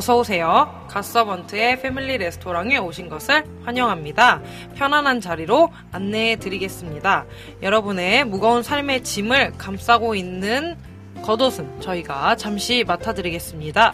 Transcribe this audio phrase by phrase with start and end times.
[0.00, 0.86] 어서 오세요.
[0.88, 4.40] 갓서번트의 패밀리 레스토랑에 오신 것을 환영합니다.
[4.74, 7.26] 편안한 자리로 안내해 드리겠습니다.
[7.60, 10.78] 여러분의 무거운 삶의 짐을 감싸고 있는
[11.20, 13.92] 겉옷은 저희가 잠시 맡아드리겠습니다.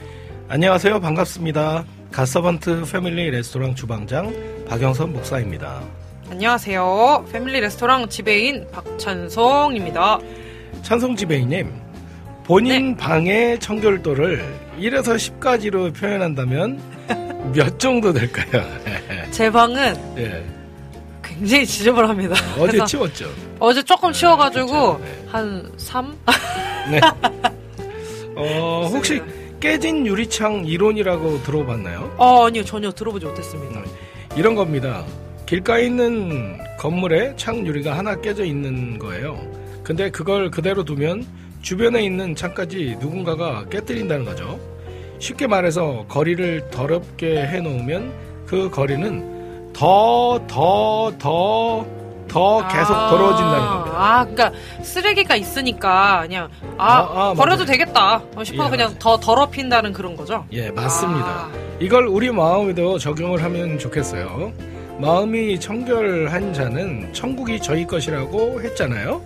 [0.48, 4.32] 안녕하세요 반갑습니다 갓서번트 패밀리 레스토랑 주방장
[4.68, 5.82] 박영선 목사입니다
[6.30, 7.26] 안녕하세요.
[7.32, 10.20] 패밀리 레스토랑 지배인 박찬송입니다.
[10.82, 11.85] 찬송 지배이님
[12.46, 14.44] 본인 방의 청결도를
[14.78, 16.80] 1에서 10까지로 표현한다면
[17.52, 18.62] 몇 정도 될까요?
[19.32, 20.44] 제 방은 예.
[21.24, 22.36] 굉장히 지저분합니다.
[22.56, 23.28] 어제 그래서 치웠죠.
[23.58, 25.24] 어제 조금 치워가지고 그쵸, 네.
[25.26, 26.16] 한 3?
[26.92, 27.00] 네.
[28.36, 29.20] 어, 혹시
[29.58, 32.14] 깨진 유리창 이론이라고 들어봤나요?
[32.16, 32.64] 어, 아니요.
[32.64, 33.82] 전혀 들어보지 못했습니다.
[34.36, 35.04] 이런 겁니다.
[35.46, 39.36] 길가에 있는 건물에 창 유리가 하나 깨져 있는 거예요.
[39.82, 41.26] 근데 그걸 그대로 두면
[41.66, 44.60] 주변에 있는 창까지 누군가가 깨뜨린다는 거죠.
[45.18, 48.12] 쉽게 말해서 거리를 더럽게 해놓으면
[48.46, 51.84] 그 거리는 더, 더, 더,
[52.28, 53.96] 더 계속 아, 더러워진다는 겁니다.
[53.96, 56.48] 아, 그러니까 쓰레기가 있으니까 그냥
[56.78, 57.66] 아, 아, 아, 버려도 맞아요.
[57.66, 58.98] 되겠다 싶어 예, 그냥 맞아요.
[59.00, 60.46] 더 더럽힌다는 그런 거죠.
[60.52, 61.26] 예, 맞습니다.
[61.26, 61.50] 아.
[61.80, 64.52] 이걸 우리 마음에도 적용을 하면 좋겠어요.
[65.00, 69.20] 마음이 청결한 자는 천국이 저희 것이라고 했잖아요.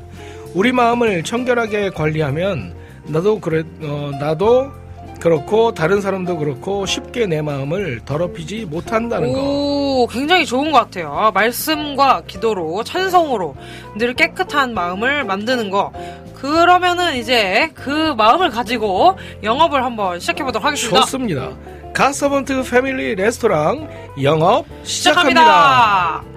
[0.55, 2.75] 우리 마음을 청결하게 관리하면
[3.07, 4.73] 나도 그래 어, 나도
[5.21, 9.39] 그렇고 다른 사람도 그렇고 쉽게 내 마음을 더럽히지 못한다는 거.
[9.39, 11.13] 오, 굉장히 좋은 것 같아요.
[11.13, 13.55] 아, 말씀과 기도로 찬성으로
[13.97, 15.93] 늘 깨끗한 마음을 만드는 거.
[16.35, 21.01] 그러면은 이제 그 마음을 가지고 영업을 한번 시작해 보도록 하겠습니다.
[21.03, 21.51] 좋습니다.
[21.93, 23.89] 가서번트 패밀리 레스토랑
[24.23, 25.41] 영업 시작합니다.
[25.43, 26.30] 시작합니다.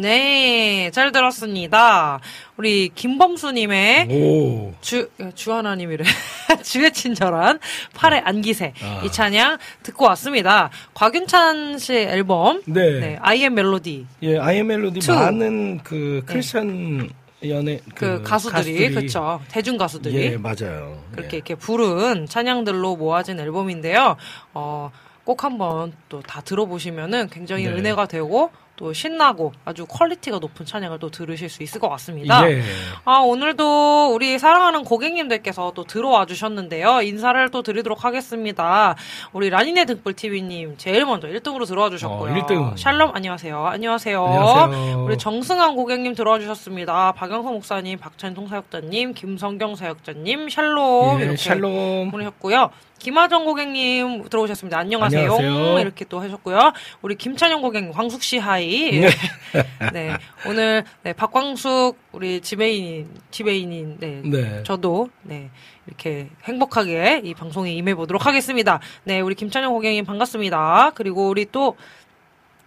[0.00, 2.20] 네, 잘 들었습니다.
[2.58, 4.74] 우리 김범수님의 오.
[4.82, 6.04] 주, 주하나님이래.
[6.62, 7.58] 주의 친절한
[7.94, 8.74] 팔에 안기세.
[8.82, 9.02] 아.
[9.04, 10.68] 이 찬양 듣고 왔습니다.
[10.92, 12.62] 곽윤찬 씨 앨범.
[12.66, 13.00] 네.
[13.00, 14.06] 네, I am Melody.
[14.22, 15.12] 예, I am Melody Two.
[15.14, 17.08] 많은 그 크리스천
[17.46, 19.40] 연예 그, 가수들이, 그쵸.
[19.48, 20.14] 대중 가수들이.
[20.16, 21.02] 예, 맞아요.
[21.12, 21.36] 그렇게 예.
[21.38, 24.16] 이렇게 부른 찬양들로 모아진 앨범인데요.
[24.52, 24.90] 어,
[25.24, 27.70] 꼭 한번 또 다 들어보시면은 굉장히 네.
[27.70, 32.48] 은혜가 되고 또 신나고 아주 quality가 높은 찬양을 또 들으실 수 있을 것 같습니다.
[32.50, 32.60] 예.
[33.04, 37.00] 아, 오늘도 우리 사랑하는 고객님들께서 또 들어와 주셨는데요.
[37.02, 38.94] 인사를 또 드리도록 하겠습니다.
[39.32, 42.32] 우리 라니네 등불TV님 제일 먼저 1등으로 들어와 주셨고요.
[42.32, 42.76] 어, 1등.
[42.76, 43.66] 샬롬 안녕하세요.
[43.66, 44.24] 안녕하세요.
[44.24, 45.04] 안녕하세요.
[45.04, 47.12] 우리 정승환 고객님 들어와 주셨습니다.
[47.12, 52.10] 박영성 목사님, 박찬통 사역자님, 김성경 사역자님, 샬롬 예, 이렇게 샬롬.
[52.10, 52.70] 보내셨고요.
[52.98, 54.78] 김하정 고객님 들어오셨습니다.
[54.78, 55.32] 안녕하세요.
[55.32, 55.78] 안녕하세요.
[55.80, 56.72] 이렇게 또 하셨고요.
[57.02, 59.00] 우리 김찬영 고객님, 광숙 씨 하이.
[59.92, 60.16] 네.
[60.48, 64.22] 오늘 네, 박광숙 우리 지배인 지배인인 네.
[64.24, 64.62] 네.
[64.64, 65.50] 저도 네.
[65.86, 68.80] 이렇게 행복하게 이 방송에 임해 보도록 하겠습니다.
[69.04, 70.92] 네, 우리 김찬영 고객님 반갑습니다.
[70.94, 71.76] 그리고 우리 또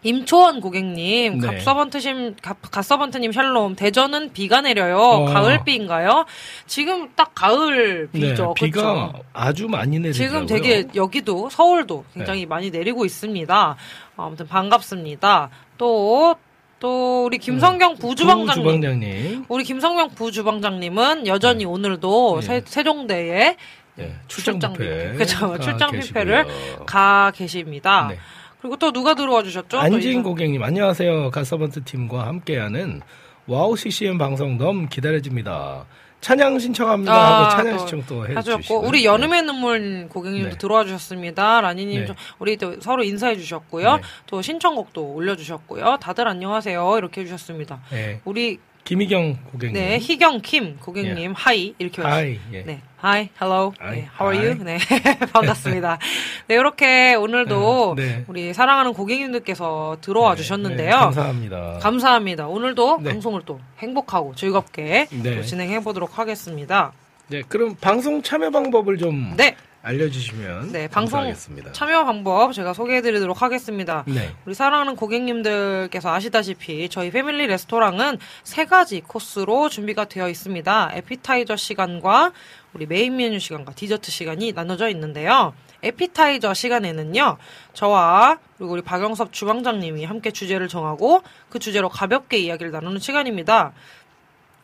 [0.01, 1.47] 임초원 고객님, 네.
[1.47, 4.97] 갑서번트심, 갑, 갓서번트님 샬롬, 대전은 비가 내려요.
[4.97, 5.25] 어.
[5.25, 6.25] 가을비인가요?
[6.67, 8.53] 지금 딱 가을 비죠.
[8.57, 9.23] 네, 비가 그쵸?
[9.33, 10.45] 아주 많이 내리더라고요.
[10.45, 12.45] 지금 되게 여기도 서울도 굉장히 네.
[12.45, 13.75] 많이 내리고 있습니다.
[14.15, 15.49] 아무튼 반갑습니다.
[15.77, 16.35] 또,
[16.79, 18.63] 또 우리 김성경 부주방장님.
[18.63, 19.45] 부주방장님.
[19.49, 22.47] 우리 김성경 부주방장님은 여전히 오늘도 네.
[22.47, 23.57] 세, 세종대에
[23.99, 25.13] 예, 출장 출장 뷔페.
[25.17, 25.91] 그쵸, 가 출장.
[25.91, 26.45] 뷔페를
[26.85, 28.07] 가 계십니다.
[28.09, 28.17] 네.
[28.61, 29.79] 그리고 또 누가 들어와 주셨죠?
[29.87, 30.23] 이분.
[30.23, 31.31] 고객님 안녕하세요.
[31.31, 33.01] 가서번트 팀과 함께하는
[33.47, 35.85] 와우 CCM 방송 너무 기다려집니다.
[36.21, 40.57] 찬양 신청합니다 아, 하고 찬양 또 신청 또 해주시고 우리 여름의 눈물 고객님도 네.
[40.57, 41.61] 들어와 주셨습니다.
[41.61, 42.05] 라니님 네.
[42.05, 43.95] 좀 우리 또 서로 인사해 주셨고요.
[43.95, 44.01] 네.
[44.27, 45.97] 또 신청곡도 올려주셨고요.
[46.01, 47.79] 다들 안녕하세요 이렇게 해주셨습니다.
[47.91, 48.19] 네.
[48.25, 48.59] 우리
[48.89, 52.63] 김희경 고객님 네 희경 Kim 고객님 hi 이렇게 hi 예.
[52.63, 54.63] 네, hi, hello, Hi, 네, how are you?
[54.63, 54.79] 네,
[55.31, 55.99] 반갑습니다.
[56.49, 58.25] 네, 이렇게 오늘도 네, 네.
[58.27, 60.89] 우리 사랑하는 고객님들께서 들어와 네, 주셨는데요.
[60.89, 61.79] 네, 감사합니다.
[61.83, 62.47] 감사합니다.
[62.47, 63.11] 오늘도 네.
[63.11, 65.35] 방송을 또 행복하고 즐겁게 네.
[65.35, 66.91] 또 진행해 보도록 하겠습니다.
[67.27, 71.71] 네, 그럼 방송 참여 방법을 좀 네, 알려주시면 네, 방송 감사하겠습니다.
[71.71, 74.03] 참여 방법 제가 소개해 드리도록 하겠습니다.
[74.07, 80.91] 네, 우리 사랑하는 고객님들께서 아시다시피 저희 패밀리 레스토랑은 세 가지 코스로 준비가 되어 있습니다.
[80.95, 82.33] 에피타이저 시간과
[82.73, 85.53] 우리 메인 메뉴 시간과 디저트 시간이 나눠져 있는데요.
[85.81, 87.37] 에피타이저 시간에는요,
[87.73, 93.71] 저와 그리고 우리 박영섭 주방장님이 함께 주제를 정하고 그 주제로 가볍게 이야기를 나누는 시간입니다.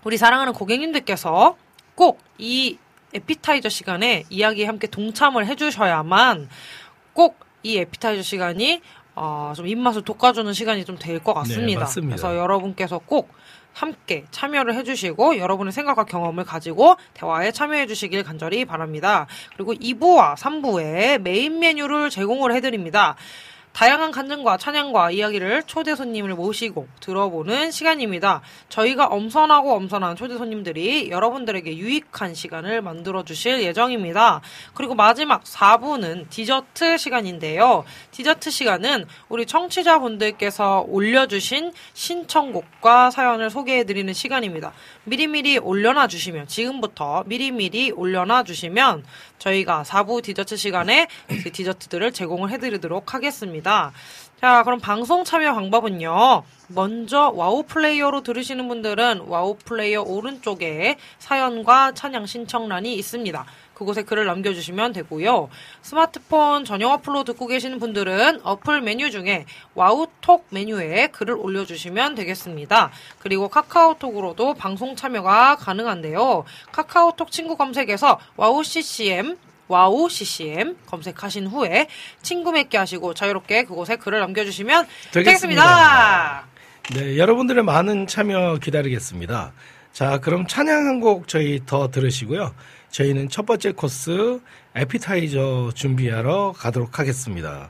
[0.03, 1.55] 우리 사랑하는 고객님들께서
[1.95, 2.77] 꼭이
[3.15, 6.49] 에피타이저 시간에 이야기에 함께 동참을 해주셔야만
[7.13, 8.81] 꼭 이 에피타이저 시간이
[9.15, 11.65] 어, 좀 입맛을 돋궈주는 시간이 좀 될 것 같습니다.
[11.65, 12.15] 네, 맞습니다.
[12.15, 13.33] 그래서 여러분께서 꼭
[13.73, 19.25] 함께 참여를 해주시고 여러분의 생각과 경험을 가지고 대화에 참여해 주시길 간절히 바랍니다.
[19.57, 23.15] 그리고 2부와 3부에 메인 메뉴를 제공을 해드립니다.
[23.75, 28.41] 다양한 간증과 찬양과 이야기를 초대 손님을 모시고 들어보는 시간입니다.
[28.69, 34.39] 저희가 엄선하고 엄선한 초대 손님들이 여러분들에게 유익한 시간을 만들어 주실 예정입니다.
[34.75, 37.83] 그리고 마지막 4부는 디저트 시간인데요.
[38.11, 44.71] 디저트 시간은 우리 청취자분들께서 올려주신 신청곡과 사연을 소개해 드리는 시간입니다.
[45.03, 49.03] 미리미리 올려놔 주시면 지금부터 미리미리 올려놔 주시면
[49.45, 53.91] 저희가 4부 디저트 시간에 그 디저트들을 제공을 해드리도록 하겠습니다.
[54.41, 56.43] 자, 그럼 방송 참여 방법은요.
[56.67, 63.45] 먼저 와우 플레이어로 들으시는 분들은 와우 플레이어 오른쪽에 사연과 찬양 신청란이 있습니다.
[63.75, 65.49] 그곳에 글을 남겨주시면 되고요.
[65.83, 72.91] 스마트폰 전용 어플로 듣고 계시는 분들은 어플 메뉴 중에 와우톡 메뉴에 글을 올려주시면 되겠습니다.
[73.19, 76.45] 그리고 카카오톡으로도 방송 참여가 가능한데요.
[76.71, 81.87] 카카오톡 친구 검색에서 와우 CCM 와우 CCM 검색하신 후에
[82.21, 85.63] 친구 맺기 하시고 자유롭게 그곳에 글을 남겨주시면 되겠습니다.
[85.63, 86.45] 되겠습니다.
[86.93, 89.53] 네, 여러분들의 많은 참여 기다리겠습니다.
[89.91, 92.53] 자, 그럼 찬양 한 곡 저희 더 들으시고요.
[92.95, 94.39] 저희는 첫 번째 코스
[94.73, 97.69] 에피타이저 준비하러 가도록 하겠습니다.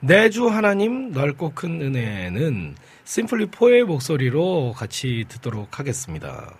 [0.00, 6.52] 내주 하나님 넓고 큰 은혜는 심플리 포의 목소리로 같이 듣도록 하겠습니다.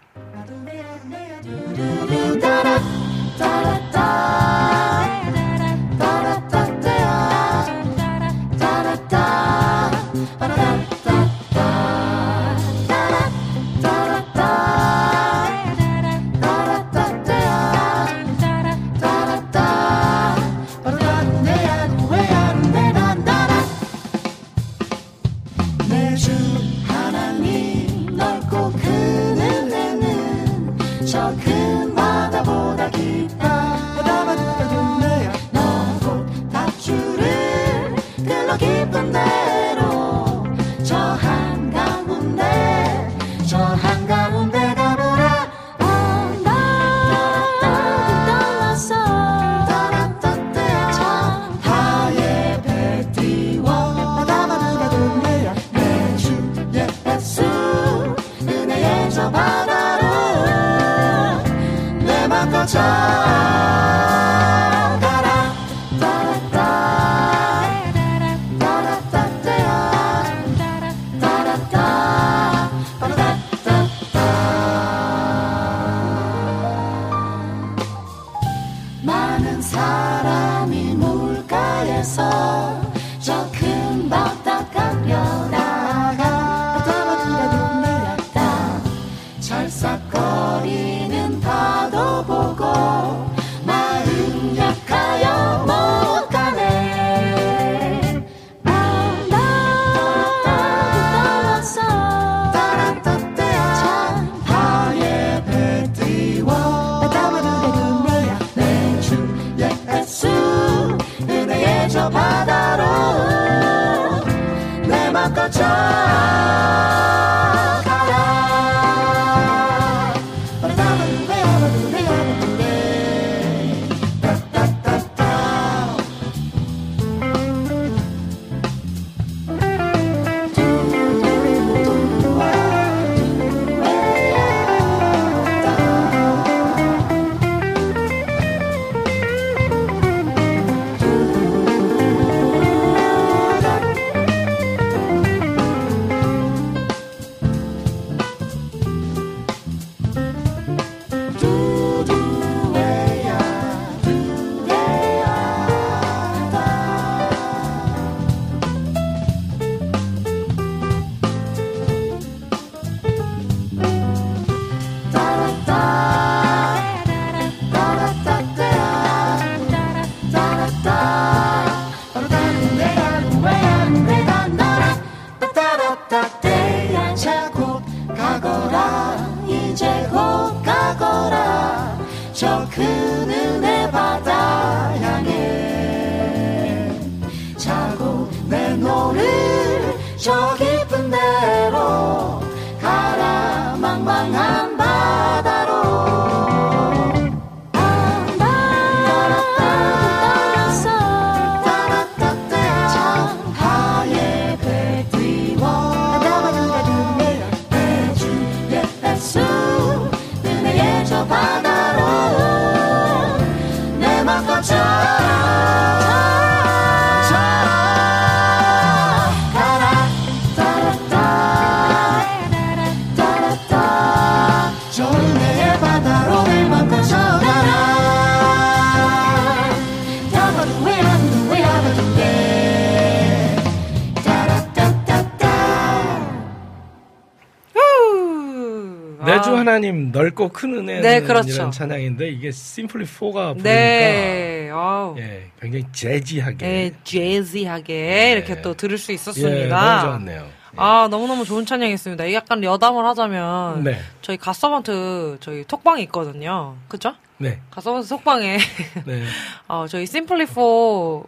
[240.56, 241.50] 큰 은혜는 네, 그렇죠.
[241.50, 244.70] 이런 찬양인데 이게 심플리 4가 부르니까 네.
[245.18, 248.32] 예, 굉장히 재지하게 네, 재즈하게 네.
[248.32, 249.78] 이렇게 또 들을 수 예, 있었습니다.
[249.78, 250.40] 너무 좋았네요.
[250.40, 250.76] 예.
[250.76, 252.25] 아, 너무너무 좋은 찬양이었습니다.
[252.25, 253.98] 이게 약간 여담을 하자면 네.
[254.22, 256.76] 저희 갓서번트 저희 톡방이 있거든요.
[256.88, 257.14] 그죠?
[257.36, 257.60] 네.
[257.70, 258.56] 갓서번트 톡방에
[259.04, 259.25] 네.
[259.68, 260.54] 어, 저희 심플리 4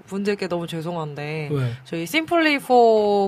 [0.06, 1.73] 분들께 너무 죄송한데 왜?
[1.85, 2.66] 저희 심플리 4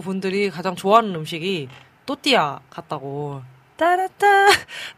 [0.03, 1.69] 분들이 가장 좋아하는 음식이
[2.07, 3.43] 또띠아 같다고
[3.81, 4.27] 따라따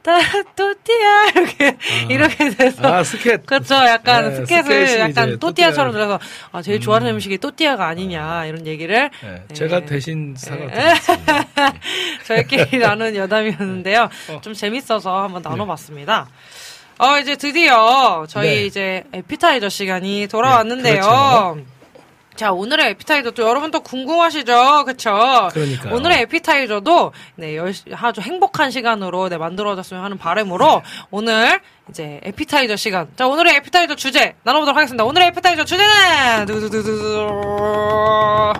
[0.03, 0.21] 따라
[0.57, 1.77] 또띠아 이렇게
[2.11, 3.47] 이렇게 돼서 아, 스캣.
[3.47, 3.77] 그렇죠.
[3.77, 6.07] 약간 네, 스켓이 약간 또띠아처럼 또띠아.
[6.07, 6.21] 들어서
[6.51, 9.55] 아 제일 좋아하는 음식이 또띠아가 아니냐 이런 얘기를 네, 네.
[9.55, 11.75] 제가 대신 사과드리겠습니다.
[12.27, 14.09] 저희끼리 나눈 여담이었는데요.
[14.31, 14.41] 어.
[14.43, 16.29] 좀 재밌어서 한번 나눠봤습니다.
[16.99, 18.67] 어 이제 드디어 저희 네.
[18.67, 20.95] 이제 에피타이저 시간이 돌아왔는데요.
[20.95, 21.72] 네, 그렇죠.
[22.37, 25.49] 자 오늘의 에피타이저 또 여러분 또 궁금하시죠, 그렇죠?
[25.53, 25.95] 그러니까요.
[25.95, 33.09] 오늘의 에피타이저도 네 열, 아주 행복한 시간으로 네, 만들어졌으면 하는 바람으로 오늘 이제 에피타이저 시간.
[33.17, 35.05] 자 오늘의 에피타이저 주제 나눠보도록 하겠습니다.
[35.05, 38.53] 오늘의 에피타이저 주제는 두두두두두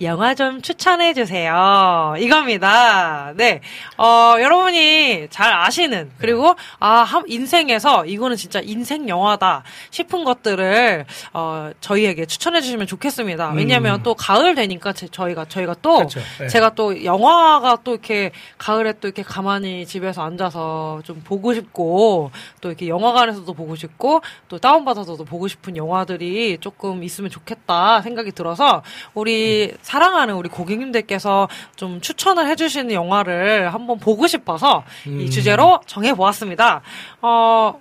[0.00, 2.14] 영화 좀 추천해 주세요.
[2.18, 3.32] 이겁니다.
[3.34, 3.60] 네.
[3.96, 11.70] 어, 여러분이 잘 아시는, 그리고, 아, 한- 인생에서 이거는 진짜 인생 영화다 싶은 것들을, 어,
[11.80, 13.50] 저희에게 추천해 주시면 좋겠습니다.
[13.56, 16.20] 왜냐면 또 가을 되니까 제- 저희가, 저희가 또, 그렇죠.
[16.38, 16.46] 네.
[16.46, 22.30] 제가 또 영화가 또 이렇게 가을에 또 이렇게 가만히 집에서 앉아서 좀 보고 싶고,
[22.60, 28.30] 또 이렇게 영화관에서도 보고 싶고, 또 다운 받아서도 보고 싶은 영화들이 조금 있으면 좋겠다 생각이
[28.30, 28.82] 들어서,
[29.14, 35.18] 우리 사랑하는 우리 고객님들께서 좀 추천을 해주시는 영화를 한번 보고 싶어서 음.
[35.22, 36.82] 이 주제로 정해보았습니다.
[37.22, 37.80] 어,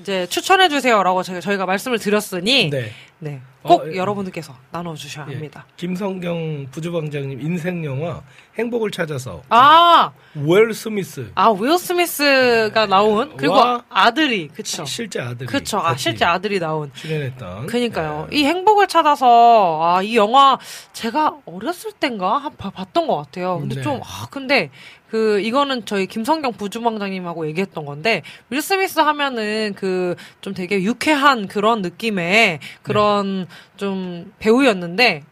[0.00, 2.90] 이제 추천해 주세요라고 저희가, 저희가 말씀을 드렸으니, 네.
[3.20, 3.40] 네.
[3.62, 3.96] 꼭 어, 예.
[3.96, 5.34] 여러분들께서 나눠 주셔야 예.
[5.34, 5.64] 합니다.
[5.78, 8.20] 김성경 부주방장님 인생 영화
[8.58, 13.82] 행복을 찾아서 아, 웰 스미스 아, 윌 스미스가 나온, 그리고 와.
[13.88, 14.84] 아들이, 그쵸.
[14.84, 15.78] 실제 아들이 그쵸.
[15.78, 16.90] 아, 실제 아들이 나온.
[16.92, 18.28] 출연했던 그니까요.
[18.32, 18.36] 예.
[18.36, 20.58] 이 행복을 찾아서, 아, 이 영화,
[20.92, 22.36] 제가 어렸을 땐가?
[22.38, 23.60] 한, 봐- 봤던 것 같아요.
[23.60, 23.82] 근데 네.
[23.82, 24.70] 좀, 아, 근데,
[25.14, 31.82] 그, 이거는 저희 김성경 부주방장님하고 얘기했던 건데, 윌 스미스 하면은 그, 좀 되게 유쾌한 그런
[31.82, 33.46] 느낌의 그런
[33.76, 35.22] 좀 배우였는데,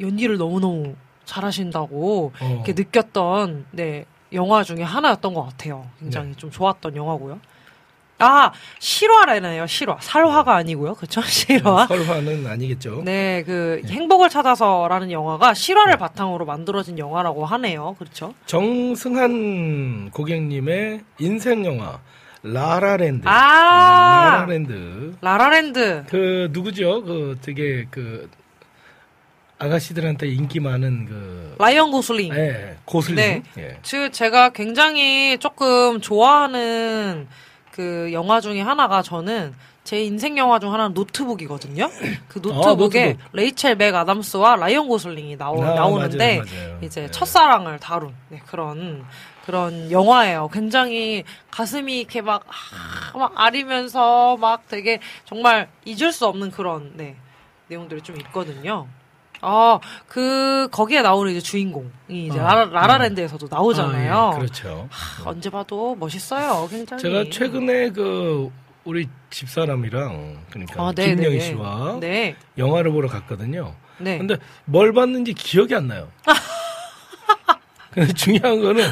[0.00, 0.94] 연기를 너무너무
[1.26, 2.62] 잘하신다고, 어.
[2.64, 5.86] 이렇게 느꼈던, 네, 영화 중에 하나였던 것 같아요.
[5.98, 6.36] 굉장히 네.
[6.36, 7.38] 좀 좋았던 영화고요.
[8.18, 9.98] 아, 실화라네요, 실화.
[10.00, 10.94] 살화가 아니고요.
[10.94, 11.20] 그쵸?
[11.26, 11.86] 실화.
[11.86, 13.02] 설화는 아니겠죠.
[13.04, 15.98] 네, 그 행복을 찾아서라는 영화가 실화를 네.
[15.98, 17.94] 바탕으로 만들어진 영화라고 하네요.
[17.98, 18.34] 그렇죠?
[18.46, 22.00] 정승한 고객님의 인생 영화
[22.42, 23.28] 라라랜드.
[23.28, 24.10] 아!
[24.10, 25.16] 네, 라라랜드.
[25.20, 26.04] 라라랜드.
[26.08, 27.02] 그 누구죠?
[27.02, 28.30] 그 되게 그
[29.58, 32.32] 아가씨들한테 인기 많은 그 라이언 고슬링.
[32.34, 33.16] 예, 고슬링.
[33.16, 33.42] 네.
[33.58, 33.78] 예.
[33.90, 37.26] 그 제가 굉장히 조금 좋아하는
[37.76, 41.90] 그 영화 중에 하나가 저는 제 인생 영화 중 하나는 노트북이거든요.
[42.26, 43.18] 그 노트북에 아, 노트북.
[43.34, 46.78] 레이첼 맥 아담스와 라이언 고슬링이 나오, 아, 나오는데 맞아요, 맞아요.
[46.80, 47.10] 이제 네.
[47.10, 49.04] 첫사랑을 다룬 네, 그런
[49.44, 50.48] 그런 영화예요.
[50.52, 57.14] 굉장히 가슴이 이렇게 막, 아, 막 아리면서 막 되게 정말 잊을 수 없는 그런 네,
[57.68, 58.88] 내용들이 좀 있거든요.
[59.40, 64.14] 아, 그 거기에 나오는 이제 주인공이 이제 아, 라라, 라라 랜드에서도 나오잖아요.
[64.14, 64.88] 아, 예, 그렇죠.
[64.90, 66.68] 하, 언제 봐도 멋있어요.
[66.70, 67.02] 굉장히.
[67.02, 68.50] 제가 최근에 그
[68.84, 71.40] 우리 집사람이랑 그러니까 아, 네, 김영희 네.
[71.40, 73.74] 씨와 네, 영화를 보러 갔거든요.
[73.98, 74.18] 네.
[74.18, 76.08] 근데 뭘 봤는지 기억이 안 나요.
[77.90, 78.88] 근데 중요한 거는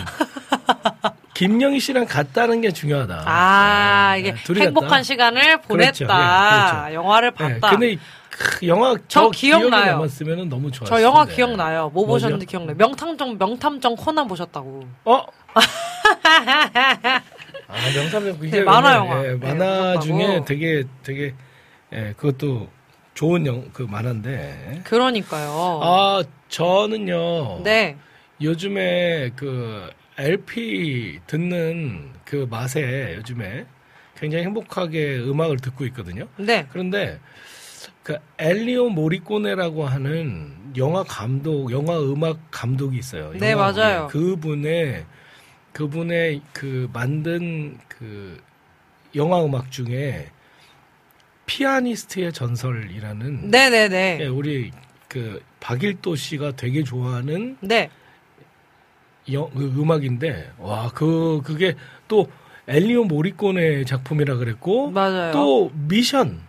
[1.34, 3.24] 김영희 씨랑 갔다는 게 중요하다.
[3.26, 5.02] 아, 네, 이게 행복한 갔다.
[5.02, 5.92] 시간을 보냈다.
[5.92, 6.04] 그렇죠.
[6.04, 6.94] 예, 그렇죠.
[6.94, 7.70] 영화를 네, 봤다.
[7.70, 8.02] 근데 이 크,
[8.64, 9.92] 영화 저 기억나요.
[9.92, 11.24] 남았으면 너무 좋았을 저 영화.
[11.24, 11.90] 기억나요.
[11.92, 12.26] 뭐 뭐죠?
[12.26, 12.76] 보셨는지 기억나요.
[12.76, 14.84] 명탐정, 명탐정 코난 보셨다고.
[15.04, 15.24] 어?
[17.66, 19.24] 아, 명탐정 그게 네, 만화 왜냐면, 영화.
[19.24, 20.00] 예, 네, 만화 보셨다고.
[20.00, 21.34] 중에 되게 되게
[21.92, 22.68] 예, 그것도
[23.14, 24.80] 좋은 영, 그 만화인데.
[24.84, 25.80] 그러니까요.
[25.82, 27.62] 아, 저는요.
[27.62, 27.96] 네.
[28.40, 33.66] 요즘에 그 LP 듣는 그 맛에 요즘에
[34.16, 36.26] 굉장히 행복하게 음악을 듣고 있거든요.
[36.36, 36.66] 네.
[36.72, 37.18] 그런데
[38.04, 43.32] 그 엘리오 모리꼬네라고 하는 영화 감독, 영화 음악 감독이 있어요.
[43.32, 44.08] 네, 맞아요.
[44.10, 45.06] 그분의
[45.72, 48.38] 그분의 그 만든 그
[49.16, 50.28] 영화 음악 중에
[51.46, 54.18] 피아니스트의 전설이라는 네네네.
[54.20, 54.70] 예, 우리
[55.08, 57.88] 그 박일도 씨가 되게 좋아하는 네.
[59.32, 61.74] 영, 그 음악인데 와 그 그게
[62.06, 62.30] 또
[62.68, 65.32] 엘리오 모리꼬네 작품이라 그랬고 맞아요.
[65.32, 66.40] 또 미션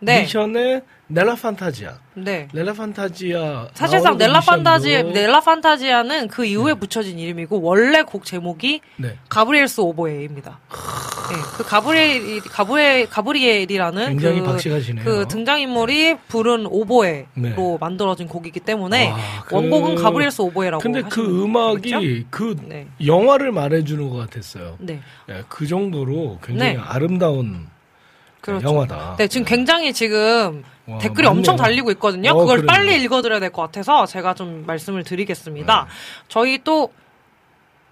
[0.00, 0.22] 네.
[0.22, 2.48] 미션의 넬라 판타지아 네.
[2.52, 9.16] 넬라 판타지아 사실상 넬라 판타지, 넬라 판타지아는 그 이후에 붙여진 이름이고, 원래 곡 제목이 네
[9.28, 10.58] 가브리엘스 오보에입니다.
[11.28, 15.04] 네, 그 가브리엘, 가브리엘, 가브리엘이라는 굉장히 그, 박식하시네요.
[15.04, 17.54] 그 등장 인물이 부른 오보에로 네.
[17.80, 22.26] 만들어진 곡이기 때문에 와, 그- 원곡은 가브리엘스 오보에라고 근데 그 음악이 되겠죠?
[22.30, 22.88] 그 네.
[23.04, 24.76] 영화를 말해주는 것 같았어요.
[24.80, 25.00] 네.
[25.28, 26.80] 예, 그 정도로 굉장히 네.
[26.84, 27.66] 아름다운
[28.46, 28.68] 그렇죠.
[28.68, 29.16] 영화다.
[29.18, 31.38] 네, 지금 굉장히 지금 와, 댓글이 많네요.
[31.38, 32.30] 엄청 달리고 있거든요.
[32.30, 32.66] 어, 그걸 그러네요.
[32.66, 35.84] 빨리 읽어드려야 될 것 같아서 제가 좀 말씀을 드리겠습니다.
[35.88, 35.90] 네.
[36.28, 36.92] 저희 또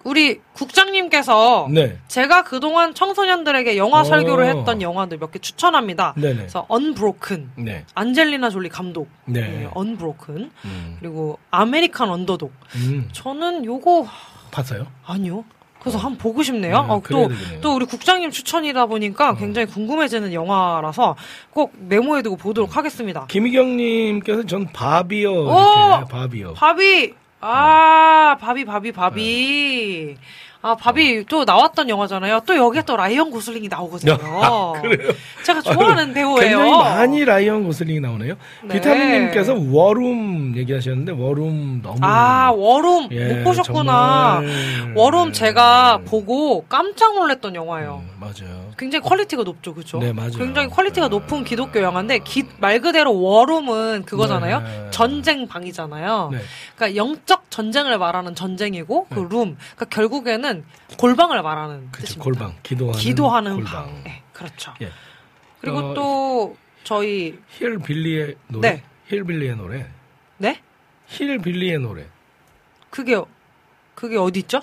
[0.05, 4.05] 우리 국장님께서 네, 제가 그동안 청소년들에게 영화 어.
[4.05, 6.13] 설교를 했던 영화들 몇 개 추천합니다.
[6.19, 12.53] 네네, 그래서 Unbroken, 네, 안젤리나 졸리 감독, 네, 네, Unbroken, 음, 그리고 American Underdog.
[12.77, 14.07] 음, 저는 요거
[14.51, 14.87] 봤어요?
[15.07, 15.45] 아니요.
[15.85, 16.83] 그래서 한번 보고 싶네요.
[16.83, 17.29] 네, 어, 또.
[17.61, 21.15] 또 우리 국장님 추천이다 보니까 굉장히 궁금해지는 영화라서
[21.51, 23.27] 꼭 메모해두고 보도록 하겠습니다.
[23.29, 26.05] 김희경님께서 전 바비요 오!
[26.09, 26.55] 바비요.
[26.55, 30.17] 바비, 아, 바비, 바비, 바비.
[30.67, 32.41] 아, 바비 또 나왔던 영화잖아요.
[32.47, 34.17] 또 여기에 또 라이언 고슬링이 나오거든요.
[34.25, 35.13] 아, 그래요?
[35.45, 36.41] 제가 좋아하는 배우예요.
[36.41, 38.35] 굉장히 많이 라이언 고슬링이 나오네요.
[38.63, 38.75] 네.
[38.77, 44.41] 비타민님께서 War Room 얘기하셨는데 War Room 너무 아, War Room 예, 못 보셨구나.
[44.41, 45.33] 정말, War Room 예.
[45.33, 48.03] 제가 보고 깜짝 놀랐던 영화예요.
[48.03, 48.73] 음, 맞아요.
[48.79, 49.99] 굉장히 퀄리티가 높죠, 그렇죠?
[49.99, 50.33] 네, 맞아요.
[50.33, 51.11] 굉장히 퀄리티가 네.
[51.11, 54.61] 높은 기독교 영화인데 기- 말 그대로 War Room은 그거잖아요.
[54.61, 54.89] 네.
[54.91, 56.31] 전쟁 방이잖아요.
[56.33, 56.41] 네.
[56.75, 59.21] 그러니까 영적 전쟁을 말하는 전쟁이고 그 네.
[59.21, 60.65] 룸, 그러니까 결국에는
[60.99, 62.07] 골방을 말하는 그렇죠.
[62.07, 62.25] 뜻입니다.
[62.25, 63.73] 골방 기도하는 기도하는 골방.
[63.85, 64.05] 방.
[64.05, 64.75] 네, 그렇죠.
[64.81, 64.91] 예.
[65.61, 68.71] 그리고 어, 또 저희 힐 빌리의 노래.
[68.71, 68.83] 네.
[69.07, 69.87] 힐 빌리의 노래.
[70.39, 70.61] 네?
[71.07, 72.07] 힐 빌리의 노래.
[72.91, 73.21] 그게
[73.95, 74.61] 그게 어디 있죠?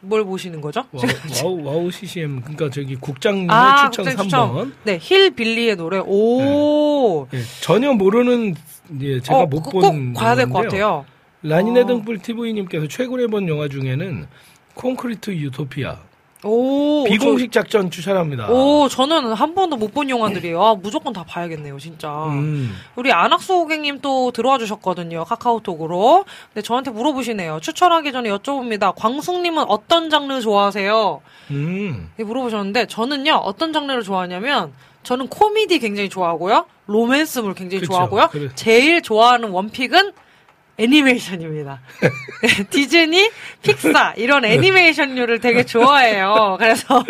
[0.00, 0.84] 뭘 보시는 거죠?
[0.92, 1.04] 와우,
[1.44, 2.40] 와우, 와우 CCM.
[2.42, 4.72] 그러니까 저기 국장님의 아, 추천 국장 3번.
[4.84, 5.98] 네, 힐 빌리의 노래.
[6.04, 7.26] 오.
[7.32, 8.54] 예, 전혀 모르는
[9.00, 10.62] 예, 제가 어, 못 꼭- 본꼭 봐야 될 것.
[10.62, 11.04] 같아요.
[11.42, 11.86] 라니네 어.
[11.86, 14.26] 등불 TV님께서 최근에 본 영화 중에는
[14.74, 15.98] 콘크리트 유토피아
[16.46, 17.04] 오.
[17.04, 18.46] 비공식 작전 추천합니다.
[18.46, 20.62] 저, 오, 저는 한 번도 못 본 영화들이에요.
[20.62, 22.08] 아, 무조건 다 봐야겠네요, 진짜.
[22.26, 25.24] 음, 우리 안학수 고객님 또 들어와 주셨거든요.
[25.24, 26.24] 카카오톡으로.
[26.52, 27.60] 근데 저한테 물어보시네요.
[27.60, 28.94] 추천하기 전에 여쭤봅니다.
[28.94, 31.20] 광숙님은 어떤 장르 좋아하세요?
[31.52, 32.10] 음.
[32.16, 37.92] 네, 물어보셨는데 저는요 어떤 장르를 좋아하냐면 저는 코미디 굉장히 좋아하고요 로맨스물 굉장히 그쵸.
[37.92, 38.48] 좋아하고요 그래.
[38.56, 40.12] 제일 좋아하는 원픽은
[40.78, 41.80] 애니메이션입니다.
[42.42, 43.30] 네, 디즈니,
[43.62, 46.56] 픽사 이런 애니메이션류를 되게 좋아해요.
[46.58, 47.04] 그래서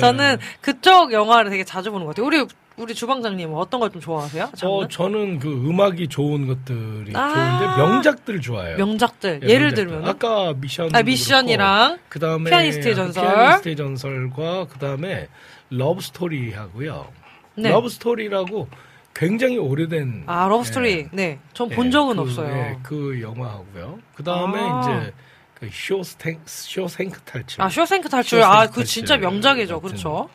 [0.00, 2.26] 저는 그쪽 영화를 되게 자주 보는 것 같아요.
[2.26, 4.50] 우리 우리 주방장님은 어떤 걸 좀 좋아하세요?
[4.56, 4.72] 장르?
[4.74, 7.28] 어, 저는 그 음악이 좋은 것들이 아.
[7.28, 8.76] 좋은데 명작들 좋아해요.
[8.78, 9.74] 명작들 예, 명작들.
[9.86, 13.24] 들면 아까 미션 아, 미션이랑 그 다음에 피아니스트의 전설.
[13.24, 15.28] 피아니스트의 전설과 그 다음에
[15.68, 17.08] 러브 스토리 하고요.
[17.56, 17.68] 네.
[17.70, 18.68] 러브 스토리라고
[19.14, 22.48] 굉장히 오래된 아 러브 예, 스토리 네 전 예, 본 적은 그, 없어요.
[22.56, 23.98] 예, 그 영화하고요.
[24.14, 24.80] 그 다음에 아.
[24.80, 25.12] 이제
[25.54, 27.62] 그 쇼생 쇼생크 탈출.
[27.62, 30.28] 아 쇼생크 탈출 아 그 진짜 명작이죠 그렇죠.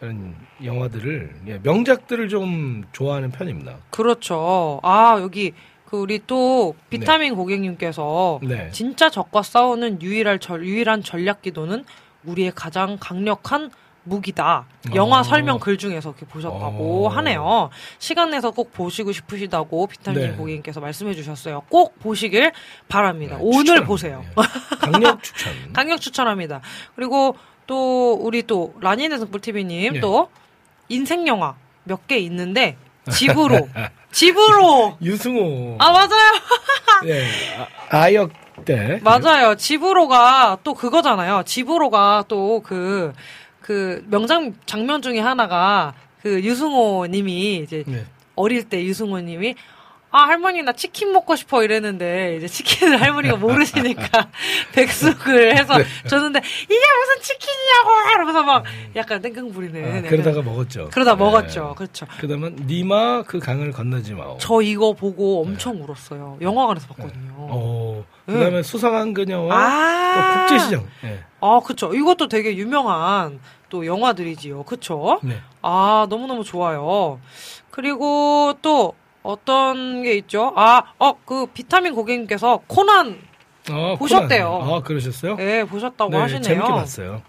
[0.00, 3.76] 그런 영화들을 예, 명작들을 좀 좋아하는 편입니다.
[3.90, 4.80] 그렇죠.
[4.82, 5.52] 아, 여기,
[5.86, 8.68] 그, 우리 또, 비타민 고객님께서, 네.
[8.70, 11.84] 진짜 적과 싸우는 유일한, 전, 유일한 전략 기도는
[12.24, 13.70] 우리의 가장 강력한
[14.04, 14.66] 무기다.
[14.94, 15.22] 영화 어.
[15.22, 17.08] 설명 글 중에서 이렇게 보셨다고 어.
[17.08, 17.70] 하네요.
[17.98, 20.32] 시간 내서 꼭 보시고 싶으시다고 비타민 네.
[20.32, 21.62] 고객님께서 말씀해 주셨어요.
[21.70, 22.52] 꼭 보시길
[22.88, 23.36] 바랍니다.
[23.36, 23.84] 네, 오늘.
[23.84, 24.24] 보세요.
[24.28, 24.42] 예.
[24.78, 25.52] 강력 추천.
[25.72, 26.60] 강력 추천합니다.
[26.94, 27.36] 그리고
[27.66, 30.00] 또, 우리 또, 라니네 등불TV님 네.
[30.00, 30.28] 또,
[30.90, 32.76] 인생 영화 몇 개 있는데,
[33.10, 33.68] 집으로.
[34.12, 34.96] 집으로!
[35.02, 35.76] 유승호.
[35.80, 36.08] 아, 맞아요.
[37.06, 37.24] 예.
[37.90, 38.30] 아, 아역
[38.66, 39.00] 때.
[39.02, 39.54] 맞아요.
[39.56, 41.42] 집으로가 또 그거잖아요.
[41.46, 43.12] 집으로가 또 그,
[43.64, 48.04] 그 명장 장면 중에 하나가 그 유승호 님이 이제 네.
[48.34, 49.54] 어릴 때 유승호 님이
[50.14, 54.28] 아, 할머니 나 치킨 먹고 싶어 이랬는데 이제 치킨을 할머니가 모르시니까
[54.72, 55.84] 백숙을 해서 네.
[56.08, 60.90] 줬는데 이게 무슨 치킨이냐고 이러면서 막 약간 땡깡 부리는 아, 그러다가 먹었죠.
[60.92, 61.18] 그러다 네.
[61.18, 61.74] 먹었죠.
[61.76, 62.06] 그렇죠.
[62.20, 64.38] 그다음에 니마 그 강을 건너지 마오.
[64.38, 66.38] 저 이거 보고 엄청 울었어요.
[66.40, 67.32] 영화관에서 봤거든요.
[67.36, 68.04] 어.
[68.26, 68.34] 네.
[68.34, 70.14] 그다음에 수상한 그녀와 아.
[70.14, 70.86] 또 국제시장.
[71.02, 71.24] 네.
[71.40, 71.92] 아, 그쵸.
[71.92, 74.62] 이것도 되게 유명한 또 영화들이지요.
[74.62, 75.18] 그쵸?
[75.24, 75.40] 네.
[75.60, 77.18] 아, 너무너무 좋아요.
[77.72, 80.52] 그리고 또 어떤 게 있죠?
[80.54, 83.18] 아, 어, 그 비타민 고객님께서 코난,
[83.70, 84.58] 아, 보셨대요.
[84.58, 84.74] 코난.
[84.74, 85.36] 아, 그러셨어요?
[85.40, 86.42] 예, 보셨다고 네, 하시네요.
[86.42, 87.22] 재밌게 봤어요.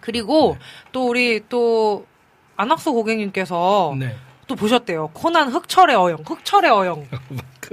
[0.00, 0.56] 그리고
[0.92, 2.06] 또 우리 또
[2.56, 4.14] 안학수 고객님께서 네.
[4.50, 5.10] 또 보셨대요.
[5.12, 7.06] 코난 흑철의 어영, 흑철의 어영.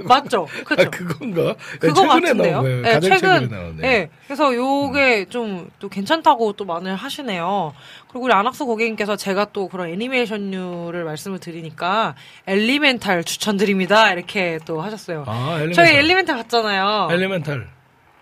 [0.04, 0.46] 맞죠?
[0.64, 0.82] 그쵸?
[0.82, 1.56] 아, 그건가?
[1.80, 2.52] 그거 최근에 같은데요?
[2.52, 2.82] 나온 거예요.
[2.82, 3.76] 네, 최근, 나온.
[3.78, 4.10] 네.
[4.28, 7.74] 그래서 요게 좀또 괜찮다고 또 많이 하시네요.
[8.06, 12.14] 그리고 우리 안학수 고객님께서 제가 또 그런 애니메이션류를 말씀을 드리니까
[12.46, 14.12] 엘리멘탈 추천드립니다.
[14.12, 15.24] 이렇게 또 하셨어요.
[15.26, 15.72] 아, 엘리멘탈.
[15.72, 17.08] 저희 엘리멘탈 봤잖아요.
[17.10, 17.66] 엘리멘탈.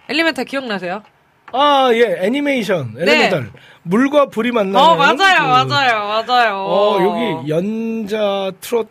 [0.08, 1.02] 엘리멘탈 기억나세요?
[1.52, 2.94] 아, 예, 애니메이션.
[2.98, 3.50] 엘리멘탈.
[3.82, 4.72] 물과 불이 만나는.
[4.72, 4.78] 네.
[4.80, 5.14] 어, 맞아요,
[5.64, 6.56] 그, 맞아요, 맞아요.
[6.56, 8.88] 어, 여기 연자 트롯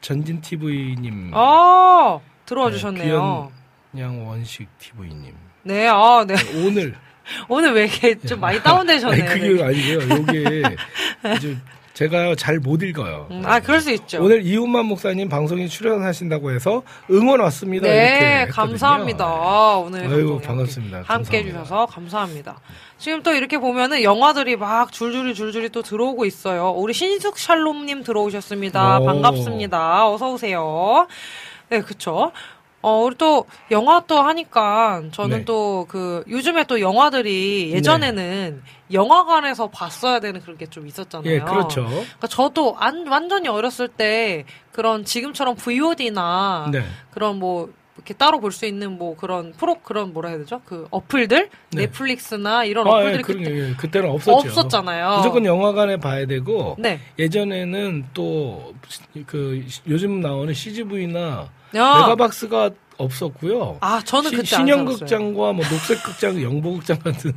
[0.00, 1.30] 전진 TV님.
[1.32, 3.52] 어, 들어와 네, 주셨네요.
[3.98, 5.32] 양 원식 TV님.
[5.62, 6.34] 네, 아, 네.
[6.64, 6.94] 오늘.
[7.48, 9.30] 오늘 왜 이렇게 좀 많이 다운되셨네요.
[9.30, 10.16] 아니, 그게 아니고요.
[10.18, 10.62] 요게
[11.36, 11.56] 이제
[11.94, 13.26] 제가 잘 못 읽어요.
[13.30, 14.22] 음, 아, 그럴 수 있죠.
[14.22, 17.86] 오늘 이훈만 목사님 방송에 출연하신다고 해서 응원 왔습니다.
[17.88, 18.46] 네.
[18.50, 19.76] 감사합니다.
[19.76, 20.98] 오늘 아이고, 반갑습니다.
[20.98, 21.58] 함께 감사합니다.
[21.58, 22.60] 해주셔서 감사합니다.
[22.98, 26.70] 지금 또 이렇게 보면은 영화들이 막 줄줄이 줄줄이 또 들어오고 있어요.
[26.70, 29.00] 우리 신숙 샬롬님 들어오셨습니다.
[29.00, 29.04] 오.
[29.06, 30.08] 반갑습니다.
[30.08, 31.06] 어서 오세요.
[31.68, 32.32] 네, 그쵸.
[32.82, 35.44] 어, 우리 또 영화 또 하니까 저는 네.
[35.44, 41.32] 또그 요즘에 또 영화들이 예전에는 영화관에서 봤어야 되는 그런 게 좀 있었잖아요.
[41.32, 41.84] 예, 그렇죠.
[41.84, 46.82] 그러니까 저도 안, 완전히 어렸을 때 그런 지금처럼 VOD나 네.
[47.12, 50.60] 그런 뭐 이렇게 따로 볼 수 있는 뭐 그런 프로 그런 뭐라 해야 되죠?
[50.64, 51.82] 그 어플들 네.
[51.82, 54.48] netflix나 이런 아, 예, 어플들이 그런 그때 게 예, 그때는 없었죠.
[54.48, 55.16] 없었잖아요.
[55.18, 56.98] 무조건 영화관에 봐야 되고 네.
[57.18, 58.72] 예전에는 또
[59.26, 61.48] 그 요즘 나오는 CGV나 야.
[61.72, 63.78] 메가박스가 없었고요.
[63.80, 67.32] 아 저는 시- 그때 안 신형극장과 뭐 녹색극장, 영보극장 같은.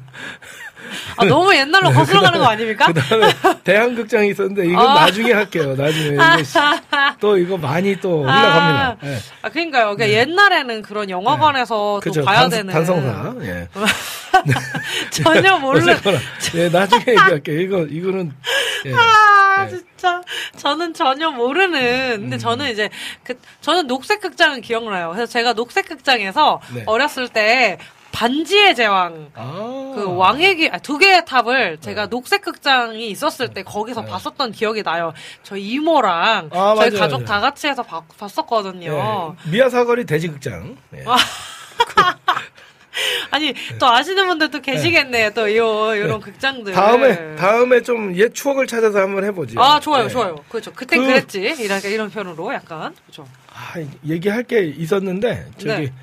[1.18, 2.86] 아 너무 옛날로 거슬러 가는 거 아닙니까?
[2.88, 3.28] 그다음에
[3.64, 4.94] 대한극장이 있었는데 이건 아.
[5.06, 5.74] 나중에 할게요.
[5.76, 6.58] 나중에 시-
[7.20, 8.98] 또 이거 많이 또 올라갑니다.
[9.12, 9.18] 예.
[9.42, 9.96] 아 그러니까요.
[9.96, 12.12] 그러니까 옛날에는 그런 영화관에서 네.
[12.12, 13.36] 또 봐야 단, 되는 단성사.
[13.42, 13.68] 예.
[15.12, 15.96] 전혀 모르는
[16.56, 17.60] 예, 나중에 얘기할게요.
[17.62, 18.34] 이거 이거는
[18.86, 18.94] 예.
[18.94, 19.70] 아 아, 네.
[19.70, 20.22] 진짜.
[20.58, 22.20] 저는 전혀 모르는.
[22.22, 22.40] 근데 음.
[22.40, 22.90] 저는 이제,
[23.24, 25.10] 그, 저는 녹색 극장은 기억나요.
[25.12, 26.84] 그래서 제가 녹색 극장에서 네.
[26.86, 27.78] 어렸을 때
[28.12, 29.32] 반지의 제왕.
[29.36, 29.92] 아.
[29.96, 34.08] 그 왕의 기, 아, 두 개의 탑을 제가 녹색 극장이 있었을 때 거기서 네.
[34.12, 35.14] 봤었던 기억이 나요.
[35.44, 37.26] 저희 이모랑 아, 저희 맞아요, 가족 맞아요.
[37.26, 39.36] 다 같이 해서 봐- 봤었거든요.
[39.44, 39.52] 네.
[39.52, 40.78] 미아사거리 돼지극장.
[40.92, 41.04] 네.
[43.32, 45.32] 아니, 또 아시는 분들도 계시겠네요.
[45.32, 46.74] 또 요, 요런 극장들.
[46.74, 49.56] 다음에 다음에 좀 옛 추억을 찾아서 한번 해보지.
[49.58, 50.10] 아, 좋아요, 네.
[50.10, 50.36] 좋아요.
[50.50, 50.72] 그렇죠.
[50.74, 51.12] 그땐 그- 그...
[51.12, 52.96] 랬지 이런, 이런 편으로 약간.
[53.06, 53.28] 그렇죠.
[53.54, 53.74] 아,
[54.08, 55.94] 얘기할 게 있었는데 저기 네.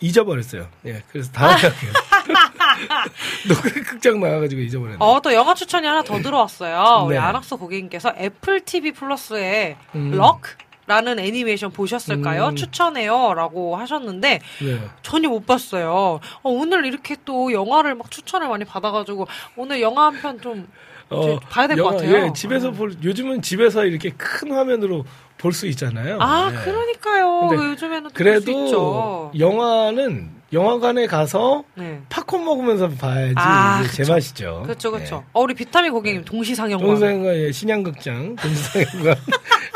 [0.00, 0.68] 잊어버렸어요.
[0.86, 1.92] 예, 그래서 다음에 할게요.
[3.48, 4.96] 녹색 극장 나와가지고 잊어버렸네.
[5.00, 7.04] 어, 또 영화 추천이 하나 더 들어왔어요.
[7.06, 7.20] 우리 네.
[7.20, 10.12] 안학수 고객님께서 애플 TV 플러스의 음.
[10.12, 10.42] 럭?
[10.90, 12.48] 라는 애니메이션 보셨을까요?
[12.48, 12.56] 음.
[12.56, 13.32] 추천해요.
[13.34, 14.80] 라고 하셨는데, 네.
[15.02, 16.18] 전혀 못 봤어요.
[16.42, 20.66] 어, 오늘 이렇게 또 영화를 막 추천을 많이 받아가지고, 오늘 영화 한 편 좀,
[21.12, 22.26] 이제 봐야 될 것 같아요.
[22.26, 22.74] 예, 집에서 음.
[22.74, 25.04] 볼 요즘은 집에서 이렇게 큰 화면으로
[25.38, 26.18] 볼 수 있잖아요.
[26.20, 26.58] 아, 네.
[26.64, 27.50] 그러니까요.
[27.70, 29.30] 요즘에는 그래도.
[29.38, 32.00] 영화는 영화관에 가서 네.
[32.08, 34.04] 팝콘 먹으면서 봐야지 아, 이게 그쵸.
[34.04, 34.62] 제맛이죠.
[34.64, 35.24] 그렇죠, 그렇죠.
[35.32, 36.86] 어, 우리 비타민 고객님 동시상영관.
[36.88, 39.16] 동생과 예, 신양극장 동시상영관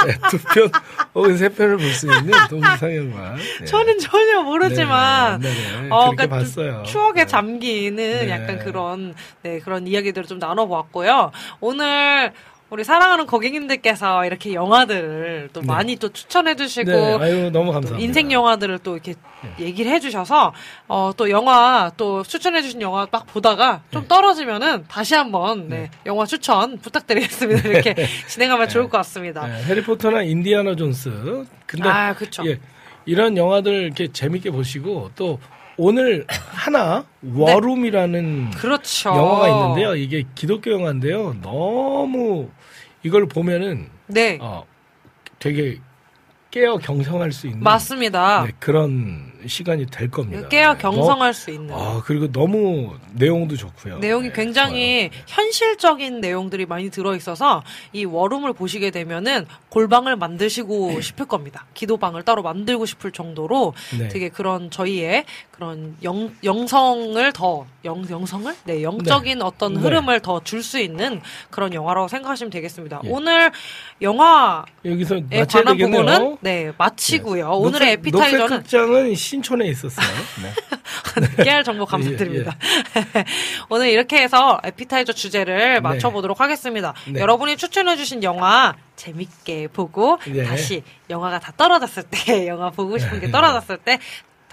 [0.09, 0.71] 예, 두편
[1.15, 3.37] 혹은 세 편을 볼 수 있는 동시상영관.
[3.63, 3.65] 예.
[3.67, 6.83] 저는 전혀 모르지만 네, 옛날에 어, 그렇게 그러니까 좀 봤어요.
[6.85, 7.27] 추억에 네.
[7.27, 8.31] 잠기는 네.
[8.31, 11.31] 약간 그런 네 그런 이야기들을 좀 나눠보았고요.
[11.61, 12.33] 오늘
[12.71, 15.67] 우리 사랑하는 고객님들께서 이렇게 영화들을 또 네.
[15.67, 17.99] 많이 또 추천해 주시고 네, 아유 너무 또 감사합니다.
[18.05, 19.15] 인생 영화들을 또 이렇게
[19.61, 20.53] 얘기를 해 주셔서
[20.89, 26.27] 어 또 영화 또 추천해 주신 영화 딱 보다가 좀 떨어지면은 다시 한번 네, 영화
[26.27, 27.69] 추천 부탁드리겠습니다.
[27.69, 27.95] 이렇게
[28.27, 29.47] 진행하면 좋을 것 같습니다.
[29.47, 31.45] 네, 해리포터나 인디아나 존스.
[31.67, 32.45] 근데 아 그렇죠.
[32.47, 32.59] 예,
[33.05, 35.39] 이런 영화들 이렇게 재밌게 보시고 또
[35.77, 39.11] 오늘 하나 워룸이라는 그렇죠.
[39.11, 39.97] 영화가 있는데요.
[39.97, 41.37] 이게 기독교 영화인데요.
[41.43, 42.49] 너무
[43.03, 44.65] 이걸 보면은 네 어,
[45.39, 45.81] 되게
[46.51, 48.45] 깨어 경성할 수 있는 맞습니다.
[48.47, 50.47] 네, 그런 시간이 될 겁니다.
[50.49, 51.67] 깨어 네, 경성할 수 있는.
[51.67, 53.99] 너- 아, 그리고 너무 내용도 좋고요.
[53.99, 61.27] 내용이 네, 굉장히 현실적인 내용들이 많이 들어 있어서 이 워룸을 보시게 되면은 골방을 만드시고 싶을
[61.27, 61.67] 겁니다.
[61.75, 64.07] 기도방을 따로 만들고 싶을 정도로 네.
[64.07, 68.53] 되게 그런 저희의 그런 영, 영성을 더, 영, 영성을?
[68.65, 69.81] 네, 영적인 어떤 네.
[69.81, 73.03] 흐름을 더줄 수 있는 그런 영화라고 생각하시면 되겠습니다.
[73.05, 73.09] 예.
[73.09, 73.53] 오늘
[74.03, 76.03] 영화에 여기서 예, 관한 되겠네요.
[76.05, 77.51] 부분은 네, 마치고요.
[77.53, 80.07] 오늘의 녹색- 에피타이저는 극장은 신촌에 있었어요.
[80.43, 81.45] 네.
[81.45, 82.57] 깨알 정보 감사드립니다.
[83.71, 86.95] 오늘 이렇게 해서 에피타이저 주제를 맞춰보도록 하겠습니다.
[87.07, 87.21] 네.
[87.21, 90.43] 여러분이 추천해주신 영화 재밌게 보고 네.
[90.43, 94.01] 다시 영화가 다 떨어졌을 때 영화 보고 싶은 게 떨어졌을 때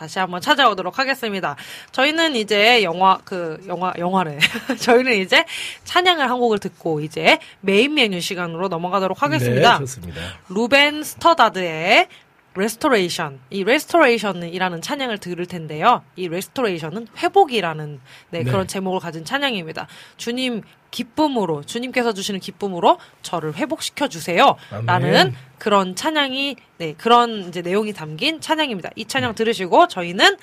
[0.02, 1.56] 다시 한번 찾아오도록 하겠습니다.
[1.92, 4.40] 저희는 이제 영화 그 영화 영화래.
[4.82, 5.46] 저희는 이제
[5.84, 9.74] 찬양을 한 곡을 듣고 이제 메인 메뉴 시간으로 넘어가도록 하겠습니다.
[9.74, 10.22] 네, 좋습니다.
[10.50, 12.08] 루벤 스터다드의
[12.56, 13.40] Restoration.
[13.50, 16.04] 이 Restoration이라는 찬양을 들을 텐데요.
[16.16, 18.00] 이 Restoration은 회복이라는
[18.32, 18.52] 네, 네.
[18.52, 19.88] 그런 제목을 가진 찬양입니다.
[20.18, 20.62] 주님
[20.92, 24.58] 기쁨으로 주님께서 주시는 기쁨으로 저를 회복시켜 주세요.
[24.72, 24.86] 아멘.
[24.86, 28.90] 라는 그런 찬양이 네, 그런 이제 내용이 담긴 찬양입니다.
[28.96, 30.36] 이 찬양 들으시고 저희는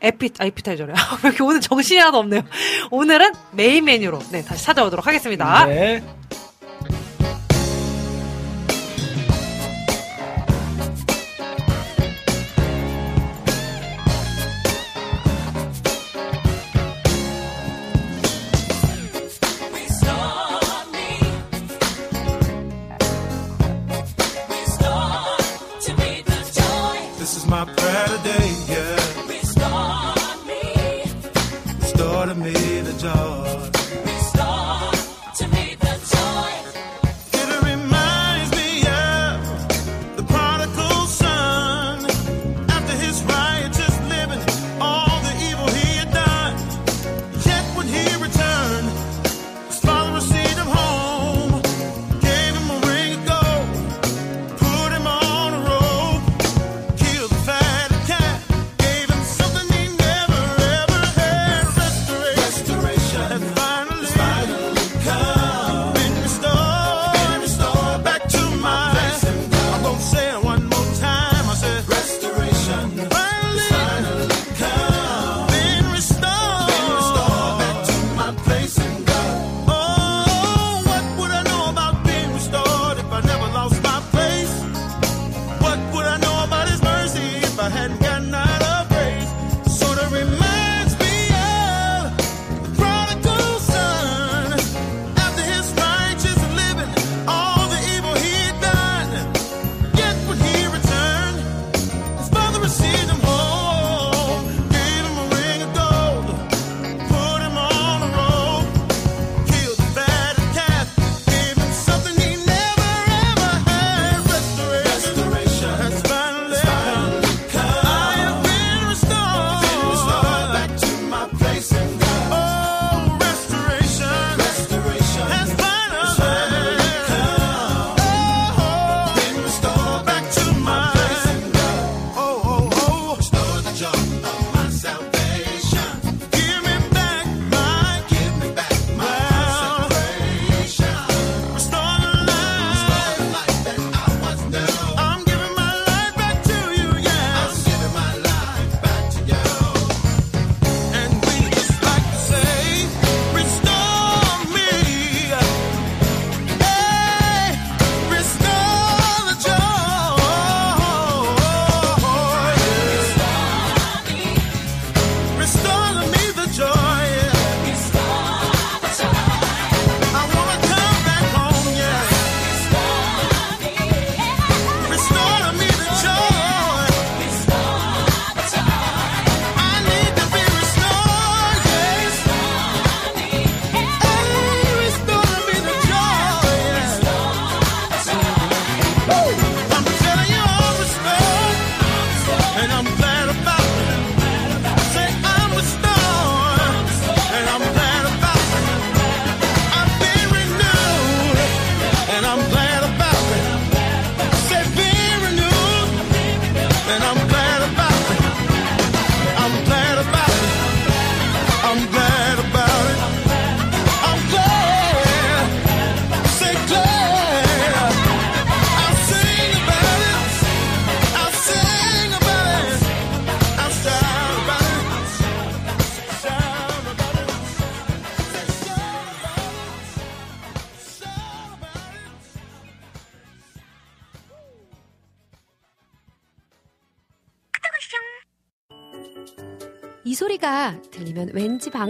[0.00, 0.94] 에피 아, 에피타이저래요.
[1.22, 2.42] 왜 이렇게 오늘 정신이 하나도 없네요.
[2.90, 5.66] 오늘은 메인 메뉴로 네, 다시 찾아오도록 하겠습니다.
[5.66, 6.02] 네.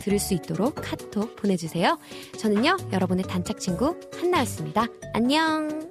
[0.00, 1.98] 들을 수 있도록 카톡 보내주세요.
[2.38, 4.86] 저는요 여러분의 단짝 친구 한나였습니다.
[5.14, 5.90] 안녕.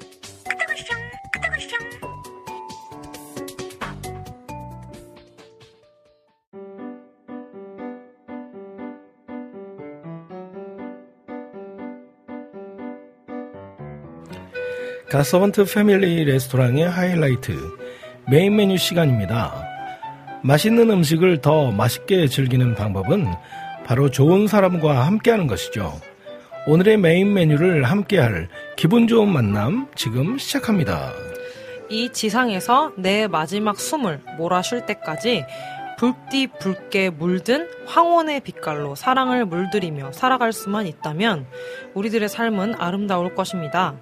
[15.10, 17.58] 갓서번트 패밀리 레스토랑의 하이라이트
[18.30, 19.66] 메인 메뉴 시간입니다.
[20.44, 23.26] 맛있는 음식을 더 맛있게 즐기는 방법은
[23.90, 26.00] 바로 좋은 사람과 함께하는 것이죠.
[26.68, 31.12] 오늘의 메인 메뉴를 함께할 기분 좋은 만남 지금 시작합니다.
[31.90, 35.44] 이 지상에서 내 마지막 숨을 몰아 쉴 때까지
[35.98, 41.48] 붉디 붉게 물든 황혼의 빛깔로 사랑을 물들이며 살아갈 수만 있다면
[41.96, 43.96] 우리들의 삶은 아름다울 것입니다.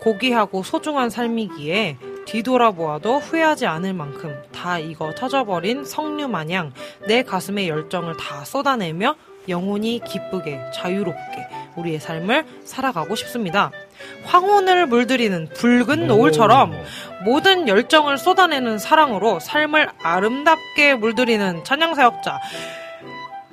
[0.00, 6.72] 고귀하고 소중한 삶이기에 뒤돌아보아도 후회하지 않을 만큼 다 익어 터져버린 석류 마냥
[7.06, 9.16] 내 가슴의 열정을 다 쏟아내며
[9.48, 11.46] 영혼이 기쁘게 자유롭게
[11.76, 13.70] 우리의 삶을 살아가고 싶습니다.
[14.24, 16.74] 황혼을 물들이는 붉은 노을처럼
[17.24, 22.40] 모든 열정을 쏟아내는 사랑으로 삶을 아름답게 물들이는 찬양사역자.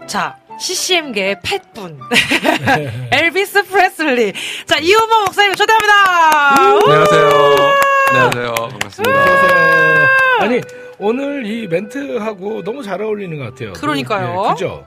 [0.07, 1.99] 자, CCM계의 팻분.
[3.11, 4.33] 엘비스 프레슬리.
[4.65, 6.59] 자, 이호모 목사님 초대합니다!
[6.59, 7.92] 안녕하세요.
[8.13, 8.53] 안녕하세요.
[8.53, 9.19] 반갑습니다.
[9.21, 10.07] 안녕하세요.
[10.41, 10.61] 아니
[10.99, 13.73] 오늘 이 멘트하고 너무 잘 어울리는 것 같아요.
[13.73, 14.45] 그러니까요.
[14.45, 14.85] 예, 그죠?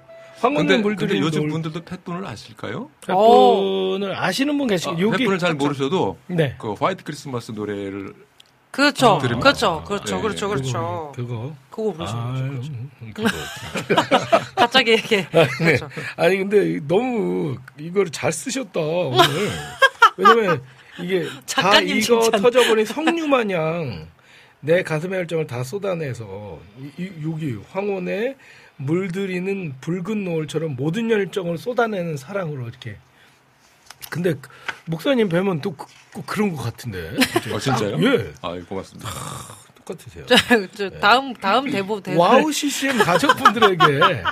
[0.49, 2.89] 물들이 근데 요즘 분들도 팻분을 아실까요?
[3.05, 4.89] 팻분을 아시는 분 계시.
[4.89, 6.55] 아, 여기 팻분을 잘 모르셔도 네.
[6.59, 8.15] 그 화이트 크리스마스 노래를
[8.71, 9.19] 그렇죠.
[9.21, 9.67] 들으면 그렇죠.
[9.71, 9.85] 알아요.
[9.85, 10.17] 그렇죠.
[10.17, 10.47] 네, 그렇죠.
[10.47, 10.55] 네.
[10.55, 11.13] 그렇죠.
[11.17, 11.53] 그거.
[11.71, 12.43] 그거 부르시는 아, 거죠.
[12.49, 12.71] 그렇죠.
[12.73, 13.29] 음, 그거.
[14.55, 15.27] 갑자기 이렇게.
[15.31, 15.47] 네.
[15.59, 15.89] 그렇죠.
[16.17, 19.19] 아니 근데 너무 이걸 잘 쓰셨다 오늘.
[20.17, 20.63] 왜냐면
[21.01, 22.41] 이게 다 작가님 이거 칭찬.
[22.43, 24.09] 터져버린 석류 마냥
[24.61, 28.37] 내 가슴의 열정을 다 쏟아내서 이, 이- 여기 황혼에
[28.79, 32.97] 물들이는 붉은 노을처럼 모든 열정을 쏟아내는 사랑으로 이렇게.
[34.11, 34.49] 근데 그-
[34.87, 35.89] 목사님 뵈면 또꼭
[36.27, 37.13] 그런 것 같은데.
[37.53, 37.97] 어, 진짜요?
[38.03, 38.33] 예.
[38.43, 39.11] 아, 고맙습니다.
[39.77, 40.25] 똑같으세요.
[40.75, 42.19] 저 다음 다음 대본 대본.
[42.21, 44.23] 와우 CCM 가족분들에게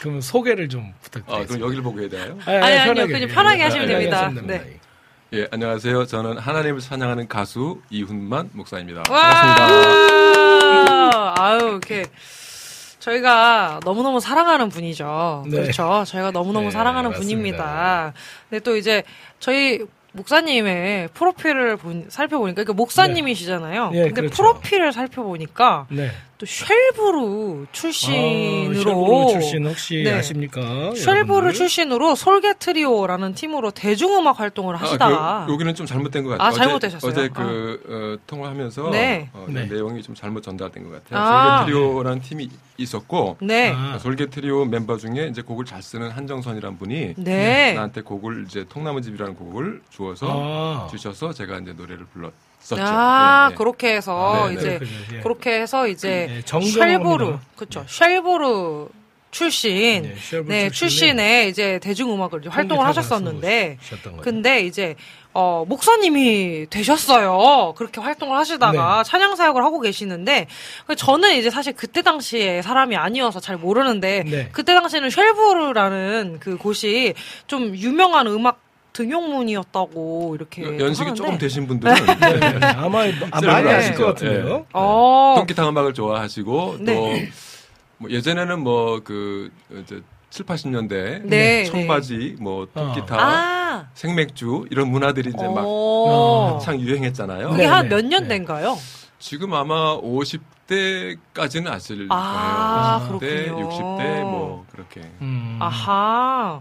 [0.00, 1.46] 그럼 소개를 좀 아, 부탁드리겠습니다.
[1.54, 2.38] 그럼 여기를 보고 해야 되나요?
[2.46, 3.06] 아, 아니, 아니요.
[3.06, 4.24] 그냥 편하게 하시면 편하게 됩니다.
[4.26, 4.58] 하시면 네.
[4.58, 4.85] 됩니다.
[5.32, 6.06] 예, 안녕하세요.
[6.06, 9.02] 저는 하나님을 찬양하는 가수 이훈만 목사입니다.
[9.10, 9.30] 와!
[9.32, 11.34] 반갑습니다.
[11.42, 12.04] 아유, 이렇게.
[13.00, 15.44] 저희가 너무너무 사랑하는 분이죠.
[15.46, 15.60] 네.
[15.62, 16.04] 그렇죠.
[16.06, 17.36] 저희가 너무너무 네, 사랑하는 맞습니다.
[17.36, 18.12] 분입니다.
[18.50, 19.02] 근데 또 이제
[19.38, 19.80] 저희
[20.12, 23.90] 목사님의 프로필을 본- 살펴보니까, 그러니까 목사님이시잖아요.
[23.90, 24.34] 네, 근데 그렇죠.
[24.42, 26.10] 프로필을 살펴보니까 네.
[26.38, 30.12] 또 쉘브루 아, 출신으로 쉘브루 출신 혹시 네.
[30.12, 30.60] 아십니까?
[30.94, 31.52] 쉘브루 여러분들?
[31.54, 36.48] 출신으로 솔개 트리오라는 팀으로 대중음악 활동을 하시다가 아, 그, 여기는 좀 잘못된 것 같아요.
[36.48, 37.10] 아, 잘못되셨어요?
[37.10, 39.30] 어제, 어제 그 어, 통화하면서 네.
[39.32, 39.66] 어, 네.
[39.66, 41.20] 내용이 좀 잘못 전달된 것 같아요.
[41.22, 41.58] 아.
[41.58, 43.72] 솔개 트리오라는 팀이 있었고 네.
[43.74, 47.72] 아, 솔개 트리오 멤버 중에 이제 곡을 잘 쓰는 한정선이라는 분이 네.
[47.72, 50.86] 나한테 곡을 이제 통나무집이라는 곡을 주어서 아.
[50.90, 52.32] 주셔서 제가 이제 노래를 불렀
[52.74, 52.84] 었죠.
[52.84, 53.56] 아, 예, 예.
[53.56, 55.16] 그렇게 해서 아, 네, 이제 그렇군요.
[55.16, 55.20] 예.
[55.20, 56.86] 그렇게 해서 이제 네, 정정합니다.
[56.86, 57.84] 쉘보르 그렇죠.
[57.88, 58.88] 쉘보르
[59.30, 63.78] 출신 네, 네, 출신의 이제 대중음악을 이제 활동을 하셨었는데.
[64.22, 64.94] 근데 이제
[65.34, 67.74] 어 목사님이 되셨어요.
[67.76, 69.10] 그렇게 활동을 하시다가 네.
[69.10, 70.46] 찬양 사역을 하고 계시는데
[70.86, 74.48] 그 저는 이제 사실 그때 당시에 사람이 아니어서 잘 모르는데 네.
[74.52, 77.12] 그때 당시에는 쉘보르라는 그 곳이
[77.46, 78.65] 좀 유명한 음악
[78.96, 82.66] 등용문이었다고 이렇게 연- 연식이 하는데 조금 되신 분들은 네, 네, 네.
[82.66, 83.74] 아마 아, 많이 네.
[83.74, 84.66] 아실 것 같은데요.
[84.72, 85.34] 어.
[85.36, 86.94] 통기타 음악을 좋아하시고 네.
[86.94, 89.50] 또뭐 예전에는 뭐그
[89.82, 93.88] 이제 7, 80년대 네, 청바지 뭐 통기타 아.
[93.94, 96.52] 생맥주 이런 문화들이 이제 막 어.
[96.52, 97.54] 한창 유행했잖아요.
[97.54, 98.28] 네, 한 네, 몇년 네.
[98.38, 98.78] 된가요?
[99.18, 103.18] 지금 아마 50대까지는 아실 아, 거예요.
[103.18, 103.68] 50대, 그렇군요.
[103.70, 105.00] 60대 뭐 그렇게.
[105.20, 105.58] 음.
[105.60, 106.60] 아하.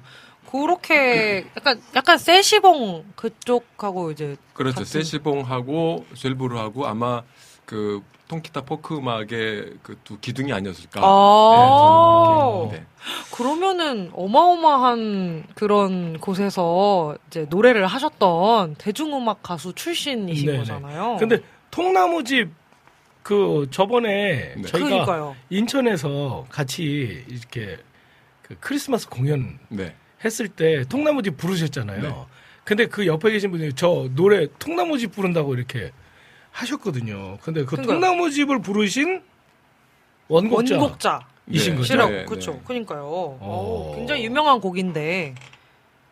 [0.65, 4.81] 그렇게 약간 약간 세시봉 그쪽하고 이제 그렇죠.
[4.81, 7.23] 같은- 세시봉하고 쉘브르하고 아마
[7.65, 11.01] 그 통기타 포크 음악의 그 두 기둥이 아니었을까.
[11.03, 12.67] 아.
[12.71, 12.77] 네.
[12.79, 12.85] 네.
[13.31, 20.57] 그러면은 어마어마한 그런 곳에서 이제 노래를 하셨던 대중음악 가수 출신이신 네네.
[20.59, 21.17] 거잖아요.
[21.19, 21.39] 근데
[21.71, 22.49] 통나무집
[23.21, 24.61] 그 저번에 네.
[24.63, 25.35] 저희가 그러니까요.
[25.49, 27.77] 인천에서 같이 이렇게
[28.41, 29.95] 그 크리스마스 공연 네.
[30.25, 32.01] 했을 때 통나무집 부르셨잖아요.
[32.01, 32.13] 네.
[32.63, 35.91] 근데 그 옆에 계신 분이 저 노래 통나무집 부른다고 이렇게
[36.51, 37.37] 하셨거든요.
[37.41, 37.99] 근데 그 그러니까요.
[37.99, 39.21] 통나무집을 부르신
[40.27, 40.77] 원곡자.
[40.77, 41.27] 원곡자.
[41.51, 41.77] 이신 네.
[41.77, 41.87] 거죠?
[41.87, 42.53] 시라고 네, 그렇죠.
[42.53, 42.61] 네.
[42.65, 43.03] 그러니까요.
[43.03, 43.93] 어, 어.
[43.95, 45.35] 굉장히 유명한 곡인데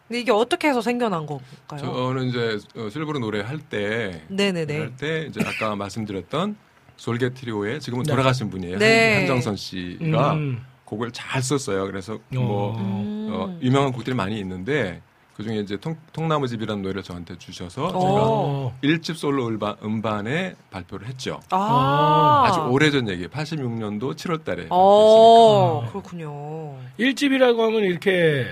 [0.08, 1.80] 근데 이게 어떻게 해서 생겨난 걸까요?
[1.82, 4.78] 저는 이제 어, 실버로 노래 할 때, 네네네.
[4.78, 6.56] 할 때 이제 아까 말씀드렸던
[6.98, 8.12] 솔개 트리오의 지금은 네.
[8.12, 8.78] 돌아가신 분이에요.
[8.78, 9.14] 네.
[9.14, 10.64] 한, 한정선 씨가 음.
[10.94, 11.86] 곡을 잘 썼어요.
[11.86, 12.78] 그래서 뭐 어.
[12.78, 13.30] 음.
[13.32, 15.02] 어, 유명한 곡들이 많이 있는데
[15.36, 18.68] 그 중에 이제 통, 통나무 집이라는 노래를 저한테 주셔서 제가 어.
[18.68, 18.78] 어.
[18.84, 21.40] 1집 솔로 음반, 음반에 발표를 했죠.
[21.50, 24.68] 아, 아주 오래전 얘기, 86년도 7월 달에.
[24.70, 26.78] 어, 그렇군요.
[26.98, 28.46] 일집이라고 하면 이렇게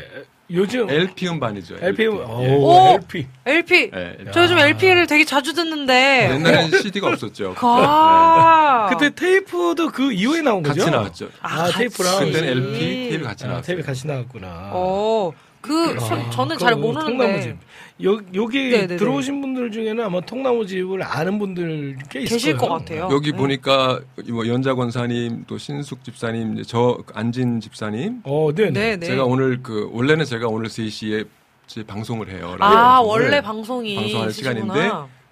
[0.53, 1.75] 요즘 LP 음반이죠.
[1.81, 2.07] LP, 예.
[2.07, 3.27] 오, LP.
[3.45, 3.91] LP.
[3.93, 4.31] 예, LP.
[4.33, 6.29] 저 요즘 LP를 되게 자주 듣는데.
[6.33, 7.55] 옛날에는 CD가 없었죠.
[7.59, 8.87] 아.
[8.89, 10.79] 그때 테이프도 그 이후에 나온 거죠?
[10.81, 11.29] 같이 나왔죠.
[11.41, 11.77] 아, 같이.
[11.77, 12.19] 테이프랑.
[12.25, 12.79] 그때는 LP,
[13.09, 13.65] 테이프 같이 아, 나왔어요.
[13.65, 14.69] 테이프 같이 나왔구나.
[14.73, 15.31] 어,
[15.61, 17.57] 그, 소- 아, 저는 그잘 모르는데.
[18.03, 18.97] 여, 여기 네네네.
[18.97, 22.69] 들어오신 분들 중에는 아마 통나무집을 아는 분들 꽤 있을 계실 거예요.
[22.73, 23.09] 것 같아요.
[23.11, 23.37] 여기 네.
[23.37, 23.99] 보니까
[24.29, 28.21] 뭐 연자 권사님, 또 신숙 집사님, 이제 저 안진 집사님.
[28.23, 28.97] 어, 네, 네, 네.
[28.97, 29.05] 네.
[29.05, 31.27] 제가 오늘 그 원래는 제가 오늘 3시에
[31.67, 32.55] 제 방송을 해요.
[32.59, 32.99] 아.
[33.03, 33.95] 원래 방송이.
[33.95, 34.53] 방송할 있으시구나.
[34.63, 34.81] 시간인데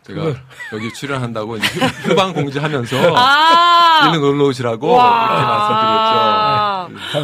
[0.04, 0.36] 제가 그걸.
[0.74, 4.10] 여기 출연한다고 휴- 휴방 공지하면서 아.
[4.14, 5.28] 일로 놀러 오시라고 와.
[5.28, 6.59] 이렇게 말씀드렸죠.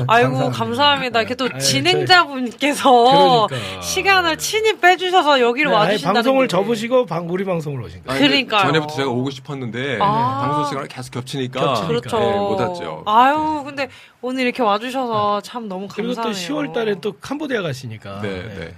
[0.08, 1.20] 아이고, 감사합니다.
[1.20, 3.82] 이렇게 또 아니, 진행자분께서 그러니까.
[3.82, 6.50] 시간을 친히 빼주셔서 여기를 네, 와주신다는 방송을 게.
[6.50, 8.20] 접으시고 방, 우리 방송을 오신 거예요.
[8.20, 8.62] 아니, 그러니까요.
[8.68, 10.42] 전에부터 제가 오고 싶었는데 아.
[10.46, 11.88] 방송 시간을 계속 겹치니까, 겹치니까.
[11.88, 12.20] 그렇죠.
[12.20, 13.04] 네, 못 왔죠.
[13.06, 13.90] 아유, 근데
[14.22, 16.34] 오늘 이렇게 와주셔서 참 너무 그리고 감사해요.
[16.34, 18.22] 또 10월 달에 또 캄보디아 가시니까.
[18.22, 18.76] 네, 네.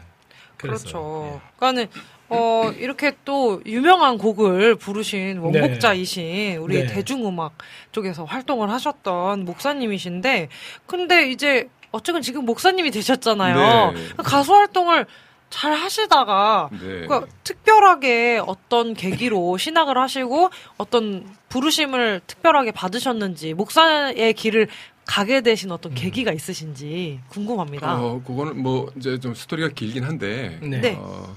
[0.58, 1.42] 그래서, 그렇죠.
[1.58, 1.88] 그러니까는
[2.30, 6.88] 어 이렇게 또 유명한 곡을 부르신 원곡자이신 우리 네.
[6.88, 7.58] 대중음악
[7.92, 10.50] 쪽에서 활동을 하셨던 목사님이신데
[10.86, 13.92] 근데 이제 어쨌든 지금 목사님이 되셨잖아요.
[13.94, 14.08] 네.
[14.18, 15.06] 가수 활동을
[15.50, 16.78] 잘 하시다가 네.
[16.78, 24.68] 그러니까 특별하게 어떤 계기로 신학을 하시고 어떤 부르심을 특별하게 받으셨는지 목사의 길을
[25.06, 27.96] 가게 되신 어떤 계기가 있으신지 궁금합니다.
[27.96, 28.04] 음.
[28.04, 30.82] 어, 그거는 뭐 이제 좀 스토리가 길긴 한데 네.
[30.82, 30.98] 네.
[31.00, 31.34] 어,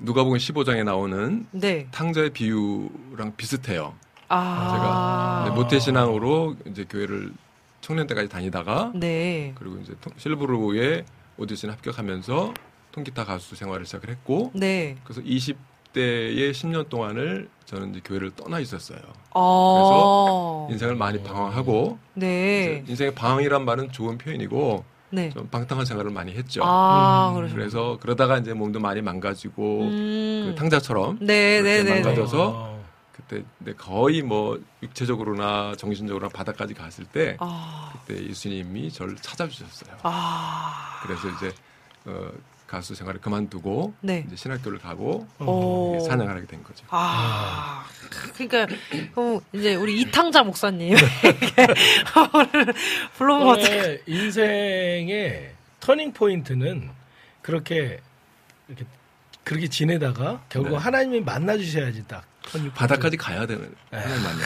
[0.00, 1.86] 누가복음 15장에 나오는 네.
[1.90, 3.94] 탕자의 비유랑 비슷해요.
[4.28, 5.44] 아.
[5.46, 7.32] 네, 모태 신앙으로 이제 교회를
[7.80, 9.52] 청년 때까지 다니다가 네.
[9.58, 11.04] 그리고 이제 통- 실브로에
[11.36, 12.54] 오디션 합격하면서
[12.92, 14.96] 통기타 가수 생활을 시작을 했고 네.
[15.04, 19.00] 그래서 20대의 10년 동안을 저는 이제 교회를 떠나 있었어요.
[19.34, 20.68] 어.
[20.70, 22.84] 인생을 많이 방황하고 네.
[22.88, 25.30] 인생의 방황이란 말은 좋은 표현이고 네.
[25.30, 26.62] 좀 방탕한 생활을 많이 했죠.
[26.64, 27.52] 아, 음.
[27.52, 30.44] 그래서 그러다가 이제 몸도 많이 망가지고 음.
[30.48, 31.90] 그 탕자처럼 네, 네, 네, 네.
[31.94, 32.84] 망가져서 어.
[33.12, 33.44] 그때
[33.76, 37.92] 거의 뭐 육체적으로나 정신적으로나 바닥까지 갔을 때 아.
[38.06, 39.98] 그때 예수님이 저를 찾아주셨어요.
[40.02, 41.00] 아.
[41.02, 41.54] 그래서 이제
[42.06, 42.30] 어,
[42.72, 44.24] 가수 생활을 그만두고 네.
[44.26, 45.94] 이제 신학교를 가고 오.
[45.94, 46.86] 이제 사냥을 하게 된 거죠.
[46.88, 47.84] 아.
[48.32, 48.66] 그러니까
[49.14, 50.96] 그럼 이제 우리 이탕자 목사님
[52.32, 52.72] 오늘
[53.18, 53.76] 불러보면 어떡해.
[53.76, 56.88] 원래 인생의 터닝 포인트는
[57.42, 58.00] 그렇게
[58.68, 58.86] 이렇게
[59.44, 60.76] 그렇게 지내다가 결국 네.
[60.78, 62.24] 하나님이 만나 주셔야지 딱.
[62.74, 64.44] 바닥까지 가야 되는 하나님 만나는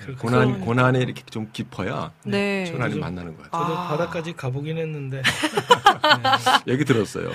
[0.00, 0.16] 그렇군요.
[0.16, 2.70] 고난 고난에 이렇게 좀 깊어야 네.
[2.72, 3.62] 하나님 저도- 만나는 것 같아요.
[3.68, 3.88] 저도 아.
[3.88, 5.22] 바닥까지 가보긴 했는데
[6.68, 7.30] 얘기 들었어요.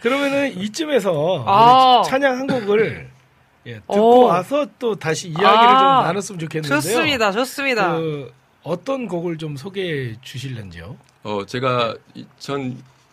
[0.00, 2.02] 그러면은 이쯤에서 아.
[2.08, 3.10] 찬양 한 곡을
[3.66, 4.24] 예, 듣고 오.
[4.24, 5.78] 와서 또 다시 이야기를 아.
[5.78, 6.80] 좀 나눴으면 좋겠는데요.
[6.80, 7.30] 좋습니다.
[7.32, 7.94] 좋습니다.
[7.96, 8.32] 그
[8.64, 10.96] 어떤 곡을 좀 소개해 주실런지요?
[11.22, 11.94] 어, 제가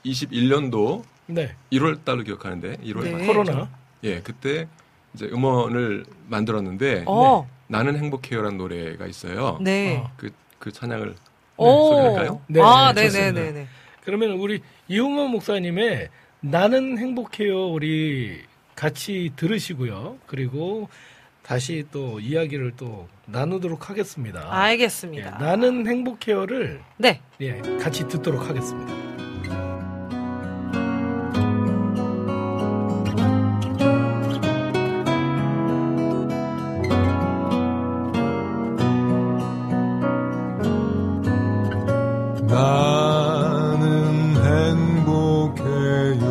[0.05, 3.11] 2021년도 네, 1월 달로 기억하는데 1월 네.
[3.11, 3.69] 말 코로나.
[4.03, 4.67] 예, 그때
[5.13, 7.47] 이제 음원을 만들었는데 어.
[7.67, 9.57] 나는 행복해요라는 노래가 있어요.
[9.61, 9.97] 네.
[9.97, 10.11] 어.
[10.17, 11.15] 그, 그 찬양을
[11.57, 11.89] 오.
[11.89, 12.41] 소개할까요?
[12.47, 13.43] 네, 아, 네, 네, 네.
[13.43, 13.67] 네, 네.
[14.03, 16.09] 그러면 우리 이용원 목사님의
[16.41, 18.41] 나는 행복해요 우리
[18.75, 20.17] 같이 들으시고요.
[20.25, 20.87] 그리고
[21.43, 24.39] 다시 또 이야기를 또 나누도록 하겠습니다.
[24.39, 25.37] 예, 알겠습니다.
[25.37, 27.21] 나는 행복해요를 네.
[27.41, 28.93] 예, 같이 듣도록 하겠습니다.
[42.49, 44.35] 나는
[45.55, 46.23] 행복해요.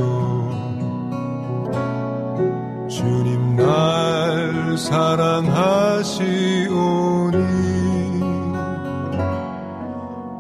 [2.89, 6.09] 주님 날 사랑하시오니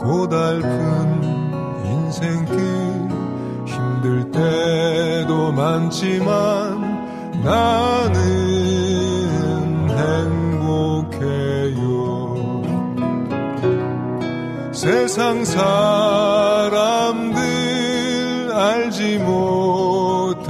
[0.00, 1.22] 고달픈
[1.84, 2.58] 인생길
[3.64, 8.17] 힘들 때도 많지만 나는
[14.88, 16.80] 세상 사람들
[18.54, 20.48] 알지 못하는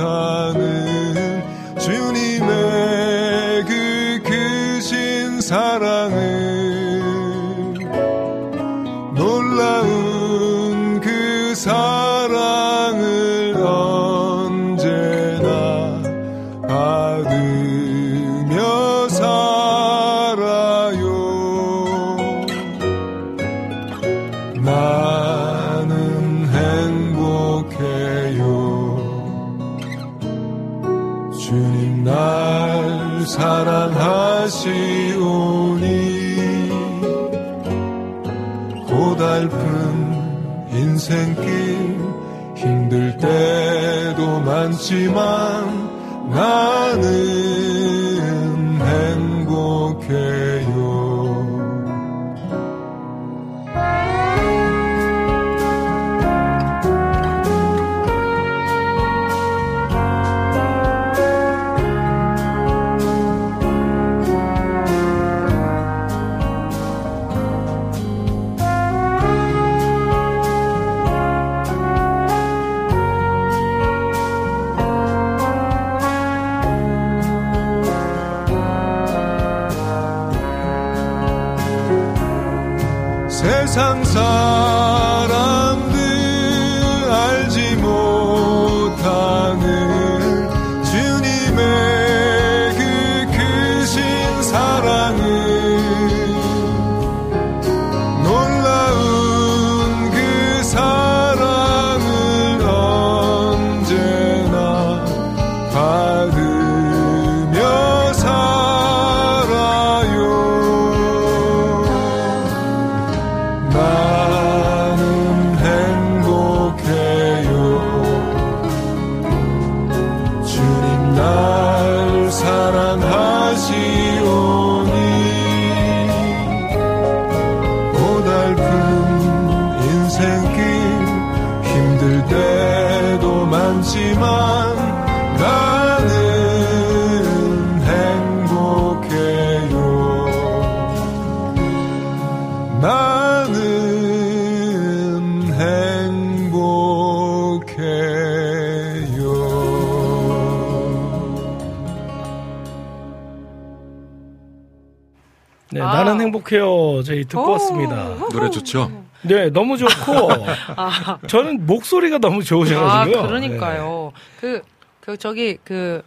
[156.49, 156.55] 아.
[156.57, 157.03] 행복해요.
[157.05, 157.51] 저희 듣고 오.
[157.53, 158.15] 왔습니다.
[158.33, 159.05] 노래 좋죠?
[159.23, 160.31] 네, 너무 좋고
[160.77, 163.27] 아, 저는 목소리가 너무 아, 좋으셔가지고요.
[163.27, 164.13] 그러니까요.
[164.41, 164.63] 그,
[165.01, 166.03] 그, 저기, 그,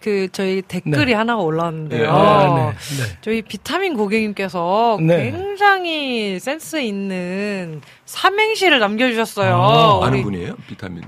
[0.00, 1.12] 그, 저희 댓글이 네.
[1.14, 2.02] 하나가 올라왔는데요.
[2.02, 2.08] 네.
[2.08, 3.02] 아, 네.
[3.02, 3.18] 네.
[3.20, 5.30] 저희 비타민 고객님께서 네.
[5.30, 9.54] 굉장히 센스 있는 삼행시를 남겨주셨어요.
[9.56, 10.54] 아, 아는 우리- 분이에요?
[10.68, 11.00] 비타민.
[11.00, 11.06] 네,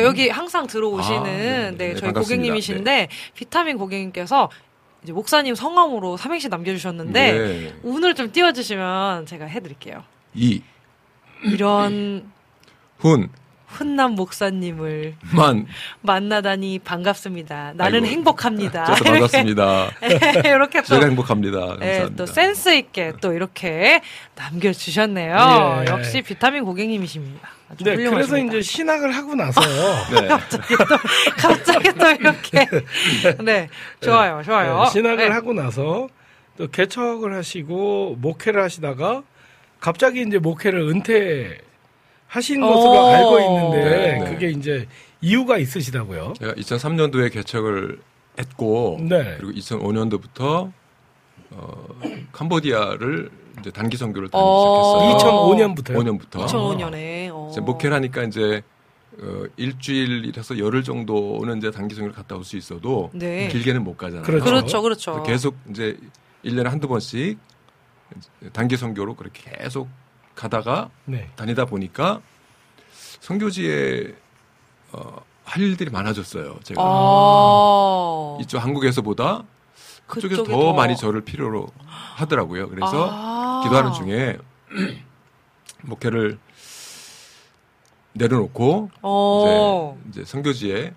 [0.00, 0.04] 고객님?
[0.04, 2.20] 여기 항상 들어오시는, 아, 네, 네, 네, 네, 저희 반갑습니다.
[2.20, 4.48] 고객님이신데, 비타민 고객님께서
[5.02, 7.74] 이제 목사님 성함으로 삼행시 남겨주셨는데, 네.
[7.82, 10.04] 운을 좀 띄워주시면 제가 해드릴게요.
[10.34, 10.62] 이,
[11.44, 12.30] 이런
[12.98, 13.28] 훈,
[13.72, 15.66] 훈남 목사님을 만.
[16.02, 17.72] 만나다니 반갑습니다.
[17.76, 18.06] 나는 아이고.
[18.06, 18.84] 행복합니다.
[18.94, 19.90] 저도 반갑습니다.
[20.02, 21.58] 이렇게, 이렇게 또, 저희가 행복합니다.
[21.80, 22.16] 네, 감사합니다.
[22.16, 24.02] 또 센스 있게 또 이렇게
[24.36, 25.84] 남겨주셨네요.
[25.86, 25.90] 예.
[25.90, 27.48] 역시 비타민 고객님이십니다.
[27.78, 28.56] 네, 그래서 훌륭하십니다.
[28.58, 29.94] 이제 신학을 하고 나서요.
[30.20, 30.28] 네.
[31.38, 32.68] 갑자기 또 이렇게
[33.42, 33.68] 네
[34.02, 35.30] 좋아요 좋아요 네, 신학을 네.
[35.30, 36.08] 하고 나서
[36.58, 39.22] 또 개척을 하시고 목회를 하시다가
[39.80, 41.58] 갑자기 이제 목회를 은퇴
[42.32, 42.66] 하신 어.
[42.66, 44.30] 것으로 알고 있는데 네, 네.
[44.32, 44.88] 그게 이제
[45.20, 46.32] 이유가 있으시다고요.
[46.38, 48.00] 제가 2003년도에 개척을
[48.38, 49.36] 했고 네.
[49.38, 50.72] 그리고 2005년도부터
[51.50, 51.88] 어,
[52.32, 53.30] 캄보디아를
[53.60, 55.18] 이제 단기 선교를 다니기 어.
[55.18, 55.74] 시작했어요.
[55.74, 55.96] 2005년부터요.
[55.96, 56.46] 5년부터.
[56.46, 57.48] 2005년에 어.
[57.52, 58.62] 이제 목회라니까 이제
[59.20, 63.48] 어, 일주일이라서 열흘 정도는 이제 단기 선교를 갔다 올 수 있어도 네.
[63.48, 64.22] 길게는 못 가잖아요.
[64.24, 64.44] 그렇죠.
[64.46, 65.98] 그렇죠 그렇죠 계속 이제
[66.46, 67.38] 1년에 한두 번씩
[68.54, 69.88] 단기 선교로 그렇게 계속
[70.34, 71.30] 가다가 네.
[71.36, 72.20] 다니다 보니까
[73.20, 74.14] 선교지에
[74.92, 76.58] 어, 할 일들이 많아졌어요.
[76.62, 79.44] 제가 아 이쪽 한국에서보다
[80.06, 82.68] 그쪽에서 더, 더- 많이 저를 필요로 하더라고요.
[82.68, 83.60] 그래서 아.
[83.64, 84.38] 기도하는 중에
[85.82, 86.38] 목회를
[88.14, 89.98] 내려놓고 어.
[90.08, 90.92] 이제, 이제 선교지에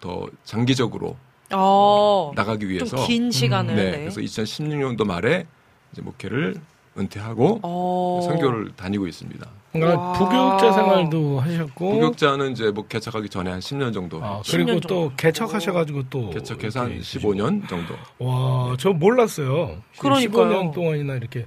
[0.00, 1.16] 더 장기적으로
[1.52, 2.32] 어.
[2.34, 3.98] 나가기 위해서 좀긴 시간을 네, 네.
[3.98, 5.46] 그래서 2016년도 말에
[5.92, 6.60] 이제 목회를
[6.98, 8.20] 은퇴하고 어.
[8.26, 9.46] 선교를 다니고 있습니다.
[9.72, 10.12] 그러니까 와.
[10.14, 14.42] 부교육자 생활도 하셨고 부교육자는 이제 뭐 개척하기 전에 한 10년 정도 아.
[14.50, 15.12] 그리고 10년 또 정도.
[15.16, 17.94] 개척하셔가지고 또 개척해서 한 이렇게 15년 정도.
[18.18, 19.80] 와, 저 몰랐어요.
[19.98, 20.48] 그러니까요.
[20.48, 21.46] 15년 동안이나 이렇게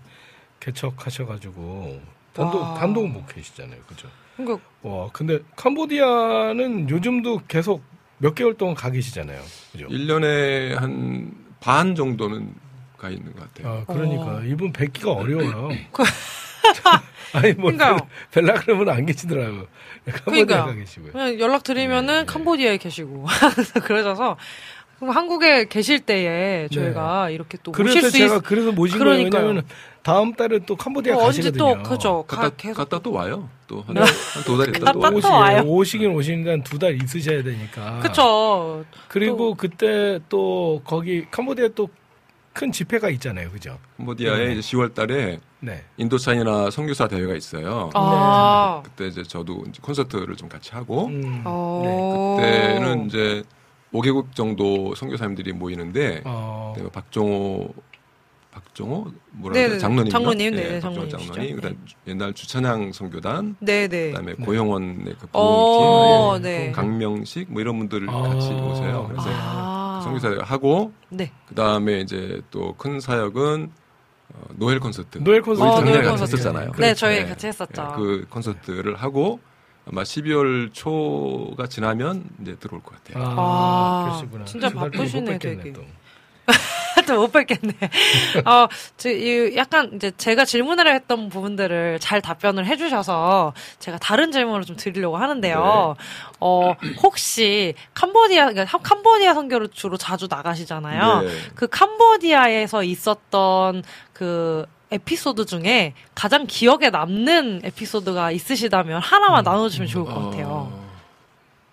[0.60, 2.00] 개척하셔가지고
[2.34, 2.74] 단독 와.
[2.76, 4.08] 단독 목회시잖아요, 그죠?
[4.38, 7.84] 그러니까 와, 근데 캄보디아는 요즘도 계속
[8.20, 9.42] 몇 개월 동안 가 계시잖아요,
[9.74, 9.88] 그죠?
[9.88, 12.56] 1년에 한 반 정도는
[13.02, 13.74] 가 있는 것 같아요.
[13.74, 14.42] 아, 그러니까 어.
[14.46, 15.70] 이분 뵙기가 어려워요.
[17.34, 17.98] 아니 뭐 그러니까요.
[18.32, 19.66] 벨라 그러면 안 계시더라고.
[20.06, 21.12] 캄보디아 계시고요.
[21.12, 22.26] 그냥 연락 드리면은 네, 네.
[22.26, 23.26] 캄보디아에 계시고
[23.84, 24.38] 그러셔서
[25.00, 27.92] 그럼 한국에 계실 때에 저희가 이렇게 또 모실 네.
[27.94, 28.44] 그래서 수 제가 있...
[28.44, 29.30] 그래서 모신 그러니까요.
[29.32, 29.46] 거예요.
[29.48, 29.64] 왜냐면
[30.04, 31.84] 다음 달에 또 캄보디아 어, 언제 가시거든요.
[31.84, 33.50] 또 그죠 가, 갔다, 계속 갔다 또 와요.
[33.68, 33.96] 또한
[34.46, 35.16] 두달 있다 갔다 또또 와요.
[35.18, 35.64] 오시긴, 와요.
[35.64, 38.00] 오시긴 오시는데 한두달 있으셔야 되니까.
[38.00, 41.90] 그쵸 그리고 그때 또 거기 캄보디아 또
[42.54, 43.78] 큰 집회가 있잖아요, 그죠?
[43.98, 45.84] 캄보디아에 이제 10월 달에 네.
[45.98, 47.90] 인도차이나 선교사 대회가 있어요.
[47.94, 48.82] 아.
[48.84, 52.38] 그때 이제 저도 이제 콘서트를 좀 같이 하고 음, 어...
[52.38, 53.44] 그때는 이제
[53.94, 57.74] 5개국 정도 선교사님들이 모이는데 어, 그때 박종호
[58.52, 61.34] 박종호 뭐라 네네, 그래 장로님 장로님, 네, 박종호 장로님이시죠.
[61.34, 64.46] 장로님 그다음 옛날 주찬양 선교단 네 네 그다음에 네.
[64.46, 66.72] 고영원의 그 어, 부흥팀 네.
[66.72, 68.14] 강명식 뭐 이런 분들 아.
[68.22, 69.06] 같이 오세요.
[69.10, 73.72] 그래서 아 선교사 하고 네 그다음에 이제 또 큰 사역은
[74.34, 75.18] 어, 노엘 콘서트.
[75.20, 75.62] 노엘 콘서트.
[75.64, 76.36] 우리 어, 작년에 노엘 같이 콘서트.
[76.38, 76.72] 했었잖아요.
[76.78, 77.26] 네, 저희 네.
[77.28, 77.82] 같이 했었죠.
[77.82, 79.40] 네, 그 콘서트를 하고
[79.86, 83.24] 아마 12월 초가 지나면 이제 들어올 것 같아요.
[83.26, 84.46] 아, 아, 그러시구나.
[84.46, 85.74] 진짜 바쁘시네, 되게.
[85.74, 85.82] 또.
[87.06, 87.74] 또 못 뵙겠네.
[88.46, 94.64] 어, 저, 이, 약간 이제 제가 질문을 했던 부분들을 잘 답변을 해주셔서 제가 다른 질문을
[94.66, 95.96] 좀 드리려고 하는데요.
[96.40, 96.74] 어,
[97.04, 101.22] 혹시 캄보디아, 그러니까 캄보디아 선교를 주로 자주 나가시잖아요.
[101.22, 101.30] 네.
[101.56, 103.84] 그 캄보디아에서 있었던
[104.14, 110.48] 그 에피소드 중에 가장 기억에 남는 에피소드가 있으시다면 하나만 나눠주시면 좋을 것 같아요.
[110.48, 110.92] 어,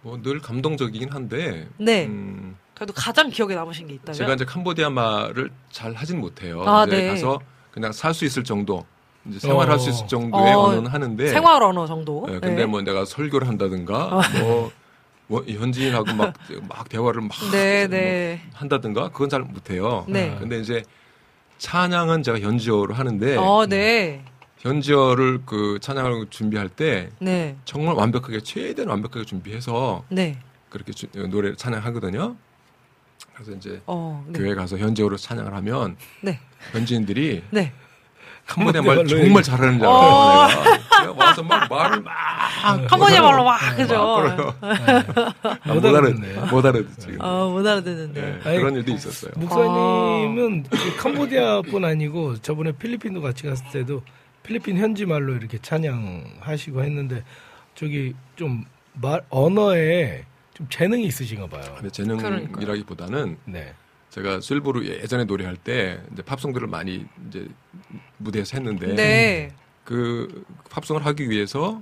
[0.02, 2.06] 뭐늘 감동적이긴 한데 네.
[2.06, 4.14] 음, 그래도 가장 기억에 남으신 게 있다면?
[4.14, 6.62] 제가 이제 캄보디아 말을 잘 하진 못해요.
[6.64, 7.06] 아, 이제 네.
[7.08, 7.40] 가서
[7.72, 8.86] 그냥 살 수 있을 정도,
[9.26, 9.78] 이제 생활할 어.
[9.78, 11.26] 수 있을 정도의 어, 언어는 하는데.
[11.28, 12.24] 생활 언어 정도.
[12.28, 12.66] 네, 근데 네.
[12.66, 14.70] 뭐 내가 설교를 한다든가, 뭐,
[15.26, 16.34] 뭐 현지인하고 막,
[16.68, 18.42] 막 대화를 막 네, 뭐 네.
[18.54, 20.04] 한다든가, 그건 잘 못해요.
[20.08, 20.36] 네.
[20.38, 20.84] 근데 이제
[21.58, 24.24] 찬양은 제가 현지어로 하는데, 어, 네.
[24.58, 27.56] 현지어를 그 찬양을 준비할 때 네.
[27.64, 30.38] 정말 완벽하게, 최대한 완벽하게 준비해서 네.
[30.70, 32.36] 그렇게 주- 노래를 찬양하거든요.
[33.34, 34.38] 그래서 이제 어, 네.
[34.38, 36.38] 교회 가서 현지어로 찬양을 하면 네.
[36.72, 37.72] 현지인들이 네.
[38.46, 39.98] 캄보디아 말 정말 잘하는 줄 알아요.
[39.98, 40.46] 어.
[40.48, 40.78] 내가.
[41.02, 43.94] 내가 와서 막 말을 막 캄보디아 말로 막, 막 그죠?
[43.94, 44.54] 걸어요.
[44.60, 46.34] 아, 못못 알아 알아듣네.
[46.50, 47.16] 못 알아듣지.
[47.18, 48.40] 어, 못 알아듣는데.
[48.44, 49.32] 네, 그런 일도 있었어요.
[49.36, 54.02] 목사님은 그 캄보디아뿐 아니고 저번에 필리핀도 같이 갔을 때도
[54.42, 57.24] 필리핀 현지 말로 이렇게 찬양하시고 했는데
[57.74, 58.64] 저기 좀
[59.00, 60.24] 말 언어에
[60.58, 61.62] 좀 재능이 있으신가 봐요.
[61.76, 63.72] 근데 재능이라기보다는 네.
[64.10, 67.46] 제가 술부로 예전에 노래할 때 이제 팝송들을 많이 이제
[68.16, 69.54] 무대에서 했는데 네.
[69.84, 71.80] 그 팝송을 하기 위해서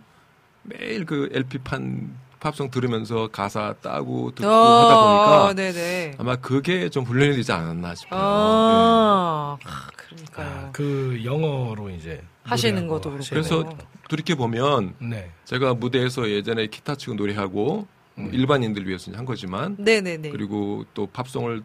[0.63, 6.17] 매일 그 LP판 팝송 들으면서 가사 따고 듣고 하다 보니까 네네.
[6.19, 8.21] 아마 그게 좀 훈련이 되지 않았나 싶어요.
[8.21, 10.71] 아, 아, 아, 그러니까요.
[10.73, 13.27] 그 영어로 이제 하시는 것도 그렇고.
[13.31, 13.77] 그래서 거.
[14.11, 15.31] 돌이켜 보면 네.
[15.47, 17.87] 제가 무대에서 예전에 기타 치고 노래하고.
[18.19, 20.31] 일반인들 위해서 한 거지만 네네네.
[20.31, 21.63] 그리고 또 팝송을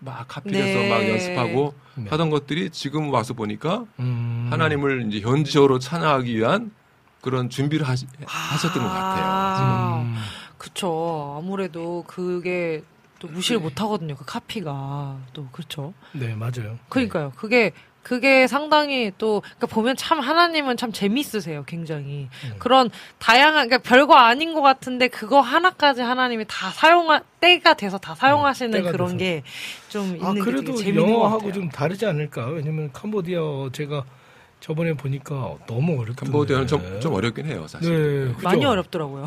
[0.00, 0.88] 막 카피해서 네.
[0.88, 2.10] 막 연습하고 네.
[2.10, 4.48] 하던 것들이 지금 와서 보니까 음.
[4.50, 6.72] 하나님을 이제 현지어로 찬양하기 위한
[7.20, 9.24] 그런 준비를 하시, 하셨던 것 같아요.
[9.26, 10.16] 아, 음.
[10.56, 11.36] 그쵸.
[11.38, 12.82] 아무래도 그게
[13.18, 14.16] 또 무시를 못 하거든요.
[14.16, 15.18] 그 카피가.
[15.34, 15.92] 또, 그렇죠.
[16.12, 16.78] 네, 맞아요.
[16.88, 17.32] 그러니까요.
[17.36, 17.72] 그게
[18.02, 21.64] 그게 상당히 또 그러니까 보면 참 하나님은 참 재밌으세요.
[21.66, 22.54] 굉장히 음.
[22.58, 28.14] 그런 다양한 그러니까 별거 아닌 것 같은데 그거 하나까지 하나님이 다 사용하 때가 돼서 다
[28.14, 29.42] 사용하시는 때가 그런 돼서.
[29.88, 31.52] 게좀 있는 아, 게 그래도 되게 재밌는 것 영어하고 같아요.
[31.52, 32.46] 좀 다르지 않을까?
[32.46, 33.40] 왜냐면 캄보디아
[33.72, 34.04] 제가
[34.60, 36.24] 저번에 보니까 너무 어렵던데.
[36.32, 38.26] 캄보디아는 좀, 좀 어렵긴 해요, 사실.
[38.28, 38.42] 네, 그죠?
[38.48, 39.24] 많이 어렵더라고요.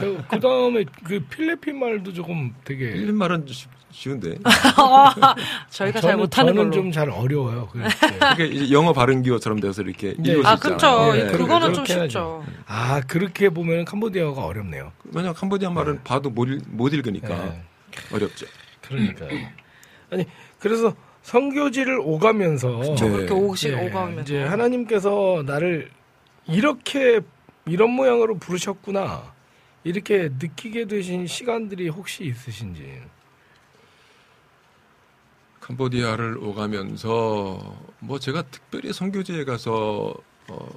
[0.00, 0.18] 네.
[0.30, 4.36] 그 다음에 그 필리핀 말도 조금 되게 필린 말은 쉬- 쉬운데.
[5.70, 6.72] 저희가 잘 저는, 못하는 저는.
[6.72, 7.68] 좀 잘 어려워요.
[7.72, 7.88] 그- 네.
[8.36, 10.32] 그게 이제 영어 발음 기호처럼 돼서 이렇게 네.
[10.32, 10.74] 읽을 아, 수 그쵸.
[10.74, 11.12] 있잖아요.
[11.14, 12.02] 네, 그거는 좀 해야죠.
[12.02, 12.44] 쉽죠.
[12.66, 14.92] 아 그렇게 보면 캄보디아가 어렵네요.
[15.12, 17.62] 왜냐면 캄보디아 말은 봐도 못, 읽, 못 읽으니까 네.
[18.12, 18.46] 어렵죠.
[18.80, 19.26] 그러니까
[20.10, 20.26] 아니
[20.58, 23.12] 그래서 성교지를 오가면서 저 네.
[23.12, 25.88] 그렇게 오시 네, 오가면 이제 하나님께서 나를
[26.48, 27.20] 이렇게
[27.66, 29.32] 이런 모양으로 부르셨구나
[29.84, 33.00] 이렇게 느끼게 되신 시간들이 혹시 있으신지
[35.62, 40.14] 캄보디아를 오가면서 뭐 제가 특별히 선교지에 가서
[40.48, 40.68] 어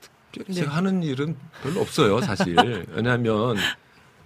[0.00, 0.54] 특별히 네.
[0.54, 2.56] 제가 하는 일은 별로 없어요 사실
[2.90, 3.56] 왜냐하면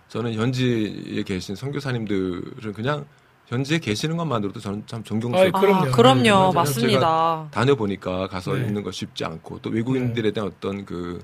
[0.08, 3.04] 저는 현지에 계신 선교사님들은 그냥
[3.46, 5.86] 현지에 계시는 것만으로도 저는 참 존경스럽고 그럼요.
[5.86, 6.22] 아, 그럼요.
[6.22, 6.52] 네, 맞아요.
[6.52, 7.48] 맞습니다.
[7.50, 8.66] 다녀보니까 가서 네.
[8.66, 11.22] 있는 거 쉽지 않고 또 외국인들에 대한 어떤 그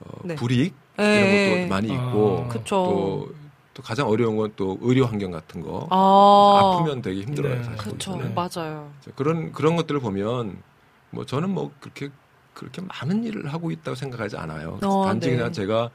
[0.00, 0.34] 어, 네.
[0.36, 1.60] 불이익 예, 이런 예.
[1.60, 1.94] 것도 많이 아.
[1.94, 2.64] 있고 그쵸.
[2.68, 3.34] 또,
[3.78, 6.74] 또 가장 어려운 건 또 의료 환경 같은 거 아.
[6.74, 7.62] 아프면 되게 힘들어요 네.
[7.62, 8.18] 사실 그쵸.
[8.18, 8.34] 저는.
[8.34, 8.90] 맞아요.
[9.14, 10.60] 그런 그런 것들을 보면
[11.10, 12.08] 뭐 저는 뭐 그렇게
[12.54, 14.80] 그렇게 많은 일을 하고 있다고 생각하지 않아요.
[14.82, 15.36] 어, 단지 네.
[15.36, 15.90] 그냥 제가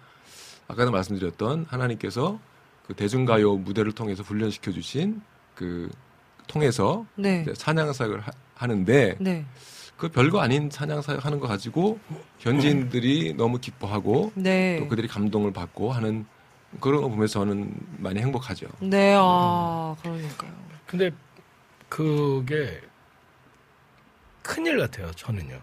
[0.69, 2.39] 아까도 말씀드렸던 하나님께서
[2.88, 5.21] 그 대중가요 무대를 통해서 훈련시켜 주신
[5.55, 5.89] 그
[6.47, 7.41] 통해서 네.
[7.41, 9.45] 이제 찬양사역을 하, 하는데 네.
[9.97, 11.99] 그 별거 아닌 찬양사역 하는 거 가지고
[12.39, 14.77] 현지인들이 너무 기뻐하고 네.
[14.79, 16.25] 또 그들이 감동을 받고 하는
[16.80, 18.67] 그런 거 보면서 저는 많이 행복하죠.
[18.82, 20.51] 네, 아, 그러니까요.
[20.86, 21.11] 근데
[21.89, 22.82] 그게
[24.41, 25.59] 큰일 같아요, 저는요.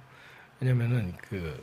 [0.61, 1.63] 왜냐면은 그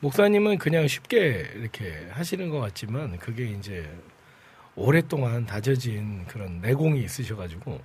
[0.00, 3.88] 목사님은 그냥 쉽게 이렇게 하시는 것 같지만 그게 이제
[4.76, 7.80] 오랫동안 다져진 그런 내공이 있으셔가지고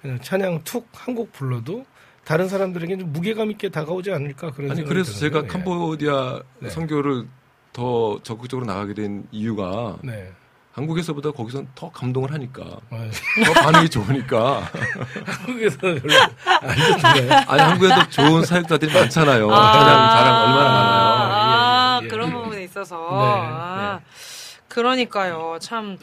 [0.00, 1.84] 그냥 찬양 툭 한 곡 불러도
[2.24, 5.44] 다른 사람들에게 좀 무게감 있게 다가오지 않을까 그런 아니 생각이 그래서 제가 드는데요.
[5.44, 5.64] 예.
[5.64, 6.70] 캄보디아 네.
[6.70, 7.26] 선교를
[7.72, 10.30] 더 적극적으로 나가게 된 이유가 네.
[10.72, 13.10] 한국에서보다 거기선 더 감동을 하니까 어,
[13.44, 14.70] 더 반응이 좋으니까
[15.26, 16.14] 한국에서 별로
[16.44, 17.44] 안 좋던가요?
[17.46, 19.72] 아니 한국에도 좋은 사역자들이 많잖아요 아.
[19.72, 21.12] 찬양 자랑 얼마나 많아요
[21.92, 22.08] 아, 예, 예.
[22.08, 22.96] 그런 부분에 있어서.
[22.96, 24.00] 네, 아,
[24.68, 25.58] 그러니까요.
[25.60, 25.98] 참,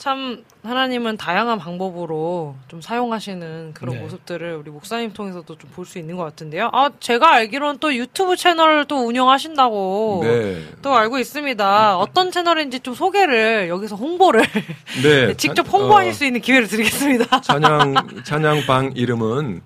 [0.00, 4.00] 참, 하나님은 다양한 방법으로 좀 사용하시는 그런 네.
[4.00, 6.70] 모습들을 우리 목사님 통해서도 좀 볼 수 있는 것 같은데요.
[6.72, 10.20] 아, 제가 알기로는 또 유튜브 채널을 또 운영하신다고.
[10.24, 10.64] 네.
[10.80, 11.98] 또 알고 있습니다.
[11.98, 14.42] 어떤 채널인지 좀 소개를 여기서 홍보를
[15.04, 15.34] 네.
[15.36, 17.40] 직접 찬- 홍보하실 어, 수 있는 기회를 드리겠습니다.
[17.42, 19.60] 찬양 찬양방 이름은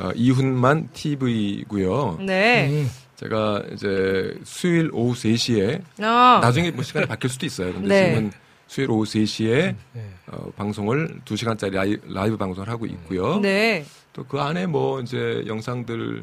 [0.00, 2.18] 어, 이훈만 TV고요.
[2.20, 2.68] 네.
[2.68, 7.72] 음, 제가 이제 수요일 오후 3시에 아, 나중에 뭐 시간이 바뀔 수도 있어요.
[7.72, 8.08] 근데 네.
[8.10, 8.32] 지금은
[8.68, 10.10] 수요일 오후 3시에 네.
[10.30, 13.40] 어, 방송을 2시간짜리 라이, 라이브 방송을 하고 있고요.
[13.40, 13.84] 네.
[14.12, 16.22] 또 그 안에 뭐 이제 영상들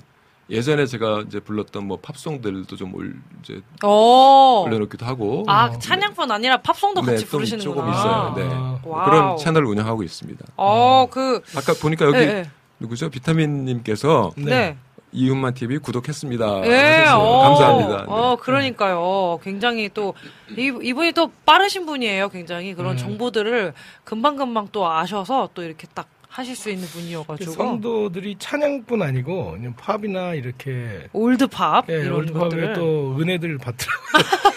[0.49, 4.63] 예전에 제가 이제 불렀던 뭐 팝송들도 좀 올, 이제 오.
[4.67, 7.73] 올려놓기도 하고 아, 찬양뿐 아니라 팝송도 네, 같이 좀 부르시는구나.
[7.75, 8.33] 조금 있어요.
[8.35, 8.53] 네.
[8.53, 8.79] 아.
[8.83, 9.05] 뭐 와우.
[9.09, 10.45] 그런 채널을 운영하고 있습니다.
[10.57, 12.49] 어, 그, 아까 보니까 여기 네, 네.
[12.79, 13.09] 누구죠?
[13.09, 14.77] 비타민님께서 네.
[15.11, 16.61] 이윤만 TV 구독했습니다.
[16.65, 17.05] 예.
[17.07, 17.97] 어, 감사합니다.
[17.99, 18.03] 네.
[18.07, 19.39] 어, 그러니까요.
[19.43, 20.13] 굉장히 또,
[20.57, 22.29] 이, 이분이 또 빠르신 분이에요.
[22.29, 22.97] 굉장히 그런 음.
[22.97, 27.51] 정보들을 금방 금방 또 아셔서 또 이렇게 딱 하실 수 있는 그 분이어가지고.
[27.53, 31.89] 성도들이 찬양뿐 아니고 그냥 팝이나 이렇게 올드팝.
[31.89, 32.73] 예, 이런 올드팝에 것들.
[32.73, 34.55] 또 은혜들을 받더라고요.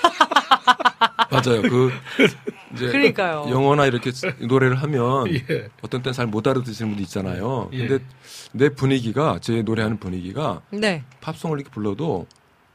[1.31, 1.62] 맞아요.
[1.62, 1.93] 그
[2.75, 3.47] 이제 그러니까요.
[3.51, 4.11] 영어나 이렇게
[4.47, 5.69] 노래를 하면 예.
[5.83, 7.71] 어떤 때는 잘 못 알아듣시는 분도 있잖아요.
[7.73, 7.87] 예.
[7.89, 8.05] 근데
[8.53, 11.03] 내 분위기가 제 노래하는 분위기가 네.
[11.21, 12.27] 팝송을 이렇게 불러도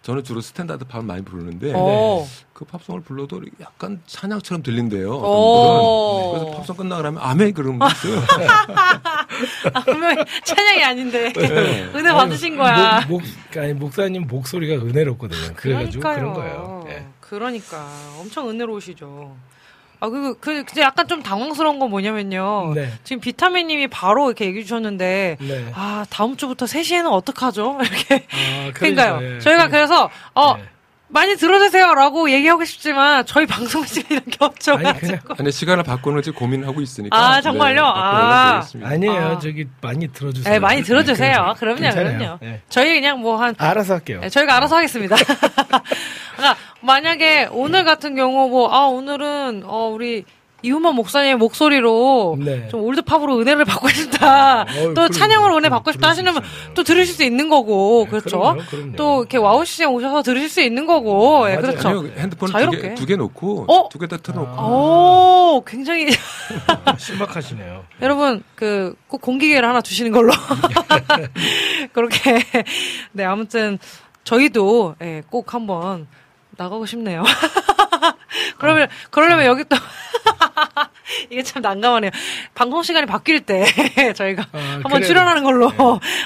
[0.01, 2.27] 저는 주로 스탠다드 팝을 많이 부르는데 어.
[2.51, 5.09] 그 팝송을 불러도 약간 찬양처럼 들린대요.
[5.21, 8.21] 그래서 팝송 끝나고 나면 아멘 그러는 분 있어요.
[9.73, 11.31] 아, 분명히 찬양이 아닌데.
[11.37, 11.83] 네.
[11.95, 13.05] 은혜 받으신 거야.
[13.07, 15.53] 목, 목, 아니, 목사님 목소리가 은혜롭거든요.
[15.55, 16.33] 그래가지고 그러니까요.
[16.33, 16.85] 그런 거예요.
[16.89, 17.05] 예.
[17.33, 17.87] 그러니까
[18.19, 19.35] 엄청 은혜로우시죠.
[20.03, 22.73] 아, 그, 그, 근데 약간 좀 당황스러운 건 뭐냐면요.
[22.75, 22.91] 네.
[23.05, 25.71] 지금 비타민 님이 바로 이렇게 얘기해 주셨는데, 네.
[25.73, 27.79] 아, 다음 주부터 3시에는 어떡하죠?
[27.81, 28.27] 이렇게.
[28.29, 29.19] 아, 그러니까요.
[29.19, 29.39] 그러니까, 예.
[29.39, 30.63] 저희가 그래서, 어, 네.
[31.07, 34.73] 많이 들어주세요라고 얘기하고 싶지만, 저희 방송 시간이 없죠.
[34.73, 37.15] 아니, 그냥, 아니 시간을 바꾸는지 고민하고 있으니까.
[37.15, 37.81] 아, 정말요?
[37.81, 38.63] 네, 아.
[38.83, 39.25] 아니에요.
[39.27, 39.39] 아.
[39.39, 40.53] 저기 많이 들어주세요.
[40.53, 41.45] 네, 많이 들어주세요.
[41.45, 42.17] 네, 그럼요, 괜찮아요.
[42.17, 42.37] 그럼요.
[42.41, 42.61] 네.
[42.67, 44.19] 저희 그냥 뭐 한, 알아서 할게요.
[44.21, 45.15] 네, 저희가 알아서 하겠습니다.
[46.83, 50.25] 만약에 오늘 같은 경우 뭐, 아, 오늘은, 어, 우리,
[50.65, 52.69] 이ሁ만 목사님의 목소리로 네.
[52.69, 54.61] 좀 올드팝으로 은혜를 받고 싶다.
[54.61, 56.41] 어, 또 그럼, 찬양으로 은혜 받고 싶다 하시는 분.
[56.73, 58.39] 또 들으실 수 있는 거고, 네, 그렇죠?
[58.39, 58.95] 그럼요, 그럼요.
[58.95, 61.61] 또 이렇게 와우 CCM 오셔서 들으실 수 있는 거고, 예, 맞아요.
[61.61, 61.87] 그렇죠.
[61.89, 62.77] 아니요, 핸드폰 자유롭게.
[62.81, 63.89] 두 개, 두 개 놓고 어?
[63.89, 64.61] 두 개 다 틀어 놓고
[65.57, 66.07] 오, 굉장히
[66.97, 67.83] 신박하시네요.
[68.01, 70.31] 여러분 그 꼭 공기계를 하나 두시는 걸로
[71.93, 72.41] 그렇게
[73.11, 73.77] 네 아무튼
[74.23, 76.07] 저희도 예, 꼭 한번
[76.63, 77.23] 나가고 싶네요.
[78.57, 79.75] 그러면 그러려면 여기 또
[81.29, 82.11] 이게 참 난감하네요.
[82.55, 83.65] 방송 시간이 바뀔 때
[84.15, 85.07] 저희가 아, 한번 그래요.
[85.07, 85.71] 출연하는 걸로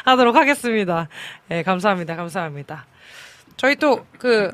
[0.05, 1.07] 하도록 하겠습니다.
[1.51, 2.15] 예, 감사합니다.
[2.15, 2.85] 감사합니다.
[3.57, 4.51] 저희 또 그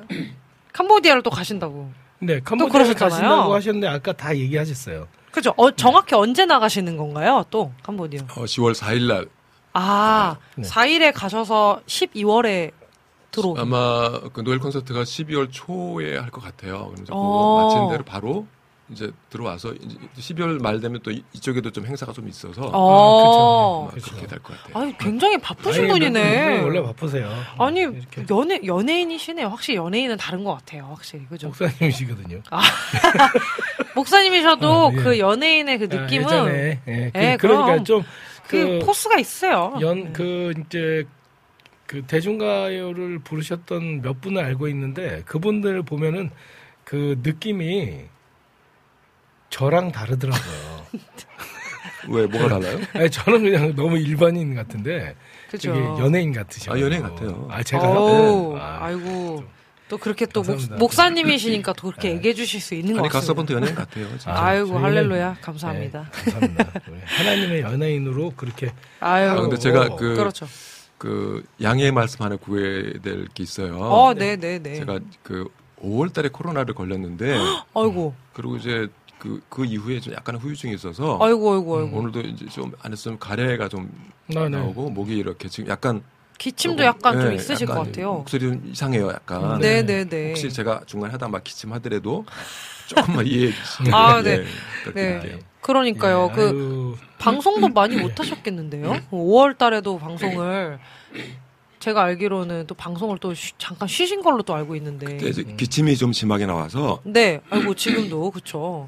[0.73, 1.91] 캄보디아를 또 가신다고.
[2.19, 3.09] 네, 또 캄보디아 그러셨잖아요.
[3.19, 5.07] 가신다고 하셨는데 아까 다 얘기하셨어요.
[5.31, 5.53] 그죠?
[5.57, 7.43] 어, 정확히 언제 나가시는 건가요?
[7.49, 8.21] 또 캄보디아.
[8.35, 9.25] 어, 10월 4일 날
[9.73, 10.67] 아, 네.
[10.67, 12.71] 4일에 가셔서 12월에
[13.33, 13.57] 들어오.
[13.57, 16.91] 아마 그 노엘 콘서트가 12월 초에 할 것 같아요.
[16.95, 17.17] 그래서 어.
[17.21, 18.47] 그거 마친 대로 바로
[18.89, 19.97] 이제 들어와서 이제
[20.35, 23.89] 12월 말 되면 또 이- 이쪽에도 좀 행사가 좀 있어서 어.
[23.91, 24.83] 아마 그렇게 될 것 같아요.
[24.83, 26.61] 아유, 굉장히 바쁘신 아니, 분이네.
[26.61, 27.29] 원래 바쁘세요.
[27.57, 28.25] 아니, 이렇게.
[28.29, 29.47] 연예, 연예인이시네요.
[29.47, 30.85] 확실히 연예인은 다른 것 같아요.
[30.93, 31.25] 확실히.
[31.27, 31.47] 그죠?
[31.47, 32.41] 목사님이시거든요.
[33.95, 34.95] 목사님이셔도 아, 예.
[34.97, 37.85] 그 연예인의 그 아, 느낌은 예전에 예, 그, 예, 그러니까 그럼.
[37.85, 38.03] 좀
[38.47, 39.73] 그, 그 포스가 있어요.
[39.81, 41.05] 연 그 이제
[41.85, 46.31] 그 대중가요를 부르셨던 몇 분을 알고 있는데 그분들 보면은
[46.83, 48.05] 그 느낌이
[49.49, 50.87] 저랑 다르더라고요.
[52.09, 52.79] 왜 뭐가 달라요?
[52.93, 55.15] 아니, 저는 그냥 너무 일반인 같은데
[55.49, 55.71] 그죠.
[55.99, 56.73] 연예인 같으셔.
[56.73, 57.47] 아, 연예인 같아요.
[57.51, 57.93] 아 제가요?
[58.55, 58.59] 네.
[58.59, 59.43] 아, 아이고.
[59.89, 60.75] 또 그렇게 또 목, 감사합니다.
[60.77, 62.15] 목 사님이시니까 또 그렇게 네.
[62.15, 63.19] 얘기해 주실 수 있는 것 아니 같습니다.
[63.19, 64.07] 가서본도 연예인 같아요.
[64.09, 64.31] 진짜.
[64.33, 65.37] 아이고, 저희는- 할렐루야.
[65.41, 66.09] 감사합니다.
[66.25, 66.71] 네, 감사합니다.
[67.05, 68.71] 하나님의 연예인으로 그렇게
[69.01, 69.29] 아유.
[69.29, 70.47] 아, 근데 제가 그, 그렇죠.
[71.03, 73.77] 그 양해의 말씀 하나 구해야 될 게 있어요.
[73.77, 74.75] 어, 네, 네, 네.
[74.75, 75.49] 제가 그
[75.81, 77.35] 5월 달에 코로나를 걸렸는데
[77.75, 78.87] 아이고, 그리고 이제
[79.19, 81.97] 그, 그 이후에 좀 약간 후유증이 있어서 아이고, 아이고, 아이고.
[81.97, 83.91] 오늘도 이제 좀 안 했으면 가래가 좀
[84.33, 84.49] 아, 네.
[84.49, 86.01] 나오고 목이 이렇게 지금 약간
[86.37, 88.13] 기침도 조금, 약간 좀 네, 있으실 것 약간 같아요.
[88.13, 89.59] 목소리 좀 이상해요, 약간.
[89.59, 90.29] 네, 네, 네.
[90.29, 92.25] 혹시 제가 중간에 하다 막 기침하더라도
[92.87, 94.39] 조금만 이해해 주시면 아, 네.
[94.39, 94.45] 예,
[94.83, 95.39] 부탁드릴게요.
[95.63, 96.29] 그러니까요.
[96.31, 98.97] 예, 그 방송도 많이 못 하셨겠는데요?
[99.11, 100.79] 5월 달에도 방송을
[101.79, 105.05] 제가 알기로는 또 방송을 또 쉬- 잠깐 쉬신 걸로 또 알고 있는데.
[105.05, 108.87] 그때 이제 기침이 좀 심하게 나와서 네, 아이고 지금도 그쵸.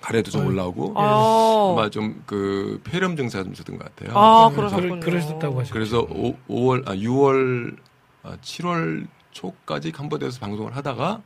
[0.00, 4.16] 가래도 좀 올라오고 아, 아마 좀 그 폐렴 증세가 좀 있었던 것 같아요.
[4.18, 5.00] 아 그러- 그러셨군요.
[5.00, 7.76] 그러셨다고 하셨 그래서 오, 5월, 아, 6월,
[8.22, 11.22] 아, 7월 초까지 캄보디아에서 방송을 하다가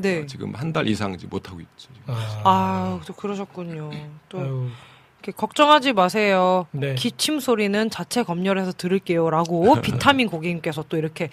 [0.00, 0.20] 네.
[0.22, 1.70] 어, 지금 한 달 이상 이제 못 하고 있죠.
[1.78, 1.94] 지금.
[2.06, 3.90] 아, 아, 또 그러셨군요.
[4.28, 4.68] 또 아유,
[5.22, 6.66] 이렇게 걱정하지 마세요.
[6.70, 6.94] 네.
[6.94, 11.28] 기침 소리는 자체 검열해서 들을게요라고 비타민 고객님께서 또 이렇게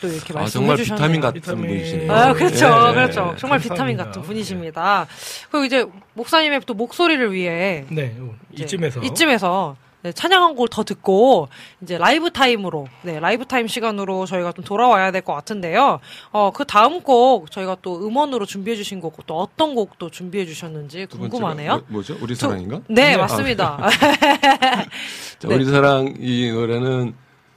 [0.00, 0.96] 또 이렇게 아, 말씀해 정말 주셨네요.
[0.96, 1.66] 비타민 같은 비타민.
[1.68, 2.12] 분이시네요.
[2.12, 3.32] 아, 그렇죠, 예, 그렇죠.
[3.34, 3.36] 예.
[3.38, 3.74] 정말 감사합니다.
[3.74, 5.06] 비타민 같은 분이십니다.
[5.50, 5.84] 그리고 이제
[6.14, 8.16] 목사님의 또 목소리를 위해 네,
[8.52, 9.76] 이쯤에서 이쯤에서
[10.08, 11.48] 네, 찬양 한 곡을 더 듣고
[11.82, 16.00] 이제 라이브 타임으로 네 라이브 타임 시간으로 저희가 좀 돌아와야 될 것 같은데요.
[16.32, 21.06] 어 그 다음 곡 저희가 또 음원으로 준비해 주신 곡 또 어떤 곡도 준비해 주셨는지
[21.10, 21.82] 두 궁금하네요.
[21.88, 22.80] 뭐, 죠 우리 저- 사랑인가?
[22.88, 23.78] 네, 아, 맞습니다.
[25.38, 25.54] 자, 네.
[25.54, 27.14] 우리 사랑 이 노래는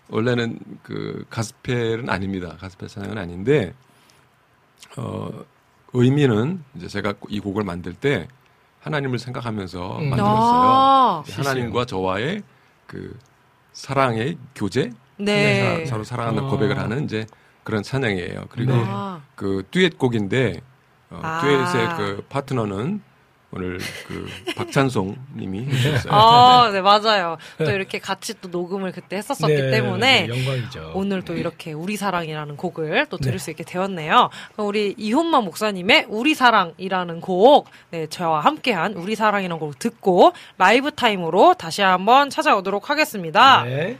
[0.10, 2.58] 원래는 그 가스펠은 아닙니다.
[2.60, 3.74] 가스펠 찬양은 아닌데
[4.97, 5.30] 어
[5.93, 8.28] 의미는 이제 제가 이 곡을 만들 때
[8.82, 10.10] 하나님을 생각하면서 음.
[10.10, 10.70] 만들었어요.
[10.70, 12.44] 아, 하나님과 저와의
[12.88, 13.18] 그
[13.74, 15.86] 사랑의 교제, 네.
[15.86, 16.48] 사- 서로 사랑하는 아.
[16.48, 17.26] 고백을 하는 이제
[17.64, 18.46] 그런 찬양이에요.
[18.50, 18.84] 그리고 네.
[18.88, 20.62] 아, 그 듀엣 곡인데
[21.12, 21.42] 어, 아.
[21.42, 23.02] 듀엣의 그 파트너는
[23.54, 26.14] 오늘 그 박찬송 님이 해주셨어요.
[26.14, 27.38] 아, 네, 맞아요.
[27.58, 30.93] 또 이렇게 같이 또 녹음을 그때 했었었기 네, 때문에 네, 영광이죠.
[30.95, 33.38] 오늘 또 이렇게 우리 사랑이라는 곡을 또 들을 네.
[33.38, 34.30] 수 있게 되었네요.
[34.58, 41.56] 우리 이혼만 목사님의 우리 사랑이라는 곡, 네, 저와 함께한 우리 사랑이라는 곡을 듣고 라이브 타임으로
[41.56, 43.64] 다시 한번 찾아오도록 하겠습니다.
[43.64, 43.97] 네.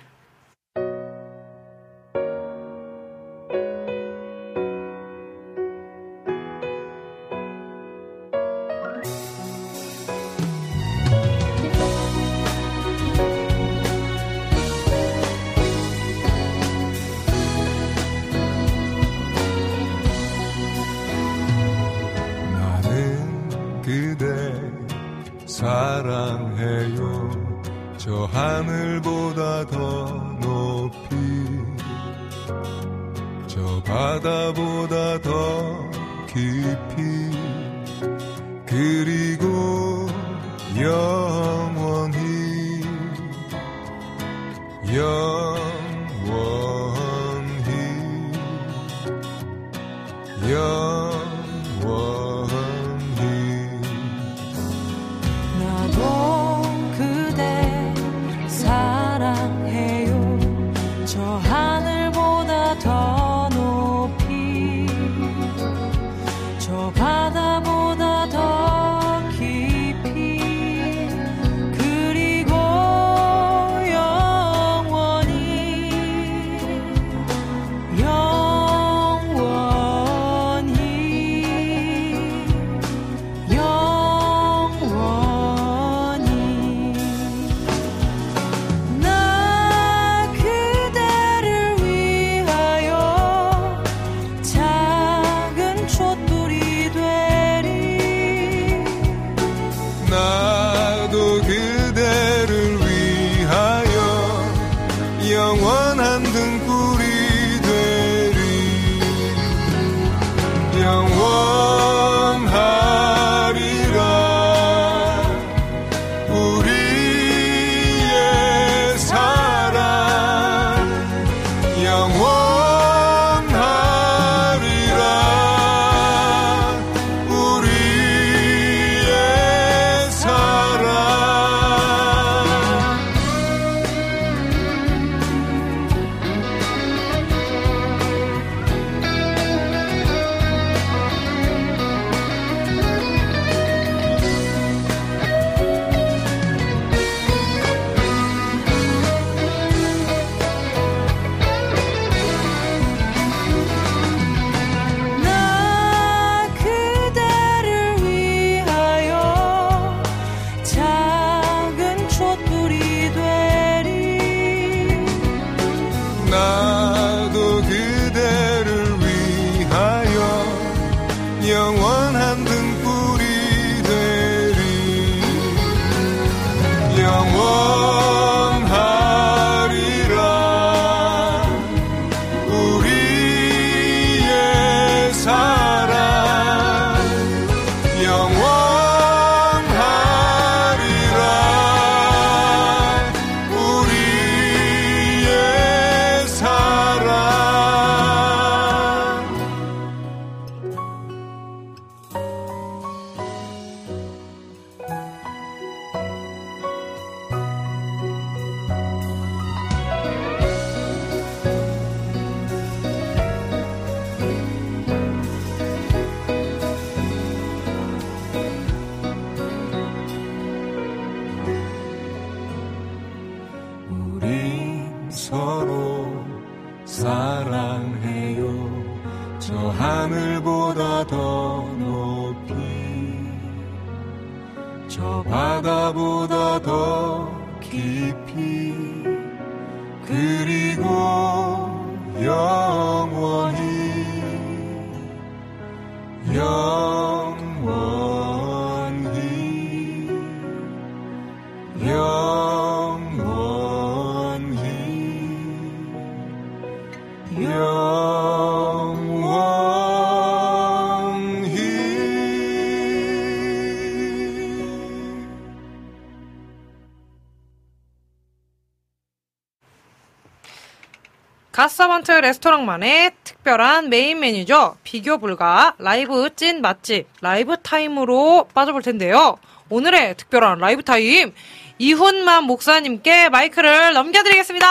[272.22, 274.78] 레스토랑만의 특별한 메인 메뉴죠.
[274.84, 279.38] 비교 불가 라이브 찐 맛집 라이브 타임으로 빠져볼 텐데요.
[279.70, 281.34] 오늘의 특별한 라이브 타임
[281.80, 284.68] 이훈만 목사님께 마이크를 넘겨드리겠습니다.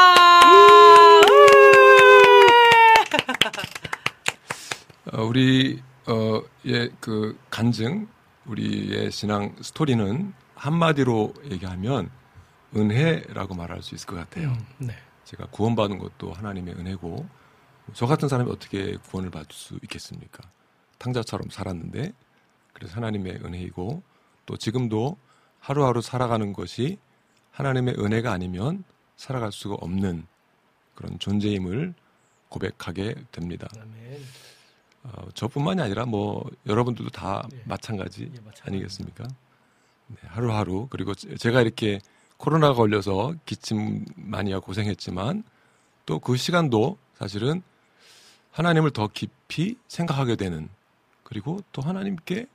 [5.13, 8.07] 어, 우리 어의 그 간증
[8.47, 12.11] 우리의 신앙 스토리는 한마디로 얘기하면
[12.77, 14.57] 은혜라고 말할 수 있을 것 같아요.
[14.79, 14.95] 네.
[15.25, 17.40] 제가 구원받은 것도 하나님의 은혜고
[17.95, 20.43] 저 같은 사람이 어떻게 구원을 받을 수 있겠습니까?
[20.99, 22.13] 탕자처럼 살았는데
[22.73, 24.03] 그래서 하나님의 은혜이고
[24.47, 25.17] 또 지금도
[25.61, 26.99] 하루하루 살아가는 것이
[27.51, 28.85] 하나님의 은혜가 아니면
[29.17, 30.27] 살아갈 수가 없는
[30.95, 31.95] 그런 존재임을
[32.49, 33.69] 고백하게 됩니다.
[35.03, 37.63] 어, 저뿐만이 아니라 뭐 여러분들도 다 예.
[37.65, 38.63] 마찬가지 예, 마찬가지.
[38.67, 39.25] 아니겠습니까?
[40.09, 42.01] 네, 하루하루 그리고 제- 제가 이렇게
[42.37, 45.43] 코로나가 걸려서 기침 많이 하고 고생했지만
[46.07, 47.63] 또 그 시간도 사실은
[48.53, 50.69] 하나님을 더 깊이 생각하게 되는
[51.23, 52.47] 그리고 또 하나님께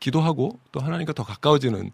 [0.00, 1.90] 기도하고 또 하나님과 더 가까워지는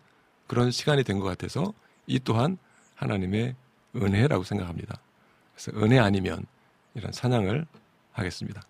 [0.46, 1.72] 그런 시간이 된 것 같아서
[2.06, 2.58] 이 또한
[2.96, 3.54] 하나님의
[3.96, 5.00] 은혜라고 생각합니다.
[5.54, 6.44] 그래서 은혜 아니면
[6.94, 7.66] 이런 찬양을
[8.12, 8.62] 하겠습니다.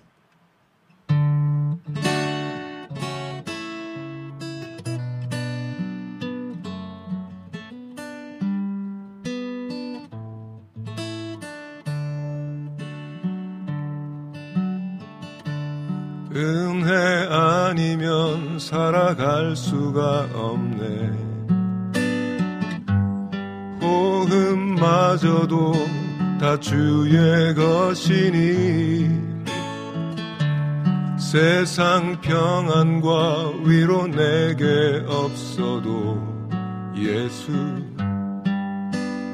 [19.45, 21.13] 살아갈 수가 없네.
[23.83, 25.75] 호흡마저도
[26.41, 29.11] 다 주의 것이니
[31.19, 36.19] 세상 평안과 위로 내게 없어도
[36.97, 37.53] 예수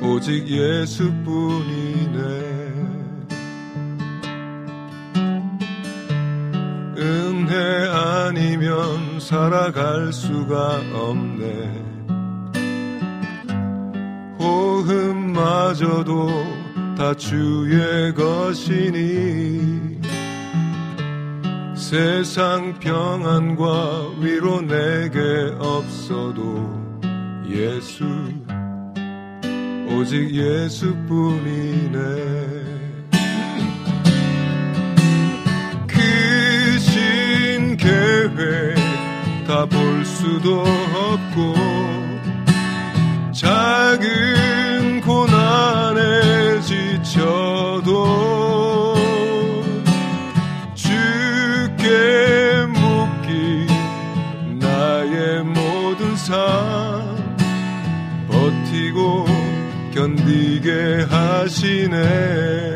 [0.03, 2.49] 오직 예수뿐이네
[9.20, 11.90] 살아갈 수가 없네.
[14.38, 16.28] 호흡마저도
[16.97, 20.01] 다 주의 것이니
[21.76, 25.18] 세상 평안과 위로 내게
[25.59, 26.80] 없어도
[27.48, 28.05] 예수
[29.88, 31.98] 오직 예수뿐이네.
[35.86, 38.69] 크신 계획
[39.51, 41.55] 다볼 수도 없고
[43.32, 48.05] 작은 고난에 지쳐도
[50.77, 51.89] 주께
[52.68, 53.66] 묻기
[54.60, 57.36] 나의 모든 삶
[58.28, 59.27] 버티고
[59.93, 62.69] 견디게 하시네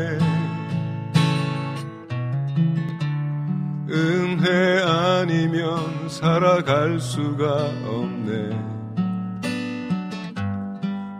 [6.25, 7.45] 살아갈 수가
[7.85, 8.49] 없네.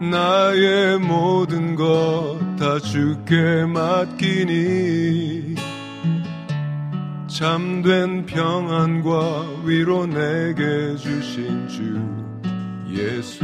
[0.02, 5.56] 나의 모든 것 다 주께 맡기니
[7.28, 12.02] 참된 평안과 위로 내게 주신 주
[12.90, 13.44] 예수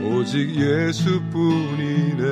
[0.00, 2.24] 오직 예수뿐이네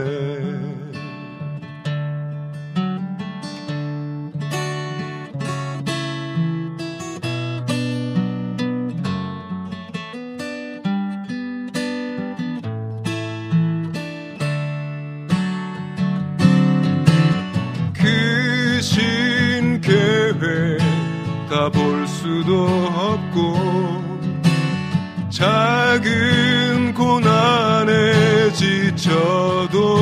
[25.92, 29.98] 작은 고난에 지쳐도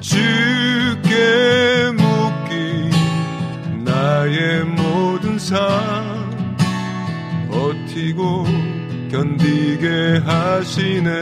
[0.00, 2.90] 주께 묶인
[3.84, 6.58] 나의 모든 삶
[7.50, 8.44] 버티고
[9.10, 11.20] 견디게 하시네.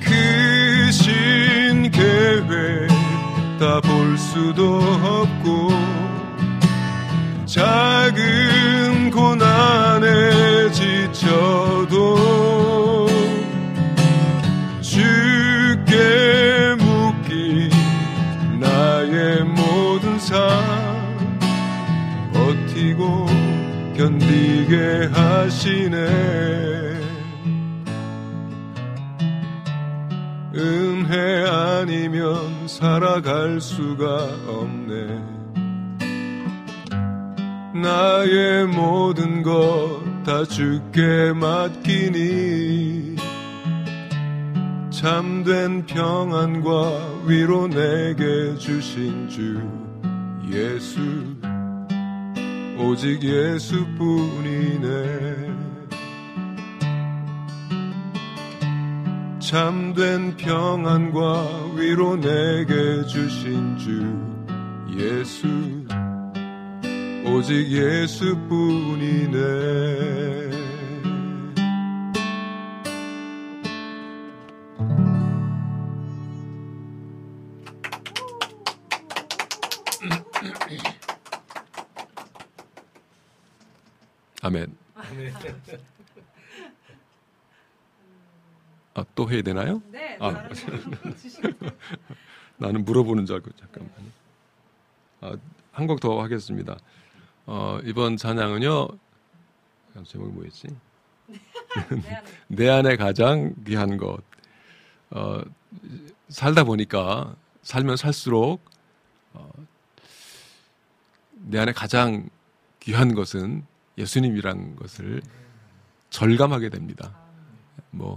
[0.00, 2.88] 그 신 계획
[3.58, 5.70] 다 볼 수도 없고
[7.52, 12.16] 작은 고난에 지쳐도
[14.80, 17.68] 주께 묻기
[18.58, 20.38] 나의 모든 삶
[22.32, 23.26] 버티고
[23.98, 26.06] 견디게 하시네.
[30.54, 34.06] 은혜 아니면 살아갈 수가
[34.48, 35.31] 없네
[37.74, 43.16] 나의 모든 것 다 주께 맡기니
[44.90, 49.60] 참된 평안과 위로 내게 주신 주
[50.52, 51.00] 예수
[52.78, 54.82] 오직 예수뿐이네.
[59.40, 64.06] 참된 평안과 위로 내게 주신 주
[64.96, 65.48] 예수
[67.24, 69.38] 오직 예수뿐이네
[84.42, 84.76] 아멘.
[88.94, 89.80] 아, 또 해야 되나요?
[89.90, 90.30] 네, 아,
[92.58, 94.10] 나는 물어보는 줄 알고 잠깐만요.
[95.22, 95.36] 아,
[95.72, 96.76] 한 곡 더 하겠습니다.
[97.46, 98.88] 어, 이번 찬양은요.
[100.06, 100.68] 제목이 뭐였지?
[102.48, 104.22] 내 안에 가장 귀한 것.
[105.10, 105.42] 어,
[106.28, 108.62] 살다 보니까 살면 살수록
[109.32, 109.50] 어,
[111.32, 112.28] 내 안에 가장
[112.80, 113.64] 귀한 것은
[113.98, 115.22] 예수님이란 것을
[116.10, 117.18] 절감하게 됩니다.
[117.90, 118.14] 뭐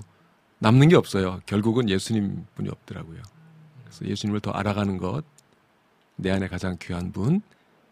[0.59, 1.41] 남는 게 없어요.
[1.45, 3.21] 결국은 예수님 분이 없더라고요.
[3.83, 5.23] 그래서 예수님을 더 알아가는 것,
[6.15, 7.41] 내 안에 가장 귀한 분,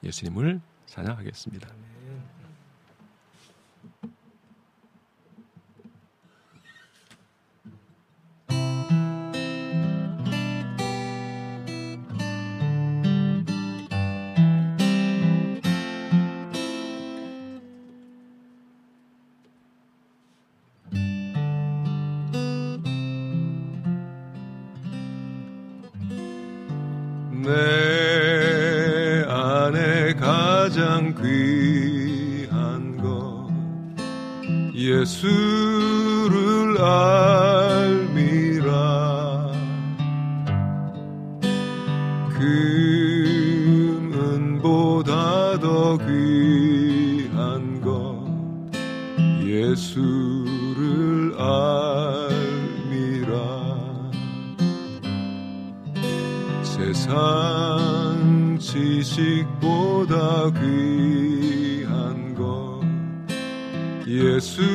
[0.04, 0.62] 예수님을
[0.94, 1.68] 찬양하겠습니다.
[35.24, 38.04] 예수를 알미라.
[44.20, 48.20] 금은보다 더 귀한 것
[49.46, 52.52] 예수를 알미라.
[56.64, 62.82] 세상 지식보다 귀한 것
[64.06, 64.73] 예수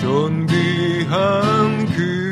[0.00, 2.29] 존귀한 그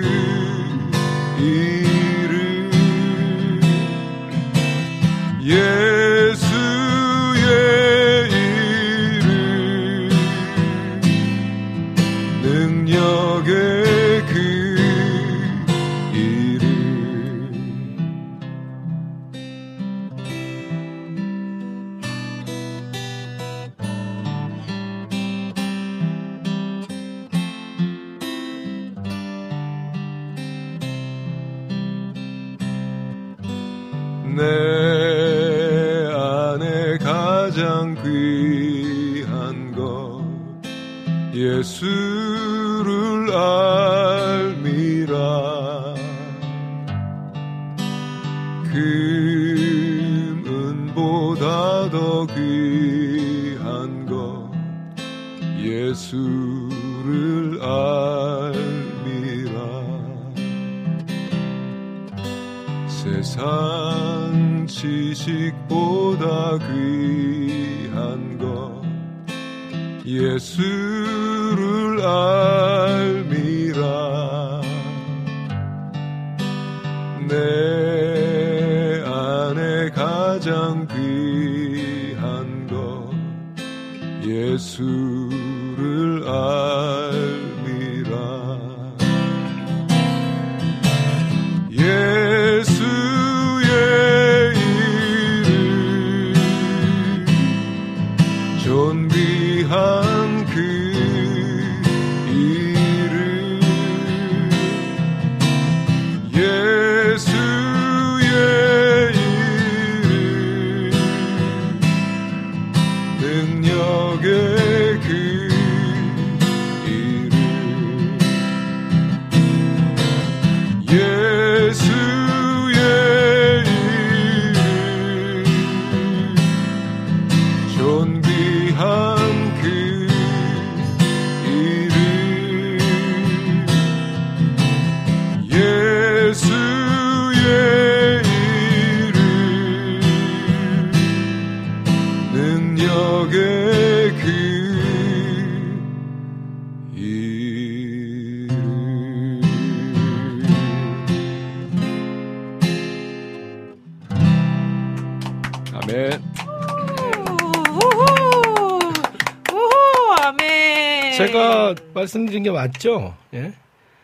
[162.73, 163.15] 맞죠?
[163.35, 163.53] 예?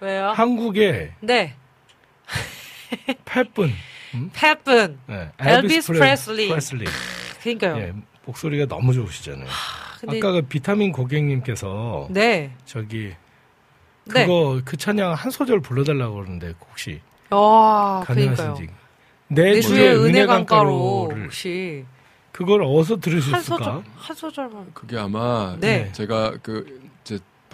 [0.00, 0.28] 왜요?
[0.30, 1.54] 한국에 네.
[3.24, 3.70] 8분.
[4.32, 4.98] 패분.
[5.10, 6.48] 예, 엘비스 프레- 프레슬리.
[6.48, 6.84] 프레슬리.
[7.42, 7.78] 그러니까요.
[7.78, 7.92] 예,
[8.24, 9.46] 목소리가 너무 좋으시잖아요.
[10.00, 12.52] 근데- 아까 그 비타민 고객님께서 네.
[12.64, 13.12] 저기
[14.04, 14.26] 네.
[14.26, 17.00] 그거 그 찬양 한 소절 불러달라고 그러는데 혹시
[17.30, 18.36] 와, 그러니까요.
[18.36, 18.72] 가능하신지
[19.28, 21.84] 내내 주의 주의 은혜 강가로 혹시
[22.32, 23.42] 그걸 어디서 한 들으셨을까?
[23.42, 24.70] 소절 한 소절만.
[24.74, 25.90] 그게 아마 네.
[25.92, 26.83] 제가 그제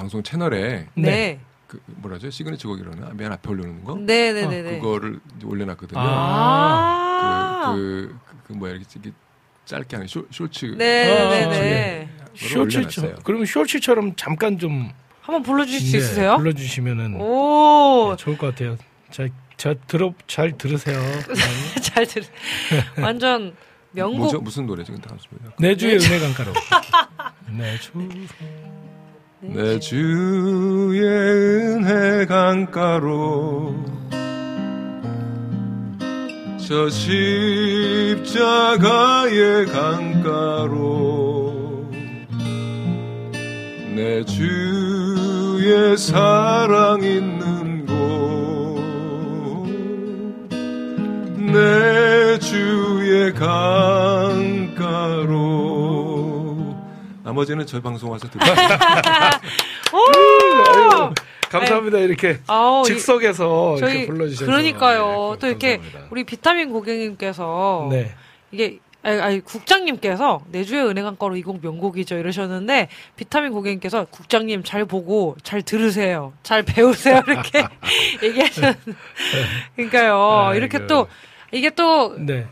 [0.01, 1.39] 방송 채널에 네.
[1.67, 4.79] 그 뭐라죠 시그니처 곡이라나 맨 앞에 올려놓는 거 네, 네, 네, 네.
[4.79, 6.01] 그거를 올려놨거든요.
[6.03, 7.75] 아.
[7.75, 9.13] 그, 그, 그 뭐야 이렇게, 이렇게
[9.67, 11.49] 짧게 하는 쇼, 쇼츠 네, 아, 네, 예.
[11.49, 12.09] 네.
[12.35, 14.91] 쇼츠처럼 그럼 shorts처럼 잠깐 좀
[15.21, 16.39] 한번 불러주실 수 네, 있으세요?
[16.39, 18.79] 불러주시면은 오, 네, 좋을 것 같아요.
[19.11, 19.29] 자,
[19.59, 20.99] 자 들어 잘 들으세요.
[21.83, 22.23] 잘 들.
[23.03, 23.55] 완전
[23.91, 24.19] 명곡.
[24.19, 24.95] 뭐죠 무슨 노래죠?
[24.95, 25.51] 근데 잠시만요.
[25.59, 26.55] 내 주의 은혜 강가로.
[27.59, 27.93] 내 주.
[29.43, 33.75] 내 주의 은혜 강가로
[36.59, 38.27] 저 십자가의
[39.67, 41.51] 강가로
[43.95, 47.91] 내 주의 사랑 있는 곳
[51.53, 54.71] 내 주의 강가로
[57.31, 58.57] 나머지는 저희 방송 와서 들으세요.
[59.93, 61.13] 아유,
[61.49, 61.99] 감사합니다.
[61.99, 64.47] 이렇게 아우, 이- 즉석에서 저희 이렇게 불러주셔서.
[64.51, 65.33] 그러니까요.
[65.35, 66.09] 네, 또 이렇게 감사합니다.
[66.11, 68.15] 우리 비타민 고객님께서 네.
[68.51, 74.85] 이게 아니, 아니, 국장님께서 내주의 은혜강 거로 이 곡 명곡이죠 이러셨는데 비타민 고객님께서 국장님 잘
[74.85, 77.65] 보고 잘 들으세요 잘 배우세요 이렇게
[78.23, 78.77] 얘기하셨
[79.75, 80.55] 그러니까요 아이고.
[80.59, 81.09] 이렇게 또
[81.53, 82.47] 이게 또그 네.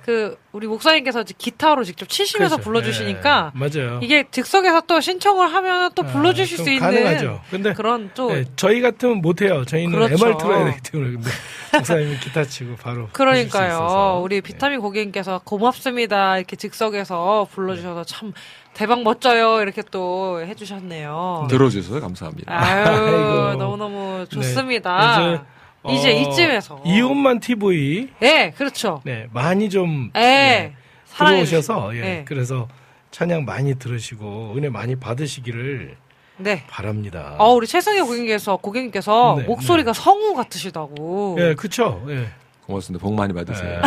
[0.52, 2.70] 우리 목사님께서 기타로 직접 치시면서 그렇죠.
[2.70, 4.00] 불러주시니까 네, 맞아요.
[4.02, 7.40] 이게 즉석에서 또 신청을 하면 또 아, 불러주실 좀수 있는 가능하죠.
[7.50, 9.64] 근데 그런 또 네, 저희 같으면 못해요.
[9.64, 10.26] 저희는 그렇죠.
[10.26, 11.30] MR 틀어야 되기 때문에 근데
[11.76, 14.20] 목사님이 기타 치고 바로 그러니까요.
[14.24, 16.38] 우리 비타민 고객님께서 고맙습니다.
[16.38, 18.32] 이렇게 즉석에서 불러주셔서 참
[18.74, 19.60] 대박 멋져요.
[19.60, 21.46] 이렇게 또 해주셨네요.
[21.50, 22.52] 들어주셔서 감사합니다.
[22.52, 22.86] 아유,
[23.50, 23.58] 아이고.
[23.58, 24.24] 너무 너무 네.
[24.26, 25.44] 좋습니다.
[25.88, 26.82] 이제, 어, 이쯤에서.
[26.84, 29.00] 이혼만 TV 네, 그렇죠.
[29.04, 30.20] 네, 많이 좀 예.
[30.20, 30.74] 네,
[31.06, 31.96] 사랑해 들어오셔서.
[31.96, 32.24] 예, 네.
[32.26, 32.68] 그래서
[33.10, 35.96] 찬양 많이 들으시고 은혜 많이 받으시기를
[36.38, 36.64] 네.
[36.68, 37.36] 바랍니다.
[37.38, 41.36] 어, 우리 최승희 고객님께서, 고객님께서 네, 목소리가 성우 같으시다고.
[41.40, 42.04] 예, 그쵸.
[42.08, 42.28] 예.
[42.66, 43.02] 고맙습니다.
[43.02, 43.80] 복 많이 받으세요.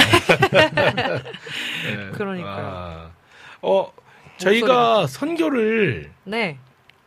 [1.86, 2.12] 예.
[2.14, 2.66] 그러니까요.
[2.66, 3.10] 아,
[3.62, 3.92] 어,
[4.38, 6.58] 저희가 선교를 네.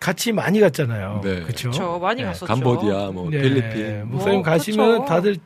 [0.04, 1.22] 같이 많이 갔잖아요.
[1.24, 1.46] 네.
[1.72, 2.28] 저 많이 네.
[2.28, 2.44] 갔었죠.
[2.44, 5.04] 감보디아, 뭐 네, 필리핀, 목사님 뭐, 가시면 그쵸.
[5.06, 5.36] 다들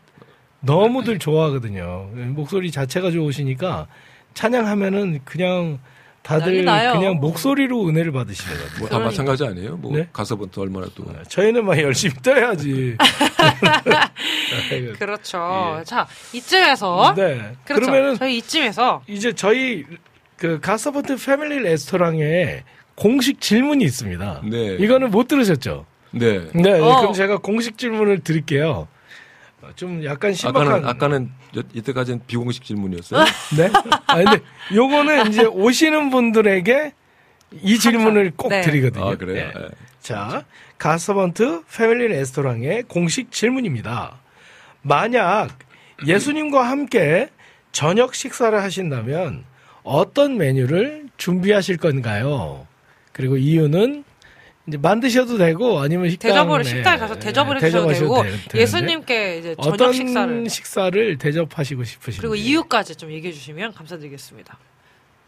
[0.59, 2.11] 너무들 좋아하거든요.
[2.31, 3.87] 목소리 자체가 좋으시니까
[4.35, 5.79] 찬양하면은 그냥
[6.23, 6.65] 다들.
[6.65, 8.79] 그냥 목소리로 은혜를 받으시는 것 같아요.
[8.81, 9.11] 뭐다 그러니까.
[9.11, 9.77] 마찬가지 아니에요?
[9.77, 10.09] 뭐 네?
[10.13, 12.97] 가서 부터 얼마나 또 저희는 막 열심히 떠야지.
[14.99, 15.77] 그렇죠.
[15.79, 15.85] 예.
[15.85, 17.15] 자, 이쯤에서.
[17.17, 17.53] 네.
[17.65, 17.87] 그렇죠.
[17.87, 19.03] 그러면은 저희 이쯤에서.
[19.07, 19.85] 이제 저희
[20.37, 22.65] 그 가서버트 패밀리 레스토랑에
[23.03, 24.43] 공식 질문이 있습니다.
[24.51, 24.75] 네.
[24.81, 25.87] 이거는 못 들으셨죠?
[26.11, 26.49] 네.
[26.53, 26.73] 네.
[26.81, 26.97] 어.
[27.01, 28.89] 그럼 제가 공식 질문을 드릴게요.
[29.63, 30.67] 어, 좀 약간 신박한.
[30.69, 33.25] 아까는 아까는 여- 이때까지는 비공식 질문이었어요.
[33.57, 33.71] 네.
[34.07, 34.41] 아 근데
[34.75, 36.93] 요거는 이제 오시는 분들에게
[37.63, 38.63] 이 질문을 꼭 네.
[38.63, 39.05] 드리거든요.
[39.07, 39.47] 아 그래요.
[39.55, 39.61] 네.
[39.61, 39.69] 네.
[40.01, 40.45] 자,
[40.79, 44.17] 가서번트 패밀리 레스토랑의 공식 질문입니다.
[44.83, 45.51] 만약
[46.07, 47.29] 예수님과 함께
[47.73, 49.45] 저녁 식사를 하신다면
[49.83, 52.67] 어떤 메뉴를 준비하실 건가요?
[53.19, 54.05] 그리고 이유는
[54.69, 58.25] 이제 만드셔도 되고 아니면 식당 대접을 식당에 가서 대접을 해주셔도 되고
[58.55, 64.57] 예수님께 이제 저녁 식사를 식사를 대접하시고 싶으신지 그리고 이유까지 좀 얘기해 주시면 감사드리겠습니다.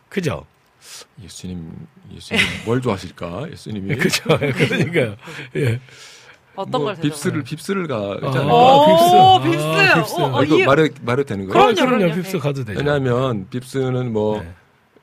[0.09, 0.47] 그죠?
[1.21, 1.73] 예수님,
[2.15, 3.51] 예수님 뭘 좋아하실까?
[3.51, 3.97] 예수님이.
[3.99, 4.23] 그죠?
[4.39, 5.17] 그러니까요.
[5.57, 5.81] 예.
[6.55, 7.11] 어떤 뭐걸 대접?
[7.17, 8.53] 빕스를 빕스를 아, 가잖아요.
[8.53, 9.51] 오, 빕스.
[9.51, 9.61] 빕스.
[9.65, 10.21] 아, 빕스.
[10.21, 11.53] 어, 아, 이거 이해- 말해 말해도 되는 거예요?
[11.75, 12.23] 그럼요, 그럼요, 그럼요.
[12.23, 12.79] 빕스 가도 되죠.
[12.79, 14.53] 왜냐하면 빕스는 뭐 네.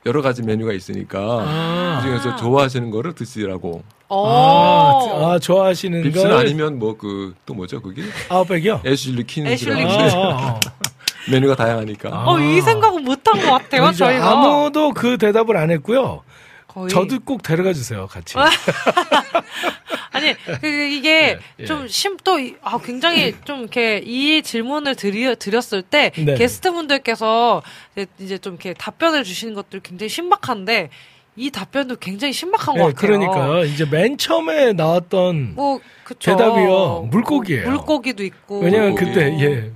[0.07, 1.99] 여러 가지 메뉴가 있으니까 아.
[2.01, 3.83] 그중에서 좋아하시는 거를 드시라고.
[4.09, 4.27] 어.
[4.27, 8.81] 아, 아, 좋아하시는 빕스는 걸 아니면 뭐 그 또 뭐죠 그게 아웃백이요?
[8.85, 10.15] 애슐리 퀸즈라고 애슐리 아, 퀸즈.
[10.15, 10.59] 아, 아.
[11.29, 12.09] 메뉴가 다양하니까.
[12.09, 12.23] 아.
[12.25, 13.91] 어, 이 생각은 못한 것 같아요.
[13.91, 14.31] 저희가.
[14.31, 16.21] 아무도 그 대답을 안 했고요.
[16.77, 16.89] 거의.
[16.89, 18.35] 저도 꼭 데려가 주세요, 같이.
[20.11, 21.65] 아니, 그, 이게 예, 예.
[21.65, 26.35] 좀 심, 또, 이- 아, 굉장히 좀 이렇게 이 질문을 드리, 드렸을 때 네.
[26.35, 27.61] 게스트분들께서
[28.19, 30.89] 이제- 좀 이렇게 답변을 주시는 것들 굉장히 신박한데
[31.35, 33.19] 이 답변도 굉장히 신박한 것 네, 같아요.
[33.19, 36.31] 그러니까 이제 맨 처음에 나왔던 뭐, 그쵸.
[36.31, 37.09] 대답이요.
[37.11, 37.69] 물고기예요.
[37.69, 38.59] 물고기도 있고.
[38.61, 38.95] 왜냐면.
[38.95, 39.71] 그때 예.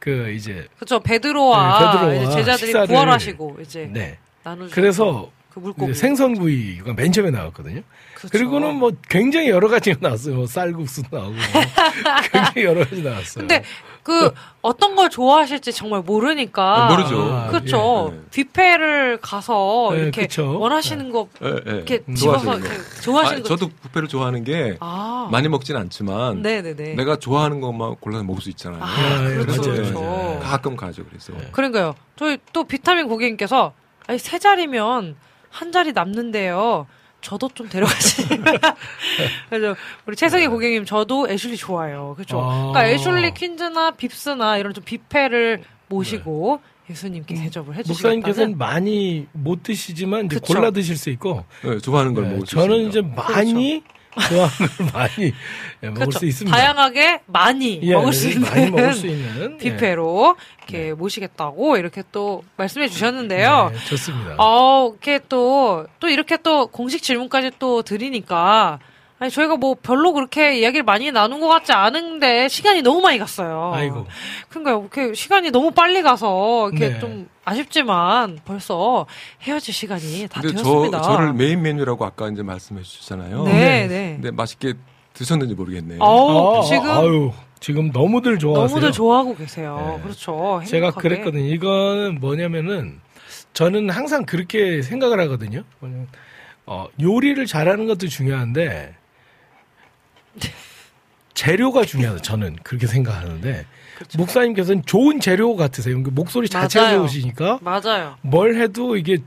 [0.00, 0.98] 그 이제 그쵸.
[1.00, 4.18] 베드로와, 네, 베드로와 이제 제자들이 식사를- 부활하시고 이제 네.
[4.42, 4.74] 나누죠.
[4.74, 5.94] 그래서 그 물고기.
[5.94, 7.80] 생선구이가 맨 처음에 나왔거든요.
[8.14, 8.28] 그쵸.
[8.30, 10.34] 그리고는 뭐 굉장히 여러 가지가 나왔어요.
[10.36, 11.38] 뭐 쌀국수 나오고 뭐
[12.30, 13.40] 굉장히 여러 가지 나왔어요.
[13.46, 13.62] 근데
[14.02, 14.30] 그
[14.60, 16.86] 어떤 걸 좋아하실지 정말 모르니까.
[16.86, 17.22] 아, 모르죠.
[17.22, 18.12] 아, 그렇죠.
[18.14, 20.58] 예, 뷔페를 가서 네, 이렇게 그쵸.
[20.60, 21.70] 원하시는 거 예, 예.
[21.72, 22.56] 이렇게 좋아하시는 집어서 거.
[22.58, 23.48] 이렇게 좋아하시는 아, 거.
[23.48, 25.28] 저도 뷔페를 좋아하는 게 아.
[25.32, 26.94] 많이 먹진 않지만 네네네.
[26.96, 28.82] 내가 좋아하는 것만 골라서 먹을 수 있잖아요.
[28.82, 30.00] 아, 예, 그렇죠, 맞아요, 그렇죠.
[30.02, 30.40] 맞아요.
[30.40, 31.02] 가끔 가죠.
[31.08, 31.94] 그래서 그러니까요.
[32.16, 33.72] 저희 또 비타민 고객님께서
[34.06, 35.16] 아니 세 자리면
[35.56, 36.86] 한 자리 남는데요.
[37.22, 38.44] 저도 좀 데려가시면.
[39.48, 39.74] 그래서
[40.04, 42.12] 우리 최승희 고객님 저도 애슐리 좋아해요.
[42.14, 42.40] 그렇죠.
[42.40, 42.72] 아.
[42.72, 46.60] 그러니까 애슐리 퀸즈나 빕스나 이런 좀 뷔페를 모시고
[46.90, 47.88] 예수님께 대접을 해주시겠다는.
[48.20, 50.28] 목사님께서는 많이 못 드시지만.
[50.28, 52.88] 골라 드실 수 있고 네, 좋아하는 걸 네, 저는.
[52.88, 53.82] 이제 많이
[54.28, 55.32] 좋아하는 걸 많이
[55.82, 56.18] 예, 먹을 그렇죠.
[56.20, 56.56] 수 있습니다.
[56.56, 59.70] 다양하게 많이 예, 먹을 수 있는 많이 먹을 수 있는 예.
[59.70, 63.70] 뷔페로 이렇게 모시겠다고 이렇게 또 말씀해 주셨는데요.
[63.72, 64.36] 네, 좋습니다.
[64.38, 68.78] 어, 이렇게 또, 또 이렇게 또 공식 질문까지 또 드리니까,
[69.18, 73.72] 아니, 저희가 뭐 별로 그렇게 이야기를 많이 나눈 것 같지 않은데, 시간이 너무 많이 갔어요.
[73.74, 74.06] 아이고.
[74.50, 76.98] 그러니까 이렇게 시간이 너무 빨리 가서, 이렇게 네.
[77.00, 79.06] 좀 아쉽지만, 벌써
[79.42, 81.00] 헤어질 시간이 다 근데 저 되었습니다.
[81.00, 83.44] 저 를 메인 메뉴라고 아까 이제 말씀해 주셨잖아요.
[83.44, 84.12] 네, 네.
[84.20, 84.74] 근데 맛있게
[85.14, 85.96] 드셨는지 모르겠네.
[85.98, 88.68] 어우, 아, 지금 아유, 지금 너무들 좋아하세요.
[88.68, 89.94] 너무들 좋아하고 계세요.
[89.96, 90.02] 네.
[90.02, 90.60] 그렇죠.
[90.66, 91.08] 제가 행복하게.
[91.08, 91.44] 그랬거든요.
[91.54, 93.00] 이거는 뭐냐면은
[93.54, 95.62] 저는 항상 그렇게 생각을 하거든요.
[95.78, 96.06] 뭐냐면,
[96.66, 98.94] 어, 요리를 잘하는 것도 중요한데
[101.34, 102.22] 재료가 중요하다.
[102.22, 104.18] 저는 그렇게 생각하는데 그렇죠.
[104.18, 106.02] 목사님께서는 좋은 재료 같으세요.
[106.02, 106.98] 그 목소리 자체가 맞아요.
[107.00, 108.16] 좋으시니까 맞아요.
[108.22, 109.18] 뭘 해도 이게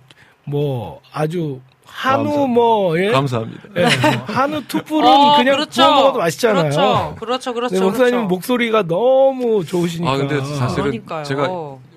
[0.43, 2.47] 뭐 아주 한우.
[2.47, 3.11] 뭐 예?
[3.11, 3.61] 감사합니다.
[3.77, 3.89] 예, 뭐
[4.25, 5.83] 한우 투뿔은 어, 그냥 그렇죠.
[5.83, 6.63] 구워 먹어도 맛있잖아요.
[6.71, 7.15] 그렇죠.
[7.19, 7.53] 그렇죠.
[7.53, 7.81] 그렇죠.
[7.83, 8.27] 목사님 그렇죠.
[8.27, 10.11] 목소리가 너무 좋으시니까.
[10.11, 11.23] 아 근데 사실은 그러니까요.
[11.23, 11.47] 제가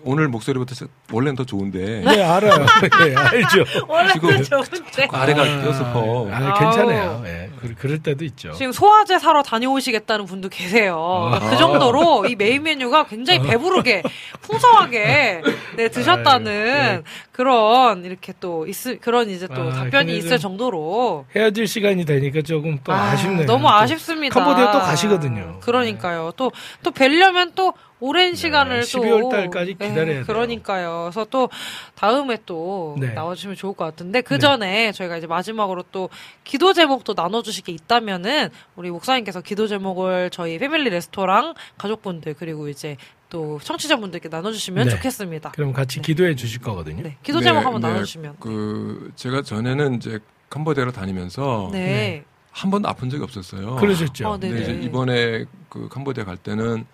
[0.05, 2.65] 오늘 목소리부터 시- 원래는 더 좋은데 네 알아요.
[3.09, 3.65] 예, 알죠.
[3.89, 5.09] 원래 지금 그 좋은데.
[5.12, 7.23] 아래가 아, 껴서 더 아, 괜찮아요.
[7.27, 8.53] 예, 그, 그럴 때도 있죠.
[8.53, 11.31] 지금 소화제 사러 다녀오시겠다는 분도 계세요.
[11.33, 11.39] 아.
[11.51, 14.03] 그 정도로 이 메인 메뉴가 굉장히 배부르게
[14.41, 15.43] 풍성하게
[15.77, 17.03] 네, 드셨다는 아유, 예.
[17.31, 22.43] 그런 이렇게 또 있을 그런 이제 또 아, 답변이 있을 좀 정도로 헤어질 시간이 되니까
[22.43, 24.35] 조금 또 아, 아, 쉽네요 너무 아쉽습니다.
[24.39, 25.61] 캄보디아 또 가시거든요.
[25.61, 26.33] 그러니까요.
[26.37, 27.73] 또또 뵈려면 또
[28.03, 30.24] 오랜 시간을 또 12월 달까지 네, 기다려야 돼요.
[30.27, 31.09] 그러니까요.
[31.12, 31.49] 그래서 또
[31.95, 33.15] 다음에 또 네.
[33.15, 36.11] 나와주시면 좋을 것 같은데 그 전에 저희가 이제 마지막으로 또
[36.43, 42.97] 기도 제목도 나눠주실 게 있다면은 우리 목사님께서 기도 제목을 저희 패밀리 레스토랑 가족분들 그리고 이제
[43.31, 44.91] 또 청취자분들께 나눠주시면 네.
[44.97, 45.53] 좋겠습니다.
[45.53, 47.05] 그럼 같이 기도해 주실 거거든요.
[47.05, 48.37] 네, 기도 제목 네, 한번 네, 나눠주시면.
[48.41, 50.19] 그 제가 전에는 이제
[50.51, 52.24] 캄보디아로 다니면서 네.
[52.51, 53.77] 한 번도 아픈 적이 없었어요.
[53.77, 54.29] 그러셨죠.
[54.29, 54.55] 어, 네네.
[54.57, 56.85] 근데 이제 이번에 그 캄보디아 갈 때는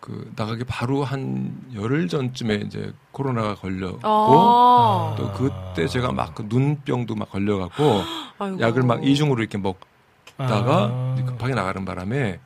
[0.00, 5.14] 그 나가기 바로 한 열흘 전쯤에 이제 코로나가 걸렸고 아.
[5.18, 8.02] 또 그때 제가 막 그 눈병도 막 걸려갖고
[8.38, 8.60] 아이고.
[8.60, 11.16] 약을 막 이중으로 이렇게 먹다가 아.
[11.26, 12.38] 급하게 나가는 바람에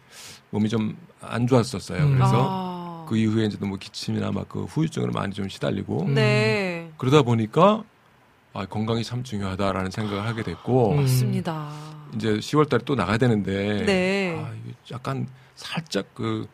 [0.51, 2.02] 몸이 좀 안 좋았었어요.
[2.02, 2.14] 음.
[2.16, 3.06] 그래서 아.
[3.09, 6.14] 그 이후에 이제 너무 기침이나 막 그 후유증으로 많이 좀 시달리고 음.
[6.14, 6.90] 네.
[6.97, 7.85] 그러다 보니까
[8.52, 10.97] 아, 건강이 참 중요하다라는 생각을 하게 됐고 음.
[11.02, 11.70] 맞습니다.
[12.14, 14.43] 이제 10월달에 또 나가야 되는데 네.
[14.43, 14.51] 아,
[14.93, 16.48] 약간 살짝 그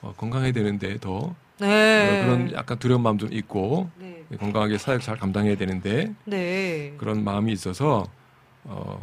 [0.00, 2.16] 어, 건강해야 되는데 더 네.
[2.16, 4.24] 어, 그런 약간 두려운 마음 좀 있고 네.
[4.38, 6.94] 건강하게 사역 잘 감당해야 되는데 네.
[6.98, 8.06] 그런 마음이 있어서
[8.64, 9.00] 어,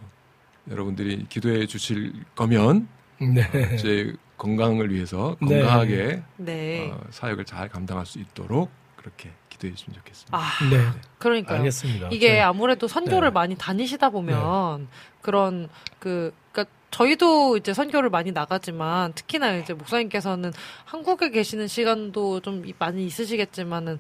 [0.70, 2.88] 여러분들이 기도해 주실 거면
[3.20, 3.78] 네.
[3.78, 5.60] 제 건강을 위해서 네.
[5.60, 6.92] 건강하게 네.
[6.92, 10.38] 어, 사역을 잘 감당할 수 있도록 그렇게 기도해 주시면 좋겠습니다.
[10.38, 11.00] 아, 네.
[11.20, 11.60] 그러니까요.
[11.60, 12.10] 알겠습니다.
[12.12, 12.42] 이게 네.
[12.42, 13.34] 아무래도 선교를 네.
[13.34, 14.88] 많이 다니시다 보면
[15.22, 15.70] 그런
[16.00, 20.54] 그 그러니까 저희도 이제 선교를 많이 나가지만 특히나 이제 목사님께서는
[20.86, 24.00] 한국에 계시는 시간도 좀 이- 많이 있으시겠지만은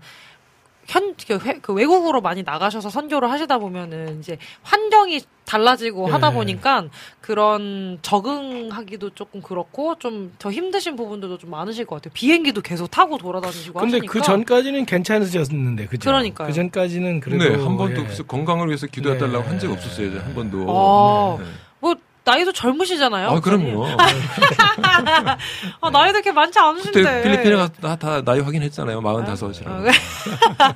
[0.87, 6.35] 현, 그, 회- 그 외국으로 많이 나가셔서 선교를 하시다 보면은 이제 환경이 달라지고 하다 네.
[6.35, 6.85] 보니까
[7.21, 12.11] 그런 적응하기도 조금 그렇고 좀 더 힘드신 부분들도 좀 많으실 것 같아요.
[12.13, 14.13] 비행기도 계속 타고 돌아다니시고 근데 하시니까.
[14.13, 16.09] 그 전까지는 괜찮으셨는데 그죠?
[16.09, 16.47] 그러니까요.
[16.47, 18.03] 그 전까지는 그래도 네, 한 번도 예.
[18.05, 19.49] 그래서 건강을 위해서 기도해달라고 네.
[19.49, 20.19] 한 적 없었어요.
[20.21, 20.65] 한 번도.
[20.69, 21.43] 어, 네.
[21.45, 21.51] 뭐
[22.25, 23.29] 나이도 젊으시잖아요.
[23.29, 23.85] 아, 그럼요.
[23.85, 23.95] 아,
[25.91, 26.99] 나이도 그렇게 많지 않으신데.
[26.99, 28.97] 그때 필리핀에 가서 다, 다 나이 확인했잖아요.
[28.97, 29.83] 어, 45이라고.
[29.83, 29.91] 네.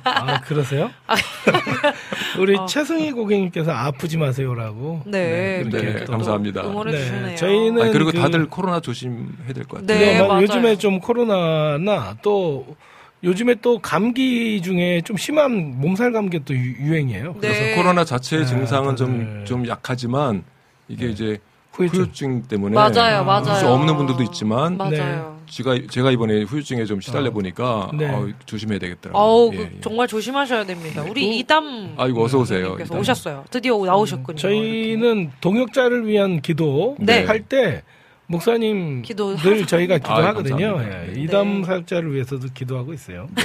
[0.04, 0.90] 아 그러세요?
[2.38, 2.66] 우리 어.
[2.66, 5.02] 최승희 고객님께서 아프지 마세요라고.
[5.06, 6.62] 네, 네, 또- 감사합니다.
[6.66, 7.36] 응원해 주시네요.
[7.36, 9.98] 저희는 아니, 그리고 그- 다들 코로나 조심해야 될 것 같아요.
[9.98, 10.42] 네, 네, 막 맞아요.
[10.42, 12.76] 요즘에 좀 코로나나 또
[13.24, 17.34] 요즘에 또 감기 중에 좀 심한 몸살 감기 또 유- 유행이에요.
[17.40, 17.48] 네.
[17.48, 20.44] 그래서 코로나 자체의 네, 증상은 좀, 좀 약하지만
[20.90, 21.12] 이게 네.
[21.12, 21.38] 이제
[21.72, 22.00] 후유증.
[22.02, 23.44] 후유증 때문에 맞아요, 맞아요.
[23.44, 25.38] 할수 없는 분들도 있지만 맞아요.
[25.46, 27.32] 제가 제가 이번에 후유증에 좀 시달려 어.
[27.32, 28.08] 보니까 네.
[28.12, 29.22] 어, 조심해야 되겠더라고요.
[29.22, 29.80] 어우, 예, 그 예.
[29.80, 31.02] 정말 조심하셔야 됩니다.
[31.08, 32.76] 우리 또- 이담 아이고 어서 오세요.
[32.90, 33.44] 오셨어요.
[33.50, 34.36] 드디어 나오셨군요.
[34.36, 37.24] 저희는 동역자를 위한 기도 네.
[37.24, 37.82] 할때
[38.30, 39.66] 목사님 기도 늘.
[39.66, 40.74] 저희가 기도하거든요.
[40.76, 41.02] 감사합니다.
[41.08, 41.20] 예, 네.
[41.20, 41.66] 이담 네.
[41.66, 43.28] 사역자를 위해서도 기도하고 있어요.
[43.34, 43.42] 네.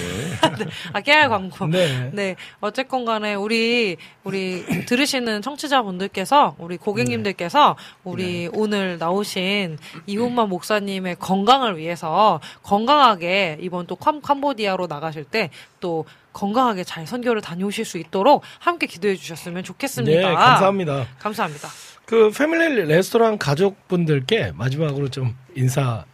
[0.94, 1.68] 아, 깨알 광고.
[1.68, 2.12] 네.
[2.14, 11.78] 네, 어쨌건 간에 우리, 우리 들으시는 청취자분들께서, 우리 고객님들께서, 우리 오늘 나오신 이훈만 목사님의 건강을
[11.78, 15.50] 위해서 건강하게 이번 또 캄, 캄보디아로 나가실 때
[15.86, 16.04] 또
[16.34, 20.30] 건강하게 잘 선교를 다녀오실 수 있도록 함께 기도해 주셨으면 좋겠습니다.
[20.30, 21.06] 네, 감사합니다.
[21.20, 21.70] 감사합니다.
[22.06, 26.06] 그 패밀리 레스토랑 가족분들께 마지막으로 좀 인사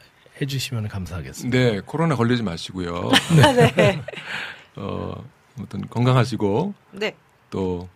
[0.42, 1.58] 해 주시면 감사하겠습니다.
[1.58, 3.12] 네, 코로나 걸리지 마시고요.
[3.76, 4.02] 네.
[4.76, 5.24] 어,
[5.58, 7.16] 아무튼 건강하시고 네.
[7.50, 7.88] 또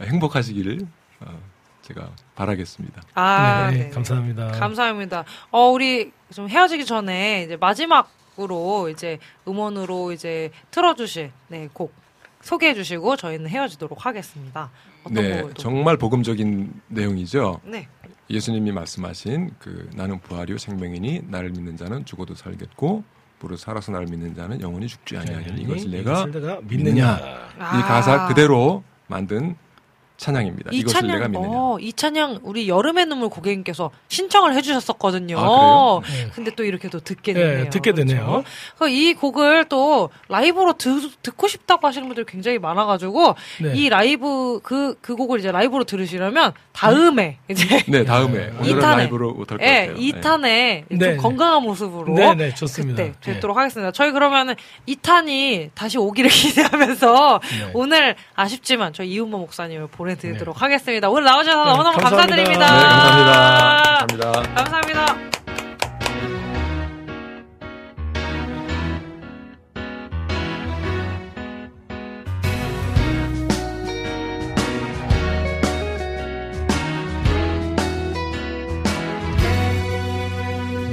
[0.00, 0.86] 행복하시기를
[1.20, 1.40] 어,
[1.82, 3.02] 제가 바라겠습니다.
[3.14, 3.90] 아, 네, 네네.
[3.90, 4.46] 감사합니다.
[4.52, 5.24] 감사합니다.
[5.50, 9.18] 어, 우리 좀 헤어지기 전에 이제 마지막으로 이제
[9.48, 11.92] 음원으로 이제 틀어주실 네, 곡
[12.42, 14.70] 소개해 주시고 저희는 헤어지도록 하겠습니다.
[15.04, 15.44] 어떤 네?
[15.56, 17.60] 정말 복음적인 내용이죠.
[17.64, 17.88] 네.
[18.30, 23.04] 예수님이 말씀하신 그 나는 부활이요 생명이니 나를 믿는 자는 죽어도 살겠고
[23.40, 27.18] 무릇 살아서 나를 믿는 자는 영원히 죽지 아니하리니 이것을 내가 이것을 내가 믿느냐.
[27.58, 27.78] 아.
[27.78, 29.56] 이 가사 그대로 만든
[30.18, 30.70] 찬양입니다.
[30.72, 31.48] 이 이것을 찬양, 내가 믿느냐.
[31.56, 35.38] 어, 이 찬양 우리 여름의 눈물 고객님께서 신청을 해주셨었거든요.
[35.38, 36.24] 아, 그래요?
[36.26, 36.30] 네.
[36.34, 37.70] 근데 또 이렇게 또 듣게 네, 되네요.
[37.70, 38.08] 듣게 그렇죠?
[38.08, 38.44] 되네요.
[38.78, 43.72] 그이 곡을 또 라이브로 듣, 듣고 싶다고 하시는 분들이 굉장히 많아가지고 네.
[43.76, 48.96] 이 라이브 그그 곡을 이제 라이브로 들으시려면 다음에 이제 네, 다음에 오늘은 이탄에.
[49.04, 49.96] 라이브로 못할 것 예, 같아요.
[49.96, 50.98] 2탄에 네.
[50.98, 53.04] 좀 건강한 모습으로 네, 네, 좋습니다.
[53.04, 53.92] 그때 뵙도록 하겠습니다.
[53.92, 54.56] 저희 그러면은
[54.88, 57.70] 2탄이 다시 오기를 기대하면서 네.
[57.74, 61.08] 오늘 아쉽지만 저희 이훈모 목사님을 보내 드리도록 하겠습니다.
[61.08, 62.36] 오늘 나오셔서 네, 너무너무 감사합니다.
[62.36, 62.66] 감사드립니다.
[62.66, 64.32] 네, 감사합니다.
[64.32, 64.54] 감사합니다.
[64.54, 65.28] 감사합니다.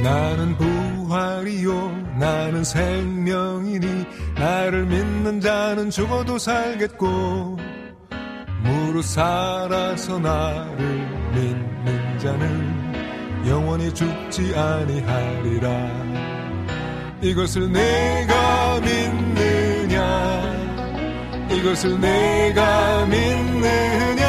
[0.04, 4.06] 나는 부활이요 나는 생명이니
[4.36, 7.58] 나를 믿는 자는 죽어도 살겠고
[8.66, 10.78] 무릇 살아서 나를
[11.34, 12.86] 믿는 자는
[13.48, 15.70] 영원히 죽지 아니하리라.
[17.22, 19.96] 이것을 내가 믿느냐?
[21.52, 24.25] 이것을 내가 믿느냐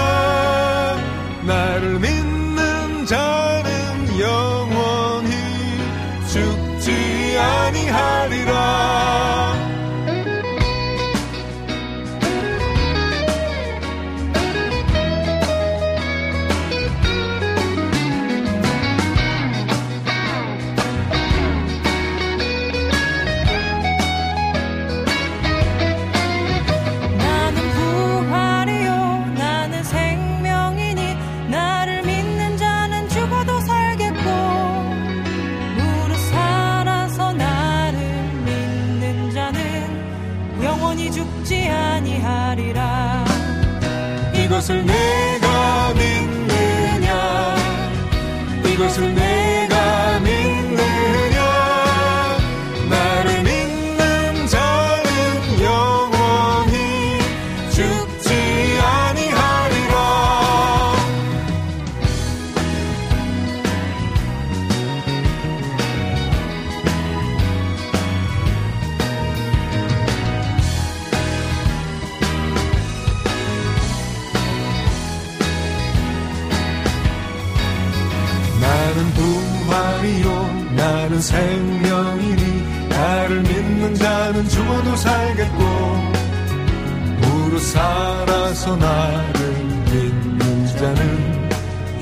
[88.67, 89.55] 살아서 나를
[89.93, 91.51] 믿는 자는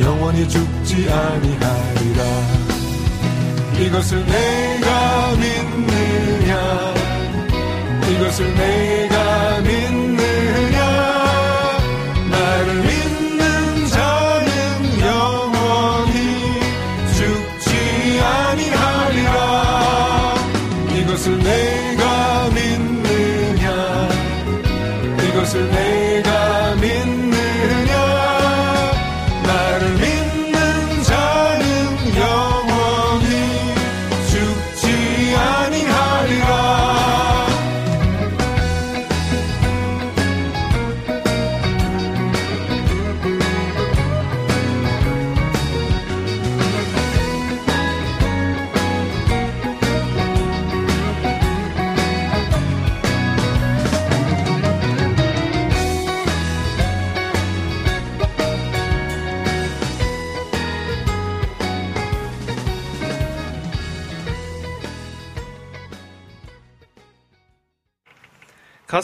[0.00, 2.24] 영원히 죽지 아니하리라.
[3.78, 6.94] 이것을 내가 믿느냐?
[8.10, 10.03] 이것을 내가 믿느냐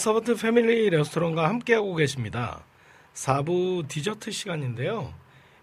[0.01, 2.64] 서번트 패밀리 레스토랑과 함께하고 계십니다.
[3.12, 5.12] 4부 디저트 시간인데요.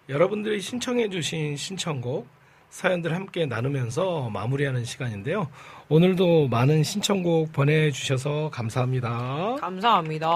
[0.09, 2.27] 여러분들이 신청해주신 신청곡,
[2.69, 5.47] 사연들 함께 나누면서 마무리하는 시간인데요.
[5.89, 9.55] 오늘도 많은 신청곡 보내주셔서 감사합니다.
[9.59, 10.29] 감사합니다.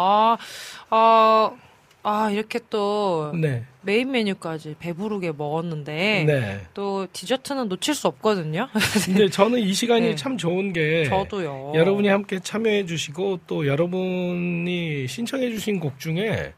[0.90, 1.58] 어,
[2.02, 3.68] 아, 이렇게 또 네.
[3.84, 6.62] 메인 메뉴까지 배부르게 먹었는데 네.
[6.74, 8.68] 또 디저트는 놓칠 수 없거든요.
[9.06, 10.16] 근데 저는 이 시간이 네.
[10.16, 11.74] 참 좋은 게 저도요.
[11.76, 16.54] 여러분이 함께 참여해 주시고 또 여러분이 신청해 주신 곡 중에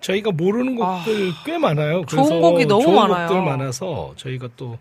[0.00, 2.04] 저희가 모르는 곡들 꽤 많아요.
[2.06, 3.28] 좋은 그래서 곡이 너무 좋은 많아요.
[3.28, 4.78] 곡들 많아서 저희가 또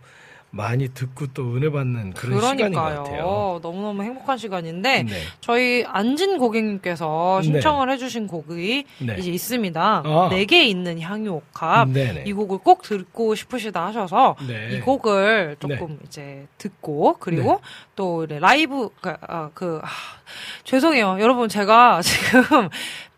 [0.52, 3.04] 많이 듣고 또 은혜 받는 그런 시간인 것 같아요.
[3.04, 3.60] 그러니까요.
[3.64, 5.14] 너무너무 행복한 시간인데 네.
[5.40, 7.46] 저희 안진 고객님께서 네.
[7.46, 9.16] 신청을 해주신 곡이 네.
[9.18, 10.04] 이제 있습니다.
[10.06, 10.28] 아.
[10.30, 12.24] 내게 있는 향유옥합 네네.
[12.28, 14.76] 이 곡을 꼭 듣고 싶으시다 하셔서 네.
[14.76, 17.62] 이 곡을 조금 이제 듣고 그리고
[17.96, 19.88] 또 라이브 그, 아, 그 아,
[20.66, 22.70] 죄송해요 여러분 제가 지금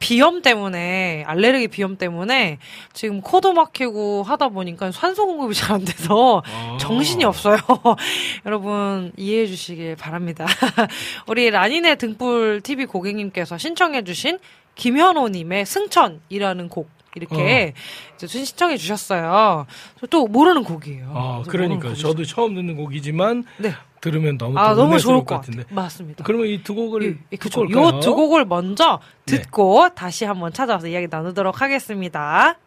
[0.03, 2.57] 비염 때문에 알레르기 비염 때문에
[2.91, 6.77] 지금 코도 막히고 하다 보니까 산소 공급이 잘 안 돼서 아.
[6.77, 7.57] 정신이 없어요.
[8.45, 10.45] 여러분 이해해 주시길 바랍니다.
[11.27, 14.39] 우리 라니네 등불 TV 고객님께서 신청해 주신
[14.75, 17.73] 김현호 님의 승천이라는 곡 이렇게
[18.15, 19.65] 이제 신청해 주셨어요.
[20.01, 21.11] 저또 모르는 곡이에요.
[21.13, 23.73] 아, 그러니까 저도 처음 듣는 곡이지만 네.
[24.03, 25.63] 들으면 너무 아, 또 너무 좋을 것 같은데.
[25.69, 26.25] 맞습니다.
[26.25, 27.95] 그러면 이 두 곡을 듣고 올까요?
[27.97, 29.37] 요두 곡을 먼저 네.
[29.37, 32.57] 듣고 다시 한번 찾아와서 이야기 나누도록 하겠습니다.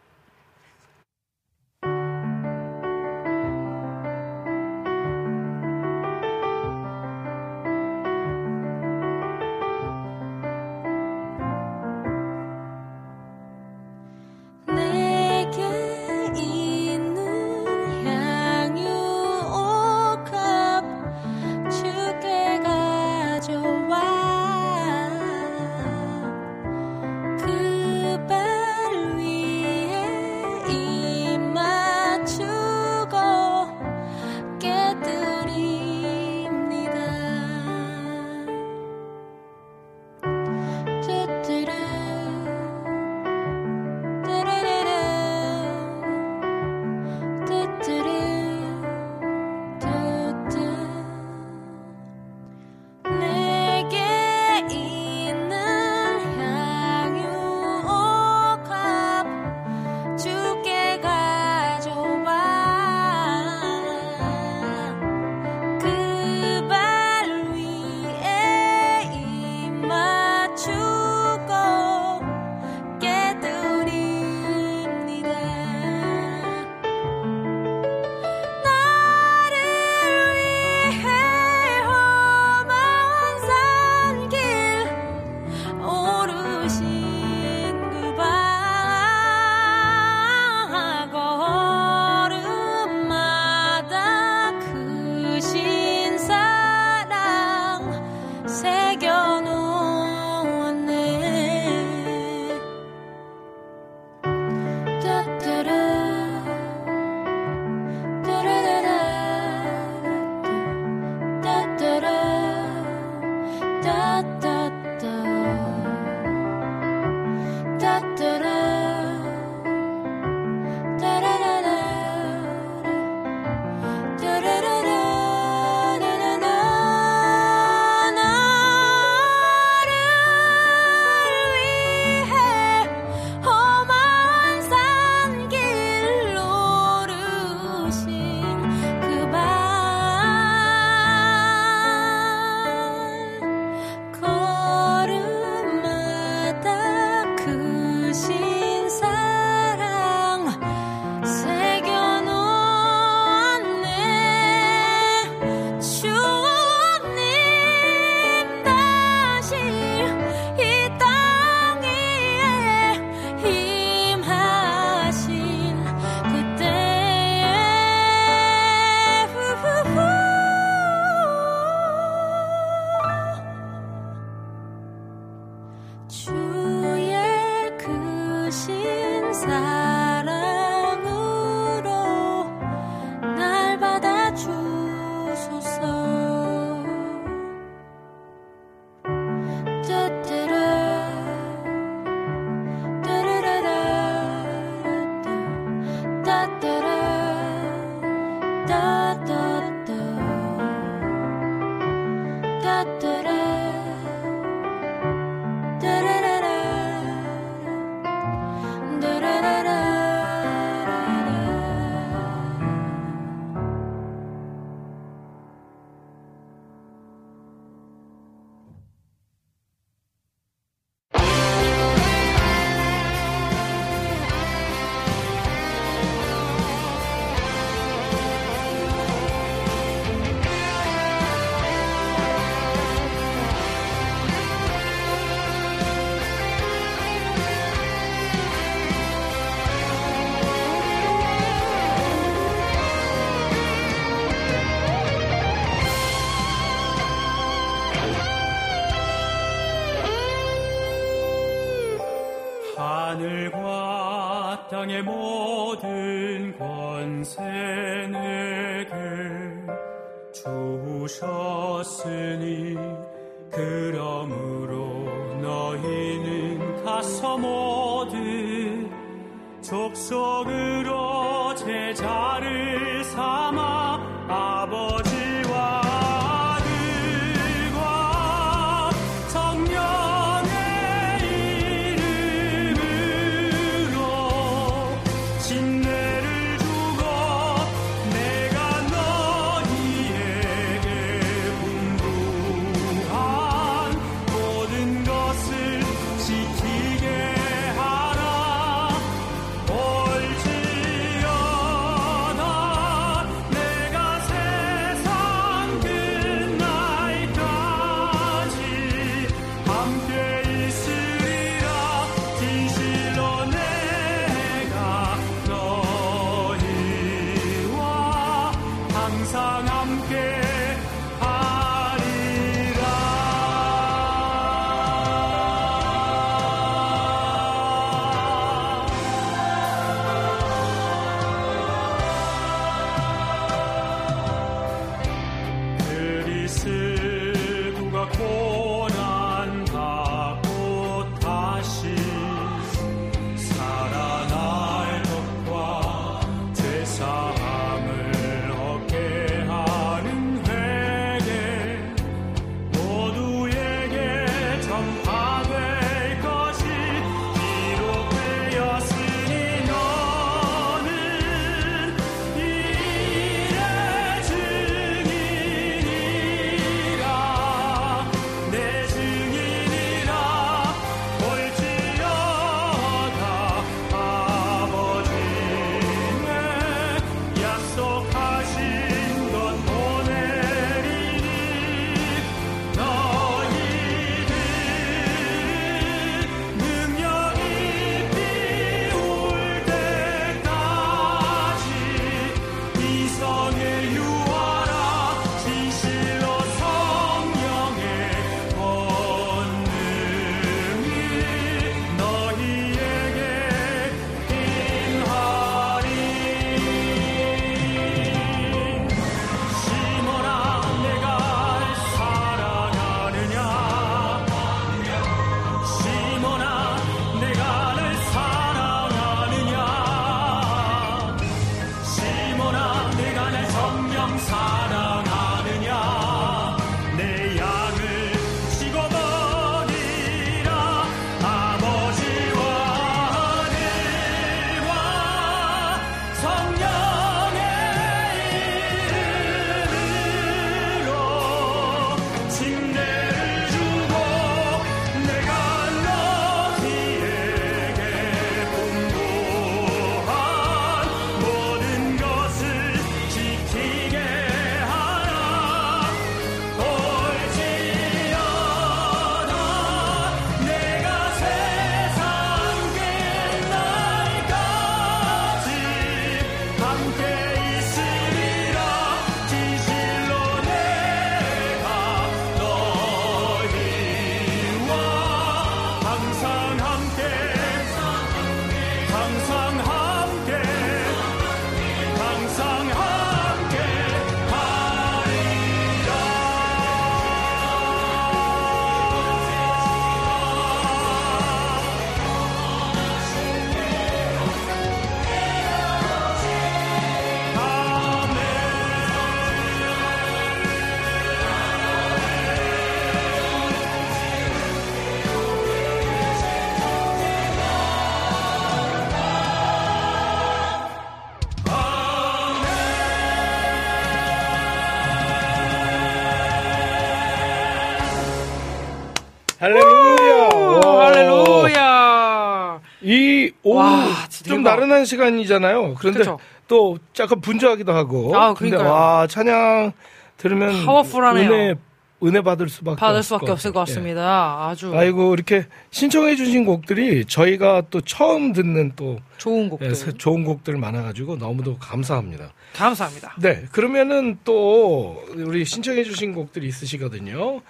[524.77, 525.75] 나른한 시간이잖아요.
[525.75, 526.19] 그런데 그쵸.
[526.47, 528.15] 또 약간 분주하기도 하고.
[528.15, 528.55] 아, 근데.
[528.57, 529.73] 와 찬양
[530.17, 531.29] 들으면 파워풀하네요.
[531.31, 531.55] 은혜
[532.03, 533.75] 은혜 받을 수밖에 받을 없을 수밖에 없을 것 같아요.
[533.75, 534.47] 같습니다.
[534.47, 534.77] 아주 예.
[534.77, 539.67] 아이고 이렇게 신청해 주신 곡들이 저희가 또 처음 듣는 또 좋은 곡들.
[539.69, 542.33] 예, 새- 좋은 곡들 많아 가지고 너무도 감사합니다.
[542.53, 543.15] 감사합니다.
[543.19, 547.41] 네, 그러면은 또 우리 신청해 주신 곡들이 있으시거든요.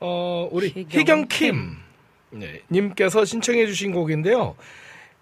[0.00, 1.76] 어, 우리 희경 희경 킴
[2.30, 4.56] 네, 님께서 신청해 주신 곡인데요.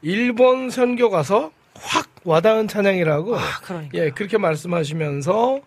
[0.03, 3.99] 일본 선교 가서 확 와닿은 찬양이라고 아, 그러니까.
[3.99, 5.61] 예, 그렇게 말씀하시면서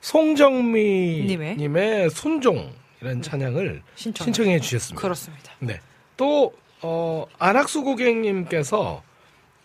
[0.00, 1.56] 송정미 님의?
[1.56, 4.24] 님의 순종이라는 찬양을 신청.
[4.24, 5.00] 신청해 주셨습니다.
[5.00, 5.52] 그렇습니다.
[5.60, 5.80] 네.
[6.16, 6.52] 또
[6.82, 9.02] 어, 안학수 고객님께서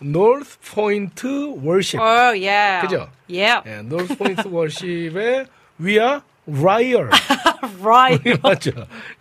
[0.01, 2.79] North Point Worship 어, 예.
[2.81, 3.09] 그죠?
[3.31, 3.61] 예.
[3.65, 5.47] 예, North Point Worship의
[5.81, 7.09] We Are Royal
[7.81, 8.39] Right.
[8.41, 8.71] 맞죠?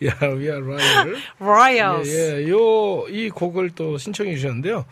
[0.02, 2.08] 예, We Are Royal Royals.
[2.10, 4.84] 예, 예, 요, 이 곡을 또 신청해 주셨는데요.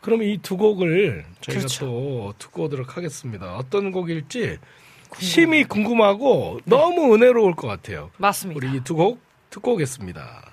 [0.00, 1.86] 그럼 이 두 곡을 저희가 그렇죠.
[1.86, 3.56] 또 듣고 오도록 하겠습니다.
[3.56, 4.58] 어떤 곡일지
[5.18, 8.10] 심히 궁금하고 너무 은혜로울 것 같아요.
[8.18, 8.56] 맞습니다.
[8.66, 9.20] 우리 이 두 곡
[9.50, 10.51] 듣고 오겠습니다.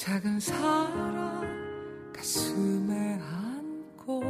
[0.00, 1.42] 작은 사랑
[2.10, 4.22] 가슴에 안고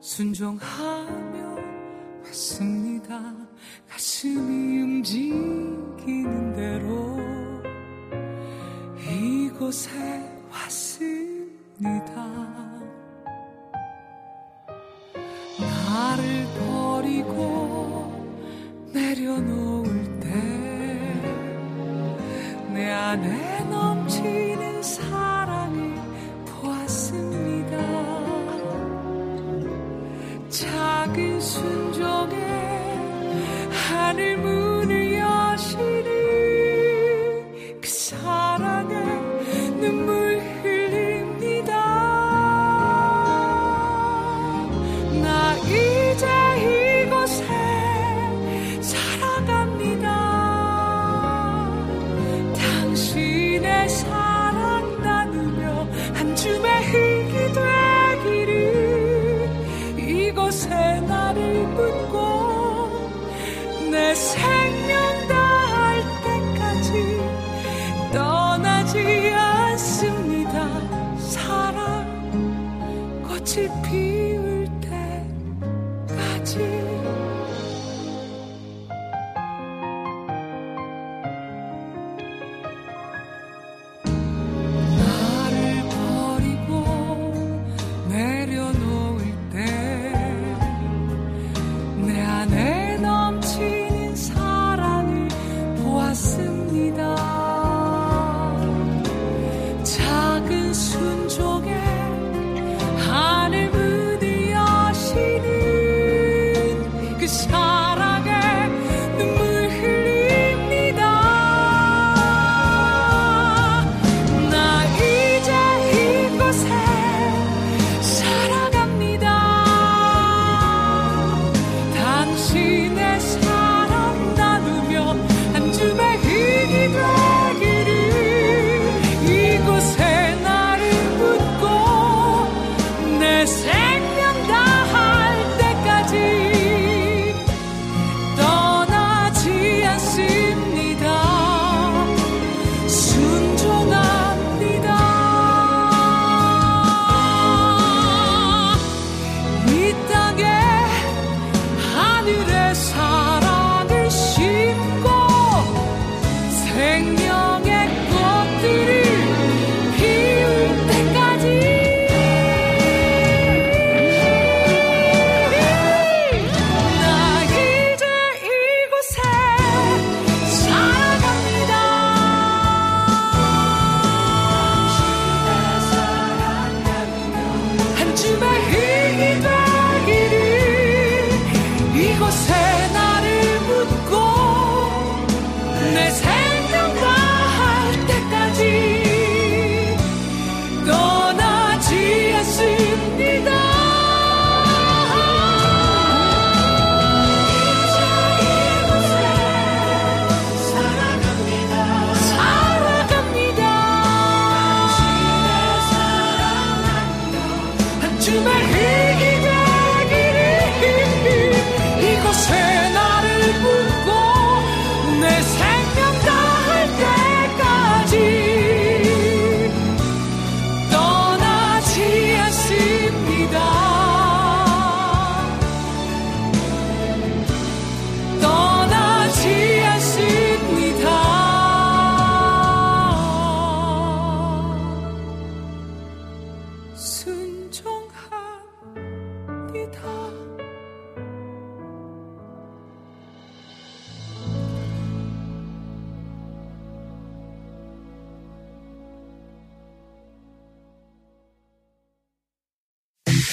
[0.00, 1.58] 순종하며
[2.24, 3.20] 왔습니다.
[3.86, 7.18] 가슴이 움직이는 대로
[8.98, 9.90] 이곳에
[10.50, 12.14] 왔습니다.
[15.60, 18.24] 나를 버리고
[18.90, 20.83] 내려놓을 때
[22.74, 24.43] 내 안에 넘치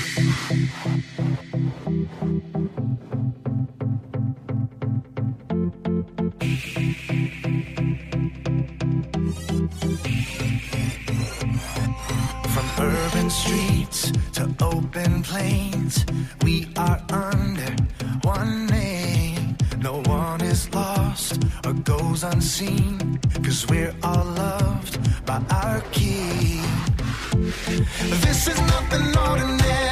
[16.39, 16.68] cause we're
[17.11, 17.76] under
[18.23, 19.55] one name.
[19.80, 26.51] No one is lost or goes unseen, 'cause we're all loved by our King.
[27.77, 29.90] This is nothing ordinary.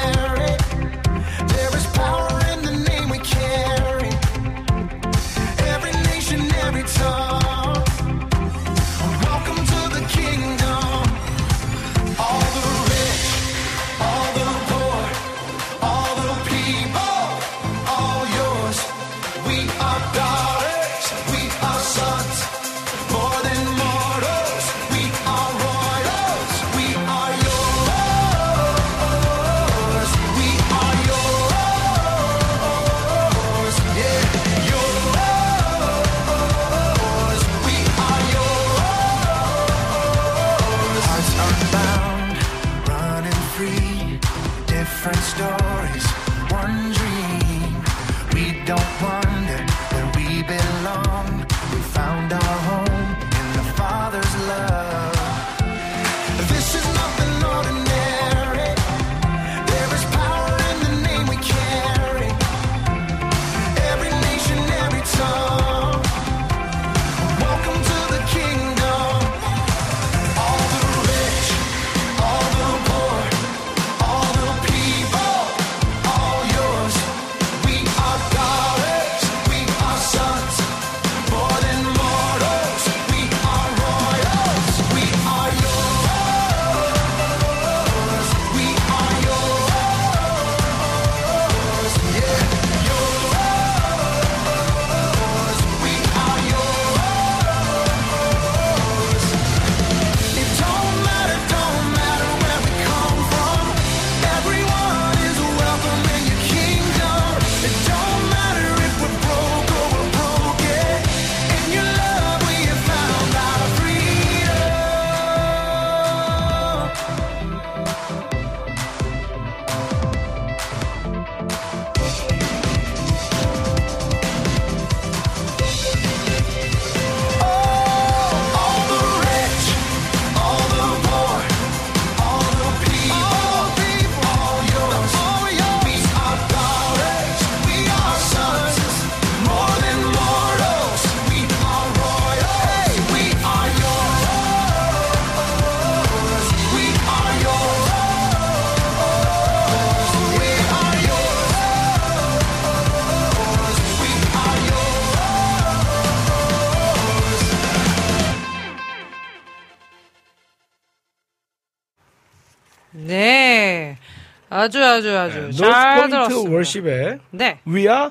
[164.60, 166.50] 아주 아주 아주 잘 노스포인트 들었습니다.
[166.54, 167.58] 월십의 네.
[167.66, 168.10] We are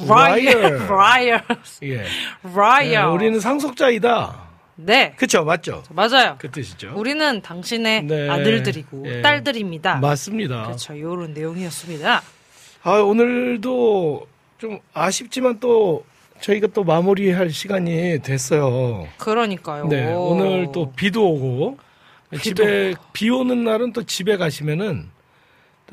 [0.00, 0.84] Riot.
[0.88, 1.44] Riot.
[1.84, 2.04] 예.
[2.42, 2.96] Riot.
[2.96, 4.42] 네, 우리는 상속자이다.
[4.76, 5.12] 네.
[5.16, 5.82] 그쵸, 맞죠?
[5.90, 6.36] 맞아요.
[6.38, 6.92] 그 뜻이죠.
[6.96, 8.28] 우리는 당신의 네.
[8.28, 9.22] 아들들이고 예.
[9.22, 9.96] 딸들입니다.
[9.96, 10.64] 맞습니다.
[10.64, 10.98] 그렇죠.
[10.98, 12.22] 요런 내용이었습니다.
[12.84, 14.26] 아, 오늘도
[14.58, 16.04] 좀 아쉽지만 또
[16.40, 19.06] 저희가 또 마무리할 시간이 됐어요.
[19.18, 19.86] 그러니까요.
[19.86, 21.78] 네, 오늘 또 비도 오고
[22.40, 25.21] 집에 비 오는 날은 또 집에 가시면은 또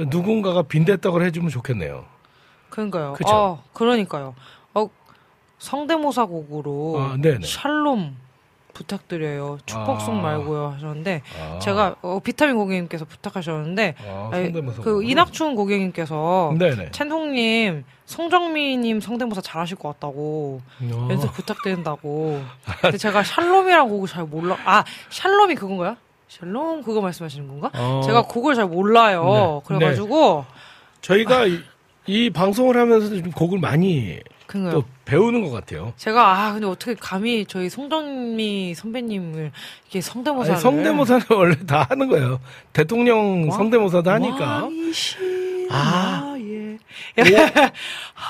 [0.07, 2.05] 누군가가 빈대떡을 해주면 좋겠네요.
[2.69, 3.13] 그러니까요.
[3.13, 3.29] 그쵸?
[3.33, 4.35] 어, 그러니까요.
[4.73, 4.89] 어,
[5.57, 7.17] 성대모사 곡으로 아.
[7.43, 8.15] 샬롬
[8.73, 9.57] 부탁드려요.
[9.65, 10.21] 축복송 아.
[10.21, 11.59] 말고요 하셨는데 아.
[11.59, 14.51] 제가 어, 비타민 고객님께서 부탁하셨는데 아, 아니,
[14.81, 15.03] 그?
[15.03, 16.91] 이낙춘 고객님께서 네네.
[16.91, 21.07] 첸통님 송정미님 성대모사 잘하실 것 같다고 어.
[21.11, 22.41] 연습 부탁드린다고.
[22.81, 24.57] 근데 제가 샬롬이란 곡을 잘 몰라.
[24.65, 25.97] 아 샬롬이 그건가요?
[26.29, 27.71] 샬롬 그거 말씀하시는 건가?
[27.73, 28.01] 어.
[28.05, 29.61] 제가 곡을 잘 몰라요.
[29.67, 29.67] 네.
[29.77, 30.45] 그래가지고
[31.01, 31.59] 저희가 이,
[32.05, 34.71] 이 방송을 하면서 좀 곡을 많이 그거요.
[34.71, 35.93] 또 배우는 것 같아요.
[35.97, 39.51] 제가 아 근데 어떻게 감히 저희 송정미 선배님을
[39.85, 42.39] 이렇게 성대모사를 아니, 성대모사는 원래 다 하는 거예요.
[42.73, 44.67] 대통령 와- 성대모사도 하니까.
[44.67, 45.69] 아, 예.
[45.71, 46.38] 약간,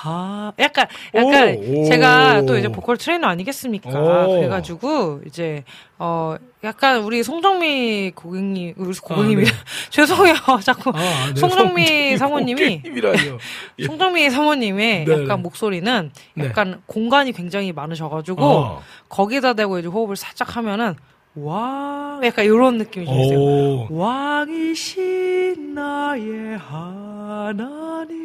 [0.03, 2.45] 아, 약간, 약간, 오, 제가 오.
[2.45, 3.89] 또 이제 보컬 트레이너 아니겠습니까?
[3.89, 4.35] 오.
[4.35, 5.63] 그래가지고, 이제,
[5.97, 9.45] 어, 약간 우리 송정미 고객님, 우리 고객님이,
[9.89, 10.35] 죄송해요.
[10.63, 12.81] 자꾸, 아, 네, 송정미 사모님이.
[13.79, 13.85] 예.
[13.85, 15.35] 송정미 사모님의 네, 약간 네.
[15.35, 16.45] 목소리는 네.
[16.45, 18.81] 약간 공간이 굉장히 많으셔가지고, 어.
[19.09, 20.95] 거기다 대고 이제 호흡을 살짝 하면은,
[21.43, 23.39] 왕 약간 이런 느낌이 좀 있어요.
[23.39, 23.87] 오.
[23.91, 28.19] 왕이신 나의 하나님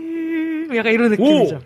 [0.76, 1.60] 약간 이런 느낌이죠.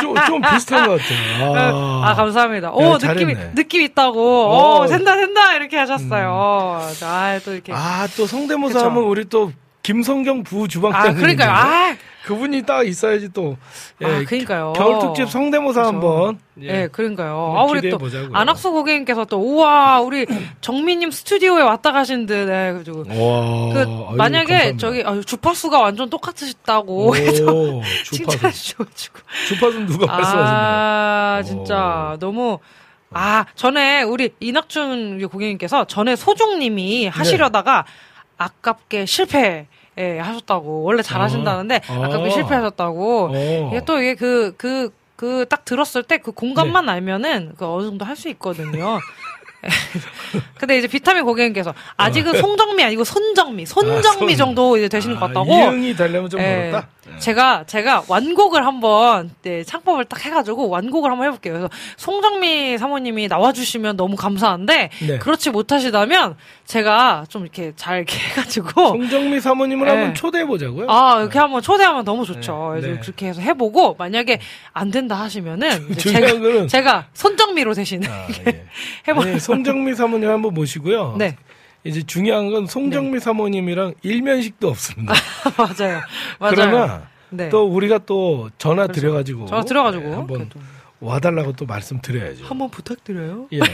[0.00, 1.54] 좀, 좀 비슷한 것 같아요.
[2.04, 2.72] 아, 아, 감사합니다.
[2.72, 3.54] 오, 야, 느낌이, 잘했네.
[3.54, 4.46] 느낌 있다고.
[4.46, 4.80] 어.
[4.82, 5.54] 오, 된다, 된다.
[5.56, 6.80] 이렇게 하셨어요.
[7.02, 7.72] 아, 또 이렇게.
[7.74, 8.86] 아, 또 성대모사 그쵸.
[8.90, 9.52] 하면 우리 또
[9.84, 11.00] 김성경 부주방장.
[11.02, 11.50] 아, 그러니까요.
[11.50, 11.94] 아,
[12.24, 13.58] 그분이 딱 있어야지 또.
[14.00, 14.72] 예, 아, 그러니까요.
[14.74, 15.84] 겨울 특집 성대모사.
[15.86, 16.38] 한번.
[16.62, 17.54] 예, 그러니까요.
[17.54, 17.98] 한번 아, 우리 또.
[18.32, 20.24] 안학수 고객님께서 또, 우와, 우리
[20.62, 23.00] 정민님 스튜디오에 왔다 가신 듯, 네, 그죠.
[23.00, 23.04] 와.
[23.74, 24.78] 그, 아유, 만약에 감사합니다.
[24.78, 27.44] 저기, 아, 주파수가 완전 똑같으시다고 오, 해서
[28.04, 28.14] 주파수.
[28.14, 29.18] 칭찬해 주셔가지고.
[29.48, 30.56] 주파수는 누가 말씀하셨나요?
[30.56, 32.58] 아, 진짜 너무
[33.12, 37.84] 아 전에 우리 이낙준 고객님께서 전에 소중님이 하시려다가
[38.38, 39.66] 아깝게 실패.
[39.98, 40.82] 예, 하셨다고.
[40.82, 41.92] 원래 잘하신다는데, 아.
[41.92, 42.08] 아.
[42.26, 42.30] 아.
[42.30, 43.30] 실패하셨다고.
[43.32, 43.68] 어.
[43.72, 48.04] 이게 또 이게 그, 그, 그 딱 들었을 때 그 공간만 알면은 그 어느 정도
[48.04, 48.98] 할 수 있거든요.
[50.58, 53.98] 근데 이제 비타민 고객님께서 아직은 송정미 아니고 손정미, 손정미 어.
[53.98, 54.36] 아, 손.
[54.36, 55.52] 정도 이제 되시는 것 아, 같다고.
[55.54, 56.70] 이응이 되려면 좀 예.
[56.70, 56.88] 멀었다.
[57.18, 61.52] 제가 제가 완곡을 한번 네, 창법을 딱 해가지고 완곡을 한번 해볼게요.
[61.54, 65.18] 그래서 송정미 사모님이 나와주시면 너무 감사한데 네.
[65.18, 69.90] 그렇지 못하시다면 제가 좀 이렇게 잘 이렇게 해가지고 송정미 사모님을 예.
[69.90, 70.86] 한번 초대해 보자고요.
[70.88, 72.72] 아 이렇게 한번 초대하면 너무 좋죠.
[72.74, 73.00] 네, 그래서 네.
[73.00, 74.40] 그렇게 해서 해보고 만약에
[74.72, 78.64] 안 된다 하시면은 제가 거는- 제가 손정미로 대신 아, 예.
[79.08, 79.24] 해보.
[79.24, 81.16] 네, 송정미 사모님 한번 모시고요.
[81.18, 81.36] 네
[81.84, 85.14] 이제 중요한 건 송정미 사모님이랑 일면식도 없습니다.
[85.56, 86.00] 맞아요.
[86.38, 86.54] 맞아요.
[86.54, 87.48] 그러나 네.
[87.50, 89.00] 또 우리가 또 전화 그렇죠.
[89.00, 90.60] 드려가지고 전화 드려가지고 네, 한번 그래도.
[91.00, 92.46] 와달라고 또 말씀드려야죠.
[92.46, 93.48] 한번 부탁드려요.
[93.52, 93.58] 예.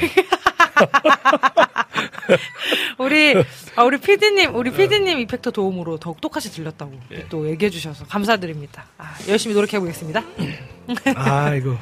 [2.99, 3.35] 우리
[3.77, 7.27] 아, 우리 PD님 우리 PD님 이펙터 도움으로 더욱 똑같이 들렸다고 예.
[7.29, 8.87] 또 얘기해 주셔서 감사드립니다.
[8.99, 10.23] 아, 열심히 노력해 보겠습니다.
[11.17, 11.77] 아 이거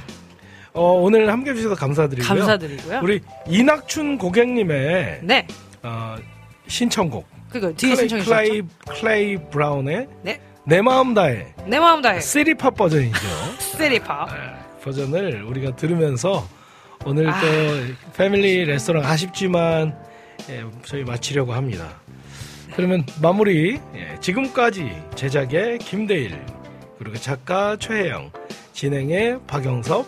[0.74, 2.28] 어, 오늘 함께 해주셔서 감사드리고요.
[2.28, 3.00] 감사드리고요.
[3.02, 5.46] 우리 이낙춘 고객님의 네,
[5.82, 6.16] 어,
[6.66, 8.48] 신청곡 그거 뒤에 신청해 클레이,
[8.84, 9.00] 주셨죠.
[9.00, 13.18] 클레이 브라운의 네, 내 마음 다해 내 마음 다해 쓰리팝 버전이죠.
[13.58, 14.28] 쓰리팝.
[14.82, 16.46] 버전을 우리가 들으면서
[17.04, 17.40] 오늘 아.
[17.40, 17.46] 또
[18.16, 19.96] 패밀리 레스토랑 아쉽지만
[20.50, 21.88] 예, 저희 마치려고 합니다.
[22.74, 26.38] 그러면 마무리 예, 지금까지 제작의 김대일
[26.98, 28.30] 그리고 작가 최혜영
[28.72, 30.06] 진행의 박영섭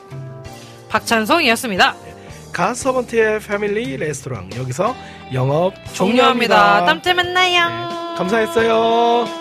[0.88, 2.09] 박찬성이었습니다.
[2.52, 4.94] 가서번트의 패밀리 레스토랑 여기서
[5.32, 5.94] 영업 종료합니다.
[5.94, 6.84] 종료합니다.
[6.86, 8.14] 다음 주에 만나요.
[8.16, 9.39] 감사했어요.